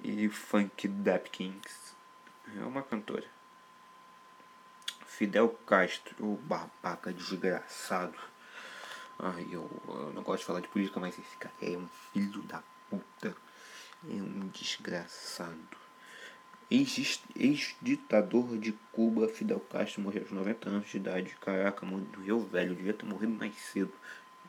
E 0.03 0.27
Funk 0.29 0.87
Dap 0.87 1.29
Kings. 1.29 1.95
É 2.57 2.63
uma 2.65 2.83
cantora. 2.83 3.25
Fidel 5.05 5.49
Castro, 5.67 6.15
o 6.19 6.35
babaca 6.37 7.13
desgraçado. 7.13 8.17
Ai, 9.19 9.47
eu, 9.51 9.69
eu 9.87 10.11
não 10.13 10.23
gosto 10.23 10.39
de 10.39 10.45
falar 10.47 10.61
de 10.61 10.67
política, 10.67 10.99
mas 10.99 11.17
esse 11.17 11.37
cara 11.37 11.53
é 11.61 11.77
um 11.77 11.87
filho 12.11 12.41
da 12.43 12.63
puta. 12.89 13.35
É 14.09 14.13
um 14.13 14.47
desgraçado. 14.47 15.77
Ex-ditador 16.71 18.57
de 18.57 18.71
Cuba, 18.91 19.27
Fidel 19.27 19.59
Castro 19.59 20.01
morreu 20.01 20.23
aos 20.23 20.31
90 20.31 20.69
anos 20.69 20.89
de 20.89 20.97
idade. 20.97 21.37
Caraca, 21.39 21.85
morreu 21.85 22.39
velho, 22.39 22.73
devia 22.73 22.93
ter 22.93 23.05
morrido 23.05 23.33
mais 23.33 23.53
cedo. 23.55 23.93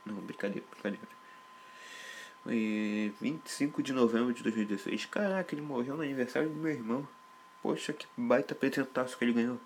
Não, 0.06 0.14
brincadeira, 0.14 0.66
brincadeira. 0.70 1.21
E 2.46 3.12
25 3.20 3.82
de 3.82 3.92
novembro 3.92 4.32
de 4.32 4.42
2016. 4.42 5.06
Caraca, 5.06 5.54
ele 5.54 5.62
morreu 5.62 5.96
no 5.96 6.02
aniversário 6.02 6.48
do 6.48 6.56
meu 6.56 6.72
irmão. 6.72 7.06
Poxa, 7.62 7.92
que 7.92 8.06
baita 8.16 8.54
apresentaço 8.54 9.16
que 9.16 9.24
ele 9.24 9.32
ganhou. 9.32 9.60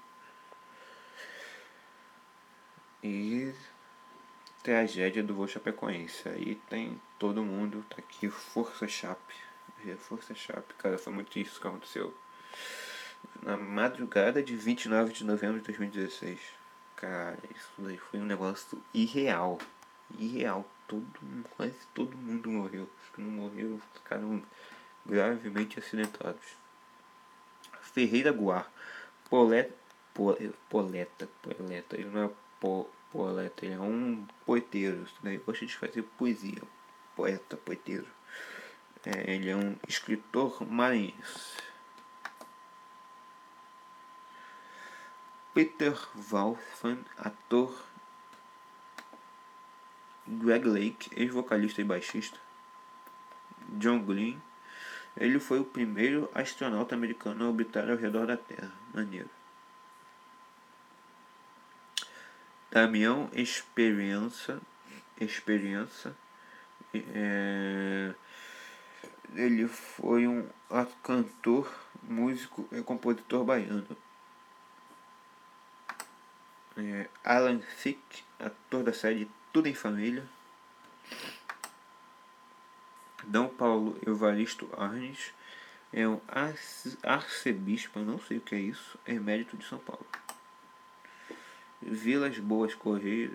E 3.02 3.54
tragédia 4.62 5.22
do 5.22 5.34
voo 5.34 5.48
Chapecoense. 5.48 6.28
Aí 6.28 6.56
tem 6.68 7.00
todo 7.18 7.42
mundo, 7.42 7.84
tá 7.88 7.96
aqui, 7.98 8.28
Força 8.28 8.86
Chape. 8.86 9.34
Força 10.00 10.34
Chape, 10.34 10.74
cara, 10.74 10.98
foi 10.98 11.12
muito 11.12 11.38
isso 11.38 11.60
que 11.60 11.66
aconteceu. 11.66 12.12
Na 13.42 13.56
madrugada 13.56 14.42
de 14.42 14.56
29 14.56 15.12
de 15.12 15.24
novembro 15.24 15.60
de 15.60 15.66
2016. 15.66 16.40
Cara, 16.96 17.38
isso 17.54 17.70
daí 17.78 17.96
foi 17.96 18.18
um 18.20 18.24
negócio 18.24 18.82
irreal. 18.92 19.58
Irreal. 20.18 20.68
Todo, 20.88 21.04
quase 21.56 21.74
todo 21.94 22.16
mundo 22.16 22.50
morreu. 22.50 22.88
Os 23.02 23.14
que 23.14 23.20
não 23.20 23.30
morreram 23.30 23.80
ficaram 23.94 24.42
gravemente 25.04 25.78
acidentados. 25.78 26.56
Ferreira 27.80 28.32
Guar. 28.32 28.70
Poleta. 29.28 29.74
Poleta. 30.14 31.28
Poleta. 31.42 31.96
Ele 31.96 32.10
não 32.10 32.24
é 32.24 32.30
po, 32.60 32.88
poeta, 33.10 33.64
ele 33.64 33.74
é 33.74 33.80
um 33.80 34.26
poeteiro. 34.44 35.06
Ele 35.24 35.38
gosta 35.38 35.66
de 35.66 35.76
fazer 35.76 36.02
poesia. 36.02 36.62
Poeta, 37.14 37.56
poeteiro. 37.56 38.06
É, 39.04 39.34
ele 39.34 39.48
é 39.50 39.56
um 39.56 39.76
escritor 39.88 40.66
maranhense. 40.68 41.56
Peter 45.54 45.96
Wolfman, 46.14 46.98
ator. 47.16 47.86
Greg 50.26 50.66
Lake, 50.66 51.10
ex-vocalista 51.16 51.80
e 51.80 51.84
baixista. 51.84 52.38
John 53.78 54.00
Glenn, 54.00 54.38
ele 55.16 55.38
foi 55.38 55.60
o 55.60 55.64
primeiro 55.64 56.30
astronauta 56.34 56.94
americano 56.94 57.44
a 57.44 57.48
orbitar 57.48 57.88
ao 57.90 57.96
redor 57.96 58.26
da 58.26 58.36
Terra. 58.36 58.72
Maneiro. 58.92 59.30
Damião 62.70 63.30
Experiência. 63.32 64.60
Experiência. 65.18 66.14
É, 66.92 68.14
ele 69.34 69.66
foi 69.68 70.26
um 70.26 70.46
cantor, 71.02 71.72
músico 72.02 72.68
e 72.72 72.82
compositor 72.82 73.44
baiano. 73.44 73.86
É, 76.76 77.08
Alan 77.24 77.60
Thicke, 77.82 78.22
ator 78.38 78.82
da 78.82 78.92
série 78.92 79.30
Tudo 79.56 79.68
em 79.68 79.74
Família. 79.74 80.22
D. 83.24 83.48
Paulo 83.56 83.98
Evaristo 84.06 84.68
Arnes 84.76 85.32
é 85.90 86.06
um 86.06 86.20
arcebispo, 87.02 88.00
não 88.00 88.20
sei 88.20 88.36
o 88.36 88.42
que 88.42 88.54
é 88.54 88.58
isso, 88.58 88.98
emérito 89.06 89.56
de 89.56 89.64
São 89.64 89.78
Paulo. 89.78 90.04
Vilas 91.80 92.38
Boas 92.38 92.74
Correia, 92.74 93.30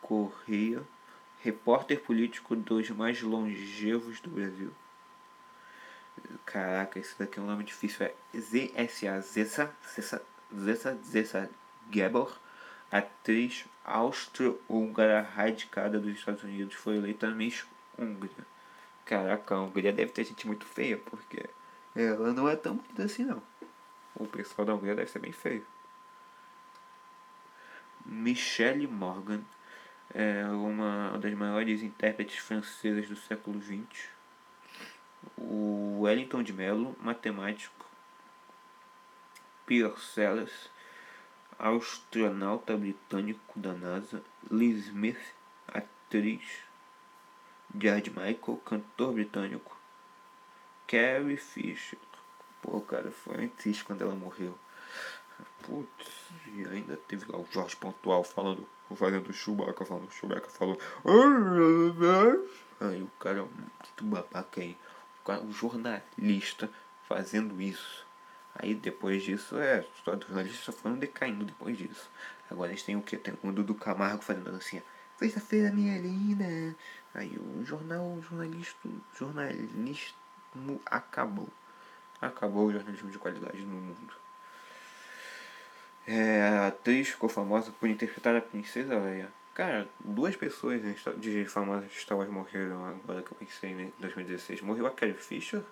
Correia 0.00 0.82
repórter 1.42 2.00
político 2.00 2.56
dos 2.56 2.88
mais 2.88 3.20
longevos 3.20 4.18
do 4.20 4.30
Brasil. 4.30 4.72
Caraca, 6.46 6.98
esse 6.98 7.18
daqui 7.18 7.38
é 7.38 7.42
um 7.42 7.46
nome 7.46 7.64
difícil. 7.64 8.06
É 8.06 8.14
ZSA 8.34 9.20
Zessa, 9.20 9.76
Zessa, 10.58 10.98
Zessa, 11.04 11.50
Gebor, 11.92 12.34
atriz 12.90 13.66
austro-húngara 13.86 15.22
radicada 15.22 15.98
dos 16.00 16.12
Estados 16.12 16.42
Unidos, 16.42 16.74
foi 16.74 16.96
eleita 16.96 17.30
Miss 17.30 17.64
Hungria. 17.96 18.44
Caraca, 19.04 19.54
a 19.54 19.62
Hungria 19.62 19.92
deve 19.92 20.10
ter 20.10 20.24
gente 20.24 20.46
muito 20.46 20.66
feia, 20.66 20.96
porque 20.98 21.48
ela 21.94 22.32
não 22.32 22.48
é 22.48 22.56
tão 22.56 22.74
bonita 22.76 23.04
assim 23.04 23.24
não. 23.24 23.40
O 24.16 24.26
pessoal 24.26 24.66
da 24.66 24.74
Hungria 24.74 24.96
deve 24.96 25.10
ser 25.10 25.20
bem 25.20 25.32
feio. 25.32 25.64
Michelle 28.04 28.86
Morgan 28.86 29.42
é 30.12 30.44
uma 30.46 31.16
das 31.18 31.32
maiores 31.34 31.82
intérpretes 31.82 32.38
francesas 32.38 33.08
do 33.08 33.16
século 33.16 33.60
XX. 33.60 34.08
O 35.36 36.00
Wellington 36.00 36.42
de 36.42 36.52
Mello, 36.52 36.96
matemático. 37.00 37.86
Pierre 39.66 39.98
Sellers, 39.98 40.70
astronauta 41.58 42.76
britânico 42.76 43.58
da 43.58 43.72
NASA. 43.72 44.22
Liz 44.50 44.86
Smith, 44.86 45.34
atriz. 45.68 46.42
George 47.78 48.10
Michael, 48.10 48.60
cantor 48.64 49.12
britânico. 49.12 49.76
Carrie 50.86 51.36
Fisher. 51.36 51.98
Pô, 52.62 52.80
cara, 52.80 53.10
foi 53.10 53.46
um 53.46 53.48
triste 53.48 53.84
quando 53.84 54.02
ela 54.02 54.14
morreu. 54.14 54.56
Putz, 55.62 56.30
e 56.46 56.64
ainda 56.66 56.96
teve 56.96 57.30
lá 57.30 57.38
o 57.38 57.46
Jorge 57.50 57.76
Pontual 57.76 58.24
falando, 58.24 58.66
fazendo 58.94 59.32
Chewbacca, 59.32 59.84
falando, 59.84 60.10
Chewbacca 60.10 60.48
falou. 60.48 60.78
Aí 62.80 63.02
o 63.02 63.10
cara, 63.18 63.42
muito 63.42 64.04
babaca 64.04 64.60
aí. 64.60 64.76
O 65.44 65.52
jornalista 65.52 66.70
fazendo 67.08 67.60
isso. 67.60 68.05
Aí 68.58 68.74
depois 68.74 69.22
disso, 69.22 69.58
é, 69.58 69.80
os 69.80 70.04
jornalistas 70.04 70.60
só 70.60 70.72
foram 70.72 70.96
decaindo 70.96 71.44
depois 71.44 71.76
disso. 71.76 72.10
Agora 72.50 72.70
eles 72.70 72.82
têm 72.82 72.96
o 72.96 73.02
que? 73.02 73.16
Tem 73.16 73.34
o 73.42 73.52
Dudu 73.52 73.74
Camargo 73.74 74.22
fazendo 74.22 74.50
assim, 74.50 74.80
sexta-feira 75.18 75.72
minha 75.72 75.98
linda. 75.98 76.74
Aí 77.14 77.36
o 77.38 77.64
jornal, 77.64 78.04
o 78.04 78.22
jornalista, 78.22 78.88
jornalismo 79.18 80.80
acabou. 80.86 81.48
Acabou 82.20 82.66
o 82.66 82.72
jornalismo 82.72 83.10
de 83.10 83.18
qualidade 83.18 83.60
no 83.62 83.74
mundo. 83.74 84.14
É, 86.06 86.42
a 86.42 86.66
atriz 86.68 87.08
ficou 87.08 87.28
famosa 87.28 87.72
por 87.72 87.88
interpretar 87.88 88.36
a 88.36 88.40
Princesa 88.40 88.96
Leia. 88.96 89.28
Cara, 89.54 89.88
duas 89.98 90.36
pessoas 90.36 90.82
de 91.18 91.44
famosas 91.46 91.90
de 91.90 91.98
Star 91.98 92.16
Wars 92.16 92.30
morreram 92.30 92.84
agora 92.84 93.22
que 93.22 93.32
eu 93.32 93.38
pensei 93.38 93.70
em 93.70 93.92
2016. 93.98 94.60
Morreu 94.60 94.86
a 94.86 94.90
Carrie 94.90 95.14
Fisher 95.14 95.62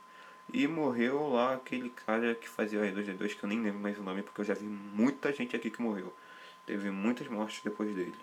e 0.52 0.66
morreu 0.68 1.28
lá 1.28 1.54
aquele 1.54 1.90
cara 1.90 2.34
que 2.34 2.48
fazia 2.48 2.80
o 2.80 2.82
R2D2, 2.82 3.34
que 3.34 3.44
eu 3.44 3.48
nem 3.48 3.60
lembro 3.60 3.80
mais 3.80 3.98
o 3.98 4.02
nome, 4.02 4.22
porque 4.22 4.40
eu 4.40 4.44
já 4.44 4.54
vi 4.54 4.66
muita 4.66 5.32
gente 5.32 5.56
aqui 5.56 5.70
que 5.70 5.82
morreu. 5.82 6.12
Teve 6.66 6.90
muitas 6.90 7.26
mortes 7.28 7.62
depois 7.62 7.94
dele. 7.94 8.14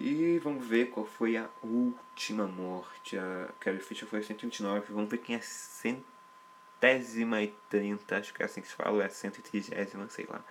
E 0.00 0.38
vamos 0.38 0.66
ver 0.66 0.90
qual 0.90 1.04
foi 1.04 1.36
a 1.36 1.48
última 1.62 2.46
morte. 2.46 3.18
A 3.18 3.50
Carrie 3.60 3.80
Fisher 3.80 4.08
foi 4.08 4.20
a 4.20 4.22
129. 4.22 4.92
Vamos 4.92 5.10
ver 5.10 5.18
quem 5.18 5.36
é 5.36 5.40
centésima 5.40 7.42
e 7.42 7.54
trinta. 7.68 8.16
Acho 8.16 8.32
que 8.32 8.42
é 8.42 8.46
assim 8.46 8.62
que 8.62 8.68
se 8.68 8.74
fala. 8.74 9.02
É 9.02 9.06
a 9.06 9.10
130, 9.10 10.08
sei 10.08 10.26
lá. 10.28 10.42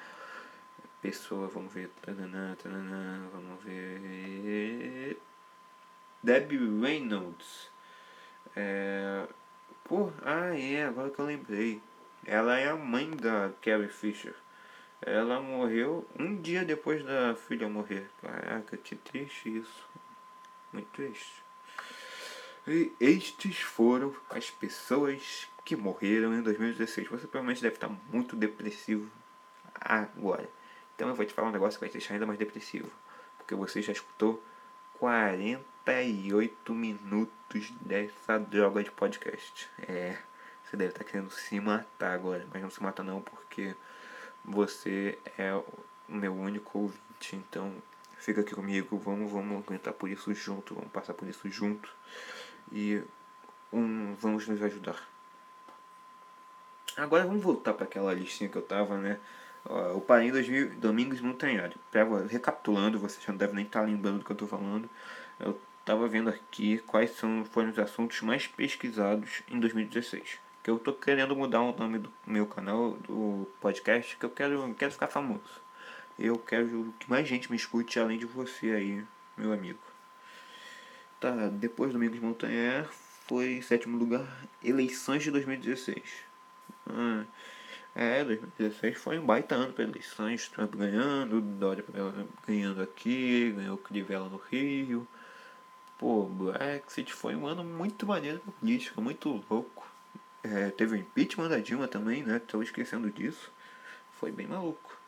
Pessoa, 1.02 1.47
vamos 1.47 1.74
ver. 1.74 1.89
Tanana, 2.02 2.56
vamos 3.34 3.64
ver. 3.64 5.18
Debbie 6.22 6.80
Reynolds. 6.80 7.72
É... 8.56 9.28
Pô, 9.84 10.11
ah 10.23 10.57
é, 10.57 10.86
agora 10.86 11.09
que 11.09 11.19
eu 11.19 11.25
lembrei. 11.25 11.82
Ela 12.25 12.57
é 12.57 12.69
a 12.69 12.75
mãe 12.75 13.09
da 13.11 13.51
Carrie 13.61 13.89
Fisher. 13.89 14.36
Ela 15.01 15.41
morreu 15.41 16.07
um 16.17 16.39
dia 16.39 16.63
depois 16.63 17.03
da 17.03 17.36
filha 17.36 17.67
morrer. 17.67 18.07
Caraca, 18.21 18.77
que 18.77 18.95
triste 18.95 19.57
isso. 19.57 19.89
Muito 20.71 20.88
triste. 20.89 21.43
E 22.67 22.93
estes 22.99 23.59
foram 23.61 24.15
as 24.29 24.51
pessoas 24.51 25.47
que 25.65 25.75
morreram 25.75 26.34
em 26.36 26.43
2016. 26.43 27.07
Você 27.07 27.27
provavelmente 27.27 27.61
deve 27.61 27.75
estar 27.75 27.89
muito 28.11 28.36
depressivo 28.36 29.09
agora. 29.73 30.47
Então 30.95 31.09
eu 31.09 31.15
vou 31.15 31.25
te 31.25 31.34
falar 31.34 31.49
um 31.49 31.51
negócio 31.51 31.79
que 31.79 31.86
vai 31.86 31.89
te 31.89 31.97
deixar 31.97 32.13
ainda 32.13 32.27
mais 32.27 32.38
depressivo. 32.38 32.91
Porque 33.39 33.55
você 33.55 33.82
já 33.82 33.91
escutou 33.91 34.43
48 35.86 36.73
minutos 36.73 37.71
dessa 37.82 38.38
droga 38.38 38.84
de 38.84 38.91
podcast. 38.91 39.67
É, 39.88 40.17
você 40.63 40.77
deve 40.77 40.91
estar 40.91 41.03
querendo 41.03 41.32
se 41.32 41.59
matar 41.59 42.13
agora. 42.13 42.45
Mas 42.53 42.61
não 42.61 42.69
se 42.69 42.82
mata 42.82 43.03
não, 43.03 43.21
porque 43.21 43.75
você 44.45 45.17
é 45.38 45.53
o 45.53 45.65
meu 46.07 46.34
único 46.34 46.79
ouvinte, 46.79 47.36
então 47.36 47.73
fica 48.15 48.41
aqui 48.41 48.53
comigo, 48.53 48.97
vamos, 48.97 49.32
vamos 49.32 49.63
aguentar 49.63 49.93
por 49.93 50.09
isso 50.09 50.34
junto, 50.34 50.75
vamos 50.75 50.91
passar 50.91 51.13
por 51.13 51.27
isso 51.27 51.49
junto 51.49 51.89
e 52.71 53.01
um, 53.73 54.13
vamos 54.15 54.47
nos 54.47 54.61
ajudar. 54.61 55.01
Agora 56.97 57.25
vamos 57.25 57.41
voltar 57.41 57.73
para 57.73 57.86
aquela 57.86 58.13
listinha 58.13 58.49
que 58.49 58.57
eu 58.57 58.61
tava, 58.61 58.97
né? 58.97 59.19
Uh, 59.65 59.95
o 59.95 60.01
Parim 60.01 60.32
2000, 60.32 60.75
Domingos 60.75 61.21
Montanhari. 61.21 61.75
Recapitulando, 62.27 62.99
você 62.99 63.19
já 63.21 63.32
não 63.32 63.38
deve 63.38 63.53
nem 63.53 63.65
estar 63.65 63.79
tá 63.79 63.86
lembrando 63.86 64.19
do 64.19 64.25
que 64.25 64.32
eu 64.32 64.36
estou 64.36 64.47
falando. 64.47 64.89
Eu 65.39 65.59
estava 65.82 66.07
vendo 66.07 66.29
aqui 66.29 66.79
quais 66.88 67.11
são, 67.11 67.43
foram 67.45 67.69
os 67.69 67.79
assuntos 67.79 68.21
mais 68.21 68.47
pesquisados 68.47 69.43
em 69.49 69.59
2016 69.59 70.39
que 70.63 70.69
eu 70.69 70.77
tô 70.77 70.93
querendo 70.93 71.36
mudar 71.36 71.61
o 71.61 71.75
nome 71.75 71.97
do 71.97 72.11
meu 72.25 72.45
canal, 72.45 72.91
do 72.91 73.47
podcast, 73.59 74.15
que 74.15 74.25
eu 74.25 74.29
quero, 74.29 74.73
quero 74.75 74.91
ficar 74.91 75.07
famoso. 75.07 75.61
Eu 76.19 76.38
quero 76.38 76.93
que 76.99 77.09
mais 77.09 77.27
gente 77.27 77.49
me 77.49 77.57
escute 77.57 77.99
além 77.99 78.19
de 78.19 78.25
você 78.25 78.71
aí, 78.71 79.03
meu 79.36 79.51
amigo. 79.53 79.79
Tá, 81.19 81.47
depois 81.47 81.91
do 81.91 81.93
Domingos 81.93 82.19
Montanher 82.19 82.88
foi 83.27 83.61
sétimo 83.61 83.97
lugar, 83.97 84.27
eleições 84.63 85.23
de 85.23 85.32
2016. 85.32 86.01
Ah, 86.88 87.25
É, 87.93 88.23
2016 88.23 88.97
foi 88.97 89.19
um 89.19 89.25
baita 89.25 89.55
ano 89.55 89.73
para 89.73 89.84
eleições, 89.84 90.47
Trump 90.47 90.75
ganhando, 90.75 91.41
Dória 91.41 91.84
ganhando 92.47 92.82
aqui, 92.82 93.51
ganhou 93.51 93.77
Crivella 93.77 94.29
no 94.29 94.38
Rio. 94.38 95.07
Pô, 96.02 96.26
Brexit 96.26 97.14
foi 97.14 97.36
um 97.36 97.45
ano 97.45 97.64
muito 97.64 98.08
maneiro 98.08 98.39
pra 98.39 98.52
política, 98.54 98.99
muito 98.99 99.39
louco. 99.47 99.88
É, 100.41 100.72
teve 100.72 100.95
o 100.95 100.99
impeachment 100.99 101.47
da 101.47 101.60
Dilma 101.60 101.88
também, 101.88 102.24
né? 102.24 102.39
Tô 102.39 102.64
esquecendo 102.64 103.12
disso. 103.12 103.52
Foi 104.20 104.32
bem 104.32 104.47
maluco. 104.47 104.99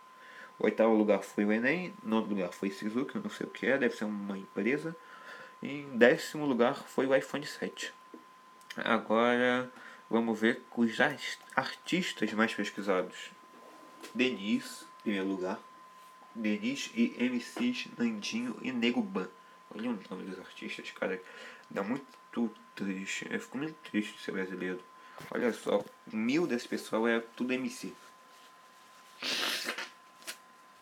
O 0.60 0.66
oitavo 0.66 0.94
lugar 0.94 1.24
foi 1.24 1.46
o 1.46 1.52
Enem, 1.52 1.96
nono 2.04 2.28
lugar 2.28 2.54
foi 2.54 2.70
Suzuki, 2.70 3.18
não 3.18 3.32
sei 3.32 3.48
o 3.48 3.50
que 3.50 3.66
é, 3.66 3.76
deve 3.76 3.96
ser 3.96 4.06
uma 4.06 4.38
empresa. 4.38 4.96
Em 5.64 5.98
décimo 5.98 6.46
lugar 6.46 6.76
foi 6.76 7.08
o 7.08 7.16
iPhone 7.16 7.44
7. 7.44 7.92
Agora 8.78 9.72
vamos 10.08 10.40
ver 10.40 10.62
os 10.78 11.00
artistas 11.56 12.32
mais 12.34 12.54
pesquisados. 12.54 13.32
Denis, 14.14 14.86
em 15.00 15.02
primeiro 15.02 15.28
lugar. 15.28 15.60
Denis 16.36 16.92
e 16.94 17.16
MCs 17.18 17.88
Nandinho 17.98 18.56
e 18.62 18.72
Nego 18.72 19.02
Ban. 19.02 19.28
Olha 19.76 19.90
o 19.90 20.00
nome 20.10 20.24
dos 20.24 20.40
artistas, 20.40 20.92
cara. 20.92 21.22
Dá 21.70 21.84
muito 21.84 22.06
triste. 22.76 23.28
Eu 23.30 23.40
fico 23.40 23.58
muito 23.58 23.76
triste 23.90 24.14
de 24.14 24.22
ser 24.22 24.32
brasileiro. 24.32 24.80
Olha 25.32 25.52
só, 25.54 25.84
mil 26.12 26.46
desse 26.46 26.68
pessoal 26.68 27.08
é 27.08 27.20
tudo 27.36 27.54
MC. 27.54 27.94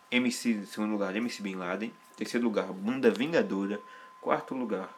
MC 0.09 0.49
em 0.51 0.65
segundo 0.65 0.91
lugar, 0.91 1.15
MC 1.15 1.41
Bin 1.41 1.55
Laden. 1.55 1.93
Terceiro 2.15 2.45
lugar, 2.45 2.67
Banda 2.73 3.09
Vingadora. 3.11 3.79
Quarto 4.19 4.53
lugar, 4.53 4.89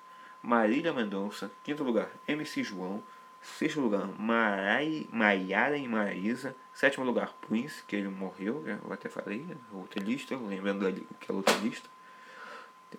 Marília 0.42 0.92
Mendonça. 0.92 1.52
Quinto 1.64 1.84
lugar, 1.84 2.10
MC 2.28 2.64
João. 2.64 3.04
Sexto 3.44 3.82
lugar, 3.82 4.08
Marai, 4.18 5.06
Maiara 5.12 5.78
e 5.78 5.86
Marisa. 5.86 6.56
Sétimo 6.74 7.06
lugar, 7.06 7.34
Prince, 7.42 7.84
que 7.86 7.94
ele 7.94 8.08
morreu, 8.08 8.64
eu 8.66 8.94
até 8.94 9.10
falei, 9.10 9.46
outra 9.74 10.02
lista, 10.02 10.36
lembrando 10.38 10.88
ali 10.88 11.06
que 11.20 11.30
é 11.30 11.36
outra 11.36 11.54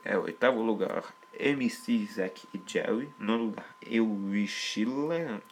É, 0.04 0.16
oitavo 0.16 0.62
lugar, 0.62 1.14
MC 1.32 2.06
Zack 2.06 2.48
e 2.54 2.62
Jerry. 2.66 3.12
Nono 3.18 3.44
lugar, 3.46 3.76
Euishila. 3.82 5.42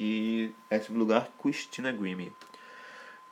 E 0.00 0.52
décimo 0.68 0.98
lugar, 0.98 1.30
Christina 1.40 1.92
Grimmie. 1.92 2.32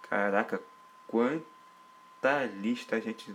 Caraca, 0.03 0.61
quanta 1.07 2.45
lista 2.61 2.97
a 2.97 3.01
gente, 3.01 3.35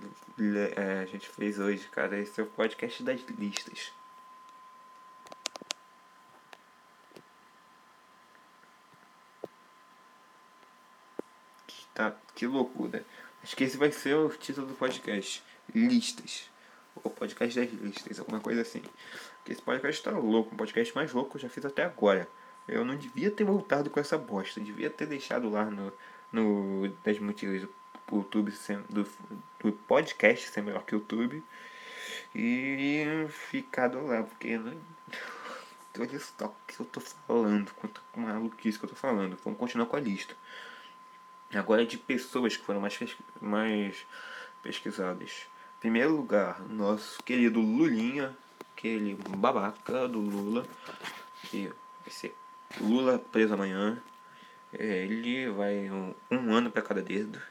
é, 0.75 1.01
a 1.01 1.05
gente 1.05 1.27
fez 1.29 1.59
hoje, 1.59 1.87
cara. 1.89 2.17
Esse 2.19 2.39
é 2.39 2.43
o 2.43 2.47
podcast 2.47 3.03
das 3.03 3.21
listas. 3.37 3.91
Tá, 11.93 12.13
que 12.35 12.45
loucura. 12.45 13.05
Acho 13.41 13.55
que 13.55 13.63
esse 13.63 13.77
vai 13.77 13.91
ser 13.91 14.15
o 14.15 14.29
título 14.29 14.67
do 14.67 14.73
podcast. 14.73 15.41
Listas. 15.73 16.49
O 17.03 17.09
podcast 17.09 17.59
das 17.59 17.71
listas, 17.71 18.19
alguma 18.19 18.39
coisa 18.39 18.61
assim. 18.61 18.81
Porque 19.37 19.51
esse 19.51 19.61
podcast 19.61 20.03
tá 20.03 20.11
louco, 20.11 20.53
um 20.53 20.57
podcast 20.57 20.95
mais 20.95 21.11
louco 21.13 21.31
que 21.31 21.37
eu 21.37 21.41
já 21.41 21.49
fiz 21.49 21.65
até 21.65 21.83
agora. 21.83 22.27
Eu 22.67 22.83
não 22.83 22.95
devia 22.95 23.29
ter 23.29 23.43
voltado 23.43 23.89
com 23.89 23.99
essa 23.99 24.17
bosta. 24.17 24.59
Eu 24.59 24.63
devia 24.63 24.89
ter 24.89 25.05
deixado 25.05 25.49
lá 25.49 25.65
no, 25.65 25.93
no 26.31 26.89
das 27.03 27.19
motivos 27.19 27.61
do 27.61 27.69
YouTube 28.11 28.51
do, 28.89 29.07
do 29.59 29.71
podcast 29.71 30.49
ser 30.49 30.61
melhor 30.61 30.83
que 30.83 30.95
o 30.95 30.99
YouTube. 30.99 31.43
E 32.33 33.05
ficado 33.29 34.05
lá, 34.05 34.23
porque 34.23 34.57
não. 34.57 34.75
Olha 35.97 36.19
só 36.19 36.47
o 36.47 36.55
que 36.67 36.77
eu 36.77 36.85
tô 36.85 36.99
falando, 36.99 37.73
quanto 37.75 38.01
maluquice 38.15 38.77
que 38.77 38.83
eu 38.83 38.89
tô 38.89 38.95
falando. 38.95 39.37
Vamos 39.43 39.57
continuar 39.57 39.85
com 39.85 39.95
a 39.95 39.99
lista. 39.99 40.35
Agora 41.53 41.85
de 41.85 41.97
pessoas 41.97 42.57
que 42.57 42.65
foram 42.65 42.81
mais, 42.81 42.99
mais 43.39 44.05
pesquisadas. 44.61 45.47
Primeiro 45.79 46.15
lugar, 46.15 46.61
nosso 46.69 47.21
querido 47.23 47.59
Lulinha, 47.59 48.35
aquele 48.75 49.15
babaca 49.15 50.07
do 50.07 50.19
Lula, 50.19 50.65
que 51.49 51.67
vai 52.01 52.09
ser 52.09 52.33
Lula 52.79 53.19
preso 53.19 53.53
amanhã. 53.53 54.01
É, 54.73 55.03
ele 55.03 55.49
vai 55.51 55.89
um, 55.89 56.13
um 56.31 56.53
ano 56.53 56.71
para 56.71 56.81
cada 56.81 57.01
dedo. 57.01 57.41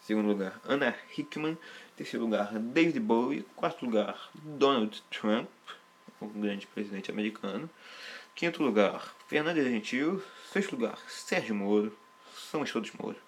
Segundo 0.00 0.28
lugar, 0.28 0.60
Anna 0.64 0.94
Hickman. 1.16 1.58
Terceiro 1.96 2.24
lugar, 2.24 2.58
David 2.58 3.00
Bowie. 3.00 3.44
Quarto 3.56 3.84
lugar, 3.84 4.30
Donald 4.34 5.02
Trump, 5.10 5.48
o 6.20 6.26
grande 6.26 6.66
presidente 6.66 7.10
americano. 7.10 7.68
Quinto 8.34 8.62
lugar, 8.62 9.14
Fernando 9.26 9.62
Gentil. 9.62 10.22
Sexto 10.52 10.76
lugar, 10.76 10.98
Sérgio 11.08 11.54
Moro 11.54 11.92
somos 12.50 12.72
todos 12.72 12.92
Moro. 12.92 13.27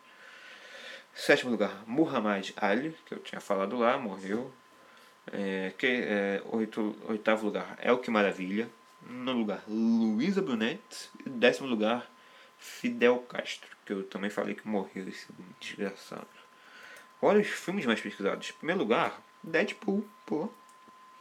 Sétimo 1.21 1.51
lugar, 1.51 1.85
Muhammad 1.87 2.51
Ali, 2.57 2.97
que 3.05 3.13
eu 3.13 3.19
tinha 3.19 3.43
falado 3.43 3.77
lá, 3.77 3.99
morreu. 3.99 4.51
É, 5.31 5.71
que, 5.77 5.87
é, 5.87 6.43
oito, 6.47 6.97
oitavo 7.07 7.45
lugar, 7.45 7.77
Elke 7.83 8.11
Maravilha. 8.11 8.71
No 9.07 9.33
lugar, 9.33 9.63
Luísa 9.69 10.41
Brunet. 10.41 10.81
E 11.27 11.29
décimo 11.29 11.69
lugar, 11.69 12.11
Fidel 12.59 13.19
Castro, 13.19 13.69
que 13.85 13.93
eu 13.93 14.03
também 14.05 14.31
falei 14.31 14.55
que 14.55 14.67
morreu 14.67 15.07
esse 15.07 15.27
desgraçado. 15.61 16.27
Olha 17.21 17.41
os 17.41 17.49
filmes 17.49 17.85
mais 17.85 18.01
pesquisados. 18.01 18.49
Em 18.49 18.55
primeiro 18.55 18.81
lugar, 18.81 19.21
Deadpool, 19.45 20.09
pô. 20.25 20.49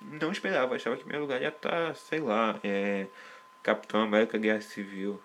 Não 0.02 0.32
esperava, 0.32 0.76
achava 0.76 0.96
que 0.96 1.02
em 1.02 1.06
primeiro 1.08 1.26
lugar 1.26 1.42
ia 1.42 1.50
estar, 1.50 1.88
tá, 1.90 1.94
sei 1.94 2.22
lá, 2.22 2.58
é, 2.64 3.06
Capitão 3.62 4.02
América 4.02 4.38
Guerra 4.38 4.62
Civil. 4.62 5.22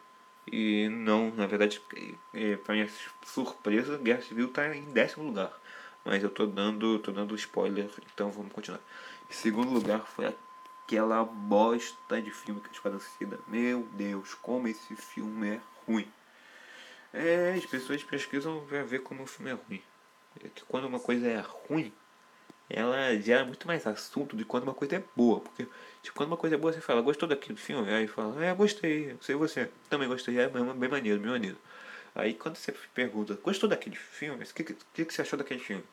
E 0.51 0.89
não, 0.89 1.31
na 1.35 1.47
verdade, 1.47 1.81
é, 2.33 2.57
para 2.57 2.75
minha 2.75 2.89
surpresa, 3.25 3.99
Guerra 3.99 4.23
Civil 4.23 4.47
está 4.47 4.75
em 4.75 4.85
décimo 4.93 5.25
lugar. 5.25 5.53
Mas 6.05 6.23
eu 6.23 6.29
tô 6.29 6.47
dando, 6.47 6.99
tô 6.99 7.11
dando 7.11 7.35
spoiler, 7.35 7.89
então 8.13 8.31
vamos 8.31 8.53
continuar. 8.53 8.81
Em 9.31 9.33
segundo 9.33 9.71
lugar 9.71 10.01
foi 10.07 10.27
aquela 10.85 11.25
bosta 11.25 12.21
de 12.21 12.31
filme 12.31 12.61
que 12.61 12.69
a 12.69 12.73
Esquadrão 12.73 13.01
Suicida. 13.01 13.41
Meu 13.49 13.89
Deus, 13.93 14.35
como 14.35 14.69
esse 14.69 14.95
filme 14.95 15.49
é 15.49 15.61
ruim. 15.87 16.07
É, 17.13 17.55
as 17.57 17.65
pessoas 17.65 18.03
pesquisam 18.03 18.67
para 18.67 18.83
ver 18.83 19.03
como 19.03 19.23
o 19.23 19.27
filme 19.27 19.53
é 19.53 19.55
ruim. 19.55 19.83
É 20.45 20.49
que 20.49 20.65
quando 20.65 20.87
uma 20.87 21.01
coisa 21.01 21.27
é 21.27 21.41
ruim, 21.41 21.93
ela 22.69 23.17
gera 23.21 23.45
muito 23.45 23.67
mais 23.67 23.87
assunto 23.87 24.37
que 24.37 24.45
quando 24.45 24.65
uma 24.65 24.75
coisa 24.75 24.97
é 24.97 25.05
boa. 25.15 25.41
Porque 25.41 25.67
tipo, 26.03 26.17
quando 26.17 26.29
uma 26.29 26.37
coisa 26.37 26.57
é 26.57 26.59
boa, 26.59 26.73
você 26.73 26.81
fala, 26.81 27.01
gostou 27.03 27.29
daquele 27.29 27.59
filme? 27.59 27.91
Aí 27.93 28.07
fala, 28.07 28.45
é, 28.45 28.55
gostei, 28.55 29.17
sei 29.21 29.35
você. 29.35 29.71
Também 29.89 30.09
gostei, 30.09 30.39
é 30.39 30.49
bem 30.49 30.89
maneiro, 30.89 31.21
bem 31.21 31.31
maneiro. 31.31 31.59
Aí 32.15 32.35
quando 32.35 32.57
você 32.57 32.73
pergunta, 32.95 33.39
gostou 33.43 33.69
daquele 33.69 33.97
filme? 33.97 34.45
O 34.45 34.55
que, 34.55 34.65
que, 34.65 35.05
que 35.05 35.15
você 35.15 35.23
achou 35.23 35.39
daquele 35.39 35.61
filme? 35.61 35.85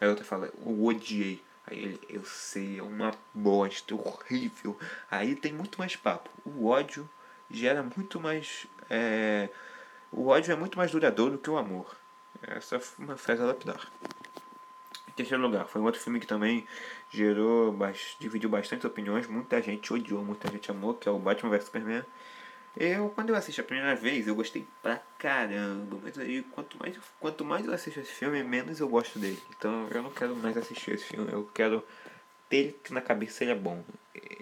Aí 0.00 0.08
outra 0.08 0.24
fala, 0.24 0.46
eu 0.46 0.84
odiei. 0.84 1.42
Aí 1.66 1.78
ele, 1.78 2.00
eu 2.08 2.24
sei, 2.24 2.78
é 2.78 2.82
uma 2.82 3.12
bosta, 3.34 3.94
horrível. 3.94 4.78
Aí 5.10 5.34
tem 5.34 5.52
muito 5.52 5.78
mais 5.78 5.96
papo. 5.96 6.30
O 6.44 6.66
ódio 6.66 7.08
gera 7.50 7.82
muito 7.82 8.20
mais. 8.20 8.66
É... 8.90 9.48
O 10.10 10.28
ódio 10.28 10.52
é 10.52 10.56
muito 10.56 10.78
mais 10.78 10.90
duradouro 10.90 11.32
do 11.32 11.38
que 11.38 11.50
o 11.50 11.58
amor. 11.58 11.96
Essa 12.42 12.76
é 12.76 12.80
uma 12.98 13.16
frase 13.16 13.42
lapidar 13.42 13.90
terceiro 15.18 15.42
lugar, 15.42 15.66
foi 15.66 15.80
um 15.80 15.84
outro 15.84 16.00
filme 16.00 16.18
que 16.20 16.26
também 16.26 16.66
gerou, 17.10 17.76
dividiu 18.18 18.48
bastante 18.48 18.86
opiniões. 18.86 19.26
Muita 19.26 19.60
gente 19.60 19.92
odiou, 19.92 20.24
muita 20.24 20.50
gente 20.50 20.70
amou, 20.70 20.94
que 20.94 21.08
é 21.08 21.12
o 21.12 21.18
Batman 21.18 21.50
vs 21.50 21.64
Superman. 21.64 22.04
Eu, 22.76 23.08
quando 23.10 23.30
eu 23.30 23.34
assisti 23.34 23.60
a 23.60 23.64
primeira 23.64 23.96
vez, 23.96 24.28
eu 24.28 24.36
gostei 24.36 24.64
pra 24.80 25.02
caramba. 25.18 25.98
Mas 26.02 26.16
aí, 26.16 26.42
quanto 26.42 26.78
mais, 26.78 26.96
quanto 27.18 27.44
mais 27.44 27.66
eu 27.66 27.72
assisto 27.72 27.98
esse 27.98 28.12
filme, 28.12 28.42
menos 28.44 28.78
eu 28.78 28.88
gosto 28.88 29.18
dele. 29.18 29.42
Então, 29.56 29.88
eu 29.90 30.02
não 30.02 30.10
quero 30.10 30.36
mais 30.36 30.56
assistir 30.56 30.92
esse 30.92 31.04
filme. 31.04 31.32
Eu 31.32 31.50
quero 31.52 31.82
ter 32.48 32.80
que 32.84 32.94
na 32.94 33.00
cabeça 33.00 33.42
ele 33.42 33.50
é 33.50 33.56
bom. 33.56 33.84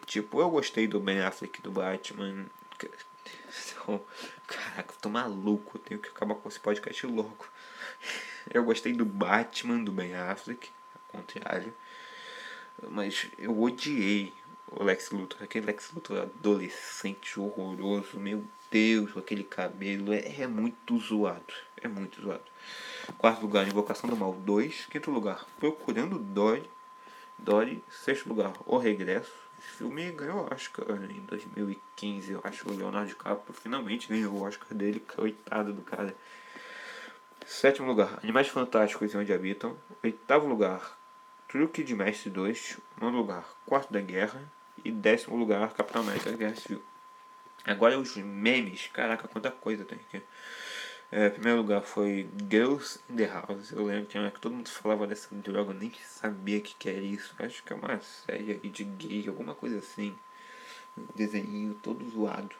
Tipo, 0.04 0.40
eu 0.40 0.50
gostei 0.50 0.86
do 0.86 1.00
Ben 1.00 1.20
Affleck, 1.20 1.62
do 1.62 1.70
Batman. 1.70 2.44
Caraca, 4.46 4.92
eu 4.92 5.00
tô 5.00 5.08
maluco. 5.08 5.78
Eu 5.78 5.82
tenho 5.82 6.00
que 6.00 6.10
acabar 6.10 6.34
com 6.34 6.48
esse 6.48 6.60
podcast 6.60 7.06
louco. 7.06 7.50
Eu 8.52 8.64
gostei 8.64 8.92
do 8.92 9.04
Batman, 9.04 9.82
do 9.82 9.92
Ben 9.92 10.14
Affleck, 10.14 10.70
ao 10.94 11.20
contrário. 11.20 11.74
Mas 12.90 13.26
eu 13.38 13.60
odiei 13.60 14.32
o 14.70 14.82
Lex 14.82 15.10
Luthor. 15.10 15.42
Aquele 15.42 15.66
Lex 15.66 15.90
Luthor 15.92 16.18
adolescente 16.22 17.38
horroroso. 17.40 18.18
Meu 18.18 18.44
Deus, 18.70 19.16
aquele 19.16 19.44
cabelo 19.44 20.12
é, 20.12 20.40
é 20.40 20.46
muito 20.46 20.98
zoado. 20.98 21.54
É 21.80 21.88
muito 21.88 22.20
zoado. 22.20 22.44
Quarto 23.18 23.42
lugar, 23.42 23.66
Invocação 23.66 24.08
do 24.08 24.16
Mal 24.16 24.32
2. 24.32 24.86
Quinto 24.86 25.10
lugar, 25.10 25.46
Procurando 25.58 26.18
Dory. 26.18 26.68
Dory. 27.38 27.82
Sexto 27.90 28.28
lugar, 28.28 28.52
O 28.64 28.76
Regresso. 28.78 29.32
Esse 29.58 29.78
filme 29.78 30.10
ganhou 30.12 30.48
Oscar 30.52 30.86
em 31.10 31.20
2015. 31.20 32.32
Eu 32.32 32.40
acho 32.44 32.64
que 32.64 32.70
o 32.70 32.76
Leonardo 32.76 33.08
DiCaprio 33.08 33.54
finalmente 33.54 34.08
ganhou 34.08 34.34
o 34.34 34.42
Oscar 34.42 34.76
dele. 34.76 35.00
Coitado 35.00 35.72
do 35.72 35.82
cara. 35.82 36.14
Sétimo 37.46 37.86
lugar, 37.86 38.18
Animais 38.24 38.48
Fantásticos 38.48 39.14
e 39.14 39.16
Onde 39.16 39.32
Habitam. 39.32 39.78
Oitavo 40.02 40.48
lugar, 40.48 40.98
Truque 41.46 41.84
de 41.84 41.94
Mestre 41.94 42.28
2. 42.28 42.80
Nono 43.00 43.18
lugar, 43.18 43.46
Quarto 43.64 43.92
da 43.92 44.00
Guerra. 44.00 44.42
E 44.84 44.90
décimo 44.90 45.36
lugar, 45.36 45.72
Capitão 45.72 46.02
América 46.02 46.32
Guerra 46.32 46.56
Civil. 46.56 46.82
Agora 47.64 47.96
os 48.00 48.16
memes. 48.16 48.88
Caraca, 48.88 49.28
quanta 49.28 49.52
coisa 49.52 49.84
tem 49.84 49.96
aqui. 49.96 50.20
É, 51.12 51.30
primeiro 51.30 51.58
lugar 51.58 51.82
foi 51.82 52.28
Girls 52.50 52.98
in 53.08 53.14
the 53.14 53.26
House. 53.26 53.70
Eu 53.70 53.84
lembro 53.84 54.06
que, 54.06 54.30
que 54.32 54.40
todo 54.40 54.52
mundo 54.52 54.68
falava 54.68 55.06
dessa 55.06 55.32
droga, 55.32 55.70
eu 55.70 55.78
nem 55.78 55.92
sabia 56.04 56.58
o 56.58 56.62
que, 56.62 56.74
que 56.74 56.88
era 56.88 56.98
isso. 56.98 57.32
Acho 57.38 57.62
que 57.62 57.72
é 57.72 57.76
uma 57.76 58.00
série 58.00 58.54
de 58.56 58.82
gay, 58.82 59.28
alguma 59.28 59.54
coisa 59.54 59.78
assim. 59.78 60.18
Um 60.98 61.06
desenho 61.14 61.74
todo 61.74 62.04
zoado. 62.10 62.56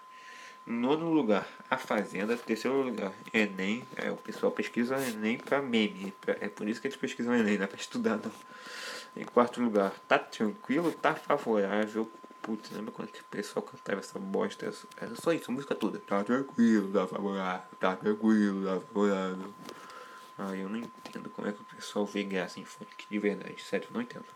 Nono 0.66 1.12
lugar, 1.12 1.46
A 1.70 1.78
Fazenda. 1.78 2.36
Terceiro 2.36 2.82
lugar, 2.82 3.12
Enem. 3.32 3.84
É, 3.94 4.10
o 4.10 4.16
pessoal 4.16 4.50
pesquisa 4.50 4.96
Enem 4.96 5.38
pra 5.38 5.62
meme. 5.62 6.12
É 6.40 6.48
por 6.48 6.68
isso 6.68 6.80
que 6.80 6.88
eles 6.88 6.96
pesquisam 6.96 7.34
Enem, 7.36 7.56
não 7.56 7.64
é 7.64 7.66
pra 7.68 7.78
estudar 7.78 8.16
não. 8.16 8.32
Em 9.16 9.24
quarto 9.24 9.62
lugar, 9.62 9.92
Tá 10.08 10.18
Tranquilo, 10.18 10.90
Tá 10.90 11.14
Favorável. 11.14 12.10
Putz, 12.42 12.70
lembra 12.70 12.92
quando 12.92 13.08
o 13.08 13.24
pessoal 13.30 13.62
cantava 13.62 14.00
essa 14.00 14.18
bosta? 14.18 14.72
Era 15.00 15.14
só 15.16 15.32
isso, 15.32 15.50
a 15.50 15.54
música 15.54 15.74
toda. 15.74 15.98
Tá 16.00 16.22
tranquilo, 16.22 16.92
tá 16.92 17.06
favorável, 17.06 17.68
tá 17.80 17.96
tranquilo, 17.96 18.64
tá 18.64 18.86
favorável. 18.86 19.54
Ah, 20.38 20.54
eu 20.54 20.68
não 20.68 20.76
entendo 20.76 21.30
como 21.30 21.48
é 21.48 21.52
que 21.52 21.60
o 21.60 21.64
pessoal 21.64 22.04
vê 22.04 22.22
graça 22.22 22.60
em 22.60 22.64
funk, 22.64 23.06
de 23.10 23.18
verdade, 23.18 23.60
sério, 23.62 23.88
não 23.90 24.02
entendo. 24.02 24.26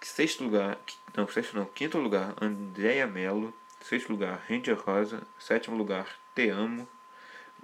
Sexto 0.00 0.42
lugar, 0.42 0.78
não, 1.14 1.28
sexto 1.28 1.54
não, 1.56 1.64
quinto 1.66 1.98
lugar, 1.98 2.34
Andréia 2.40 3.06
Mello. 3.06 3.52
Sexto 3.80 4.10
lugar, 4.10 4.42
Ranger 4.48 4.78
Rosa. 4.78 5.22
Sétimo 5.38 5.76
lugar, 5.76 6.06
Te 6.34 6.50
Amo. 6.50 6.88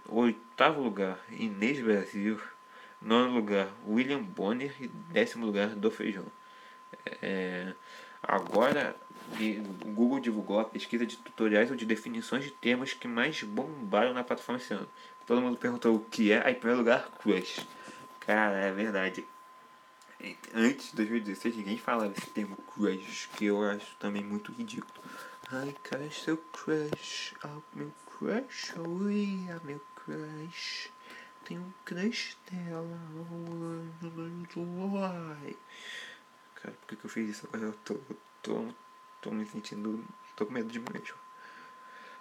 Oitavo 0.08 0.82
lugar, 0.82 1.18
Inês 1.30 1.80
Brasil. 1.80 2.40
Nono 3.00 3.34
lugar, 3.34 3.68
William 3.86 4.22
Bonner. 4.22 4.74
E 4.80 4.88
décimo 4.88 5.46
lugar, 5.46 5.68
Do 5.68 5.90
Feijão. 5.90 6.26
É, 7.22 7.72
agora, 8.22 8.96
o 9.84 9.88
Google 9.90 10.20
divulgou 10.20 10.58
a 10.60 10.64
pesquisa 10.64 11.04
de 11.04 11.16
tutoriais 11.16 11.70
ou 11.70 11.76
de 11.76 11.84
definições 11.84 12.44
de 12.44 12.50
termos 12.50 12.92
que 12.94 13.06
mais 13.06 13.42
bombaram 13.42 14.14
na 14.14 14.24
plataforma 14.24 14.60
esse 14.60 14.72
ano. 14.72 14.88
Todo 15.26 15.42
mundo 15.42 15.56
perguntou 15.56 15.96
o 15.96 16.00
que 16.00 16.32
é. 16.32 16.44
Aí, 16.46 16.52
em 16.52 16.56
primeiro 16.56 16.78
lugar, 16.78 17.08
Crush. 17.18 17.66
Cara, 18.20 18.56
é 18.56 18.72
verdade. 18.72 19.24
Antes 20.54 20.90
de 20.90 20.96
2016, 20.96 21.56
ninguém 21.56 21.76
falava 21.76 22.12
esse 22.16 22.30
termo 22.30 22.56
Crush, 22.56 23.28
que 23.36 23.46
eu 23.46 23.62
acho 23.62 23.94
também 23.96 24.24
muito 24.24 24.52
ridículo. 24.52 24.94
Ai, 25.49 25.72
cara, 25.84 26.11
seu 26.11 26.36
crush, 26.36 27.32
ah, 27.44 27.61
meu 27.72 27.92
crush, 28.05 28.74
oi, 28.80 29.47
ah, 29.49 29.61
meu 29.62 29.80
crush. 29.94 30.90
Tem 31.44 31.57
um 31.57 31.72
crush 31.84 32.36
dela. 32.51 32.99
Ai. 35.40 35.57
Cara, 36.57 36.74
por 36.84 36.99
que, 36.99 37.05
eu 37.05 37.09
fiz 37.09 37.30
isso 37.30 37.47
agora? 37.47 37.66
Eu 37.66 37.72
tô, 37.84 37.94
tô, 38.42 38.74
tô 39.22 39.30
me 39.30 39.47
sentindo. 39.47 40.05
tô 40.34 40.47
com 40.47 40.53
medo 40.53 40.68
de 40.68 40.80
mim 40.80 40.86
mesmo. 40.92 41.14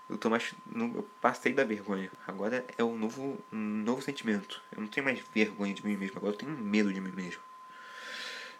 Eu 0.08 0.20
tô 0.20 0.30
mais. 0.30 0.54
Eu 0.76 1.10
passei 1.20 1.52
da 1.52 1.64
vergonha. 1.64 2.12
Agora 2.28 2.64
é 2.78 2.84
um 2.84 2.96
novo, 2.96 3.44
um 3.52 3.58
novo 3.58 4.04
sentimento. 4.04 4.62
Eu 4.72 4.82
não 4.82 4.88
tenho 4.88 5.04
mais 5.04 5.20
vergonha 5.34 5.74
de 5.74 5.84
mim 5.84 5.98
mesmo. 5.98 6.18
Agora 6.18 6.34
eu 6.34 6.38
tenho 6.38 6.52
medo 6.52 6.94
de 6.94 7.02
mim 7.02 7.12
mesmo. 7.12 7.42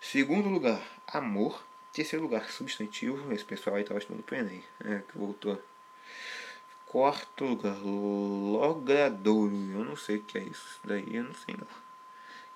Segundo 0.02 0.50
lugar, 0.50 0.82
amor. 1.06 1.64
Terceiro 1.96 2.26
lugar, 2.26 2.52
substantivo. 2.52 3.32
Esse 3.32 3.46
pessoal 3.46 3.78
aí 3.78 3.86
tava 3.86 4.00
estudando 4.00 4.22
pro 4.22 4.36
Enem, 4.36 4.62
é, 4.84 5.00
que 5.10 5.18
voltou. 5.18 5.58
Quarto 6.86 7.46
lugar, 7.46 7.78
logradouro. 7.82 9.56
Eu 9.72 9.86
não 9.86 9.96
sei 9.96 10.18
o 10.18 10.22
que 10.22 10.38
é 10.38 10.44
isso. 10.44 10.78
Daí 10.84 11.16
eu 11.16 11.24
não 11.24 11.34
sei 11.34 11.56
não. 11.56 11.68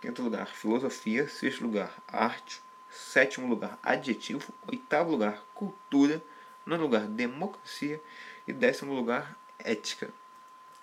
Quinto 0.02 0.22
lugar, 0.22 0.46
filosofia. 0.48 1.30
Sexto 1.30 1.62
lugar, 1.62 1.90
arte. 2.06 2.62
Sétimo 2.92 3.48
lugar, 3.48 3.80
adjetivo. 3.82 4.54
Oitavo 4.68 5.12
lugar, 5.12 5.42
cultura. 5.54 6.22
Nono 6.66 6.84
lugar, 6.84 7.08
democracia. 7.08 8.02
E 8.46 8.52
décimo 8.52 8.94
lugar, 8.94 9.38
ética. 9.58 10.10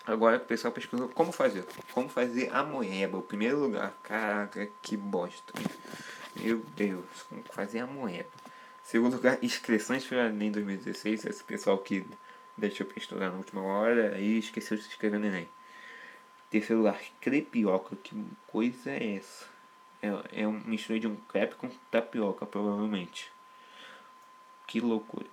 Agora 0.03 0.37
o 0.37 0.39
pessoal 0.39 0.73
pesquisou 0.73 1.09
como 1.09 1.31
fazer. 1.31 1.63
Como 1.93 2.09
fazer 2.09 2.51
a 2.51 2.63
moeba. 2.63 3.19
O 3.19 3.21
primeiro 3.21 3.59
lugar. 3.59 3.93
Caraca, 4.01 4.67
que 4.81 4.97
bosta. 4.97 5.53
Meu 6.35 6.57
Deus, 6.75 7.05
como 7.29 7.43
fazer 7.43 7.79
a 7.81 7.85
moeba. 7.85 8.46
Segundo 8.87 9.17
lugar, 9.17 9.37
inscrições 9.43 10.05
para 10.05 10.27
Enem 10.29 10.49
2016. 10.49 11.25
Esse 11.25 11.43
pessoal 11.43 11.77
que 11.77 12.05
deixou 12.57 12.87
para 12.87 12.97
estudar 12.97 13.29
na 13.29 13.35
última 13.35 13.61
hora 13.61 14.17
e 14.17 14.37
esqueceu 14.37 14.77
de 14.77 14.83
se 14.83 14.87
inscrever 14.87 15.19
no 15.19 15.25
Enem. 15.25 15.49
Terceiro 16.49 16.83
lugar, 16.83 16.97
crepioca. 17.19 17.97
Que 17.97 18.15
coisa 18.47 18.91
é 18.91 19.17
essa? 19.17 19.45
É, 20.01 20.41
é 20.43 20.47
um 20.47 20.53
mistura 20.53 21.01
de 21.01 21.05
um 21.05 21.17
crepe 21.17 21.55
com 21.55 21.69
tapioca, 21.91 22.45
provavelmente. 22.45 23.29
Que 24.65 24.79
loucura. 24.79 25.27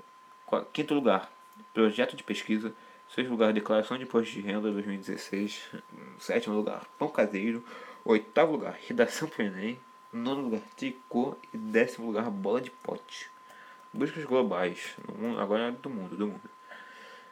Quinto 0.73 0.93
lugar, 0.93 1.31
projeto 1.73 2.17
de 2.17 2.25
pesquisa. 2.25 2.75
Sexto 3.09 3.31
lugar, 3.31 3.53
declaração 3.53 3.97
de 3.97 4.03
imposto 4.03 4.35
de 4.35 4.41
renda 4.41 4.73
2016. 4.73 5.63
Sétimo 6.19 6.57
lugar, 6.57 6.85
pão 6.99 7.09
caseiro. 7.09 7.65
Oitavo 8.05 8.51
lugar, 8.51 8.77
redação 8.85 9.29
para 9.29 9.45
Enem. 9.45 9.79
Nono 10.13 10.43
lugar, 10.43 10.63
tricô. 10.77 11.37
E 11.53 11.57
décimo 11.57 12.09
lugar, 12.09 12.29
bola 12.29 12.61
de 12.61 12.73
pote 12.73 13.33
buscas 13.95 14.25
globais, 14.25 14.97
agora 15.41 15.69
é 15.69 15.71
do 15.71 15.89
mundo, 15.89 16.17
do 16.17 16.27
mundo. 16.27 16.51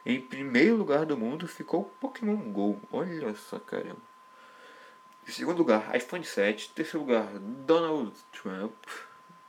Em 0.05 0.19
primeiro 0.19 0.75
lugar 0.75 1.05
do 1.05 1.17
mundo 1.17 1.47
ficou 1.47 1.85
Pokémon 1.99 2.35
GO. 2.51 2.79
Olha 2.91 3.33
só, 3.35 3.59
caramba. 3.59 4.01
Em 5.25 5.31
segundo 5.31 5.57
lugar, 5.57 5.95
iPhone 5.95 6.25
7. 6.25 6.69
Em 6.69 6.73
terceiro 6.73 7.05
lugar, 7.05 7.27
Donald 7.65 8.13
Trump. 8.33 8.73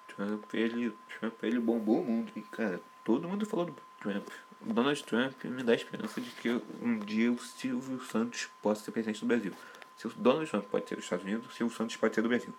Trump, 0.06 0.54
ele, 0.54 0.96
Trump, 1.18 1.42
ele 1.42 1.58
bombou 1.58 2.02
o 2.02 2.04
mundo. 2.04 2.30
E, 2.36 2.42
cara, 2.42 2.80
todo 3.04 3.28
mundo 3.28 3.44
falou 3.44 3.66
do 3.66 3.76
Trump. 4.00 4.28
Donald 4.60 5.02
Trump 5.02 5.44
me 5.44 5.64
dá 5.64 5.72
a 5.72 5.74
esperança 5.74 6.20
de 6.20 6.30
que 6.30 6.62
um 6.80 7.00
dia 7.00 7.32
o 7.32 7.38
Silvio 7.38 8.00
Santos 8.04 8.48
possa 8.62 8.84
ser 8.84 8.92
presidente 8.92 9.20
do 9.20 9.26
Brasil. 9.26 9.52
Se 9.96 10.06
o 10.06 10.10
Donald 10.10 10.48
Trump 10.48 10.66
pode 10.66 10.88
ser 10.88 10.94
dos 10.94 11.04
Estados 11.04 11.24
Unidos, 11.24 11.48
o 11.48 11.52
Silvio 11.52 11.76
Santos 11.76 11.96
pode 11.96 12.14
ser 12.14 12.22
do 12.22 12.28
Brasil. 12.28 12.54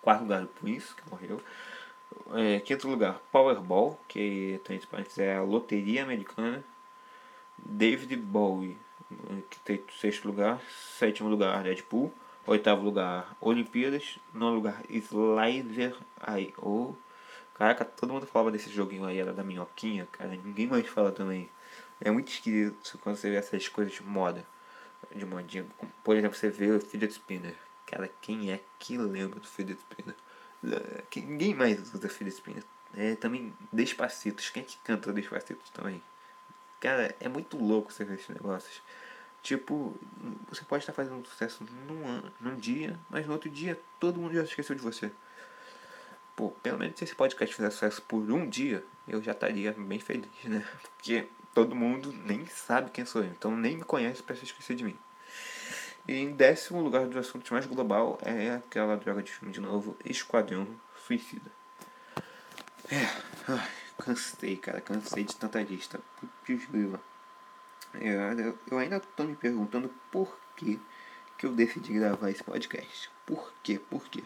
Quarto 0.00 0.22
lugar, 0.22 0.44
o 0.44 0.46
Prince, 0.46 0.94
que 0.94 1.10
morreu. 1.10 1.40
É, 2.32 2.58
quinto 2.60 2.88
lugar, 2.88 3.20
Powerball, 3.30 4.00
que 4.08 4.60
é 5.18 5.36
a 5.36 5.42
loteria 5.42 6.02
americana. 6.02 6.64
David 7.58 8.16
Bowie, 8.16 8.78
que 9.50 9.60
tem 9.60 9.84
sexto 10.00 10.26
lugar. 10.26 10.60
Sétimo 10.98 11.28
lugar, 11.28 11.62
Deadpool. 11.62 12.12
Oitavo 12.46 12.82
lugar, 12.82 13.36
Olimpíadas. 13.40 14.18
Nono 14.32 14.56
lugar, 14.56 14.82
Slider 14.88 15.96
I.O. 16.38 16.96
Caraca, 17.54 17.84
todo 17.84 18.12
mundo 18.12 18.26
falava 18.26 18.50
desse 18.50 18.70
joguinho 18.70 19.04
aí, 19.04 19.18
era 19.18 19.32
da 19.32 19.44
minhoquinha, 19.44 20.06
cara. 20.10 20.30
Ninguém 20.30 20.66
mais 20.66 20.86
fala 20.88 21.12
também. 21.12 21.48
É 22.00 22.10
muito 22.10 22.28
esquisito 22.28 22.98
quando 22.98 23.16
você 23.16 23.30
vê 23.30 23.36
essas 23.36 23.68
coisas 23.68 23.94
de 23.94 24.02
moda. 24.02 24.44
De 25.14 25.24
modinha. 25.24 25.64
Por 26.02 26.16
exemplo, 26.16 26.36
você 26.36 26.50
vê 26.50 26.70
o 26.70 26.80
Fidget 26.80 27.12
Spinner. 27.12 27.54
Cara, 27.86 28.10
quem 28.20 28.50
é 28.50 28.60
que 28.78 28.96
lembra 28.96 29.38
do 29.38 29.46
Fidget 29.46 29.78
Spinner? 29.78 30.16
Que 31.10 31.20
ninguém 31.20 31.54
mais 31.54 31.94
usa 31.94 32.08
Filipinas. 32.08 32.64
É 32.96 33.14
também 33.16 33.52
Despacitos. 33.72 34.50
Quem 34.50 34.62
é 34.62 34.66
que 34.66 34.78
canta 34.78 35.12
Despacitos 35.12 35.70
também? 35.70 36.02
Cara, 36.80 37.14
é 37.18 37.28
muito 37.28 37.56
louco 37.56 37.92
você 37.92 38.04
ver 38.04 38.14
esses 38.14 38.28
negócios. 38.28 38.82
Tipo, 39.42 39.94
você 40.48 40.64
pode 40.64 40.82
estar 40.82 40.92
fazendo 40.92 41.26
sucesso 41.26 41.66
num, 41.86 42.06
ano, 42.08 42.32
num 42.40 42.56
dia, 42.56 42.98
mas 43.10 43.26
no 43.26 43.32
outro 43.32 43.50
dia 43.50 43.78
todo 44.00 44.18
mundo 44.18 44.34
já 44.34 44.42
esqueceu 44.42 44.74
de 44.74 44.82
você. 44.82 45.10
Pô, 46.34 46.50
pelo 46.62 46.78
menos 46.78 46.98
se 46.98 47.04
esse 47.04 47.14
podcast 47.14 47.54
fizer 47.54 47.70
sucesso 47.70 48.02
por 48.02 48.22
um 48.30 48.48
dia, 48.48 48.82
eu 49.06 49.22
já 49.22 49.32
estaria 49.32 49.72
bem 49.72 49.98
feliz, 49.98 50.44
né? 50.44 50.66
Porque 50.96 51.28
todo 51.52 51.74
mundo 51.74 52.10
nem 52.10 52.46
sabe 52.46 52.90
quem 52.90 53.04
sou 53.04 53.22
eu, 53.22 53.30
então 53.30 53.54
nem 53.54 53.76
me 53.76 53.84
conhece 53.84 54.22
para 54.22 54.34
se 54.34 54.44
esquecer 54.44 54.74
de 54.74 54.84
mim. 54.84 54.98
E 56.06 56.16
em 56.16 56.32
décimo 56.32 56.82
lugar 56.82 57.06
dos 57.06 57.16
assuntos 57.16 57.50
mais 57.50 57.64
global 57.64 58.18
é 58.22 58.50
aquela 58.50 58.96
droga 58.96 59.22
de 59.22 59.32
filme 59.32 59.54
de 59.54 59.60
novo, 59.60 59.96
Esquadrão 60.04 60.66
Suicida. 61.06 61.50
É, 62.90 63.06
ai, 63.48 63.70
cansei, 63.98 64.56
cara, 64.56 64.82
cansei 64.82 65.24
de 65.24 65.34
tanta 65.34 65.62
lista. 65.62 65.98
Putz, 66.44 66.66
grila. 66.66 67.00
Eu, 67.94 68.58
eu 68.70 68.78
ainda 68.78 69.00
tô 69.00 69.24
me 69.24 69.34
perguntando 69.34 69.88
por 70.10 70.38
que, 70.56 70.78
que 71.38 71.46
eu 71.46 71.52
decidi 71.52 71.94
gravar 71.94 72.30
esse 72.30 72.44
podcast. 72.44 73.10
Por 73.24 73.54
quê? 73.62 73.78
Por 73.78 74.06
quê? 74.08 74.22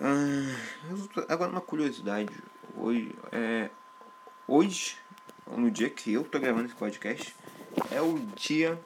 Ah, 0.00 1.24
agora 1.28 1.50
uma 1.50 1.60
curiosidade. 1.60 2.32
Hoje, 2.76 3.12
é, 3.32 3.70
hoje, 4.46 4.96
no 5.46 5.70
dia 5.72 5.90
que 5.90 6.12
eu 6.12 6.22
tô 6.22 6.38
gravando 6.38 6.66
esse 6.66 6.76
podcast, 6.76 7.34
é 7.90 8.00
o 8.00 8.16
dia 8.36 8.78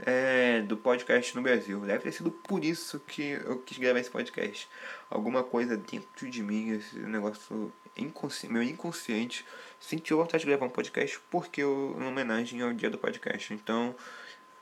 é, 0.00 0.62
do 0.62 0.76
podcast 0.76 1.34
no 1.34 1.42
Brasil. 1.42 1.80
Deve 1.80 2.04
ter 2.04 2.12
sido 2.12 2.30
por 2.30 2.64
isso 2.64 3.00
que 3.00 3.22
eu 3.22 3.58
quis 3.58 3.78
gravar 3.78 4.00
esse 4.00 4.10
podcast. 4.10 4.68
Alguma 5.10 5.42
coisa 5.42 5.76
dentro 5.76 6.28
de 6.30 6.42
mim, 6.42 6.70
esse 6.70 6.98
negócio 6.98 7.72
inconsci 7.96 8.48
meu 8.48 8.62
inconsciente, 8.62 9.44
sentiu 9.80 10.18
vontade 10.18 10.42
de 10.42 10.48
gravar 10.48 10.66
um 10.66 10.70
podcast 10.70 11.18
porque 11.30 11.62
eu, 11.62 11.96
em 11.98 12.04
homenagem 12.04 12.62
ao 12.62 12.72
dia 12.72 12.90
do 12.90 12.98
podcast. 12.98 13.52
Então, 13.52 13.94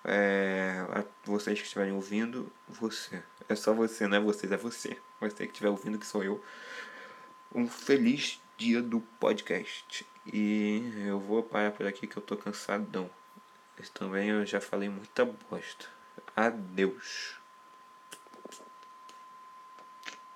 é, 0.05 0.85
vocês 1.25 1.59
que 1.59 1.67
estiverem 1.67 1.93
ouvindo, 1.93 2.51
você. 2.69 3.23
É 3.49 3.55
só 3.55 3.73
você, 3.73 4.07
não 4.07 4.17
é 4.17 4.21
vocês, 4.21 4.51
é 4.51 4.57
você. 4.57 4.97
Você 5.21 5.47
que 5.47 5.53
estiver 5.53 5.69
ouvindo, 5.69 5.99
que 5.99 6.07
sou 6.07 6.25
eu. 6.25 6.43
Um 7.55 7.69
feliz 7.69 8.41
dia 8.57 8.83
do 8.83 9.01
podcast. 9.21 10.07
E 10.33 10.93
eu 11.07 11.21
vou 11.21 11.43
parar 11.43 11.71
por 11.73 11.87
aqui 11.87 12.07
que 12.07 12.17
eu 12.17 12.23
tô 12.23 12.37
cansadão. 12.37 13.09
Também 13.95 14.29
eu 14.31 14.45
já 14.47 14.61
falei 14.61 14.89
muita 14.89 15.25
bosta. 15.25 15.87
Adeus. 16.35 17.37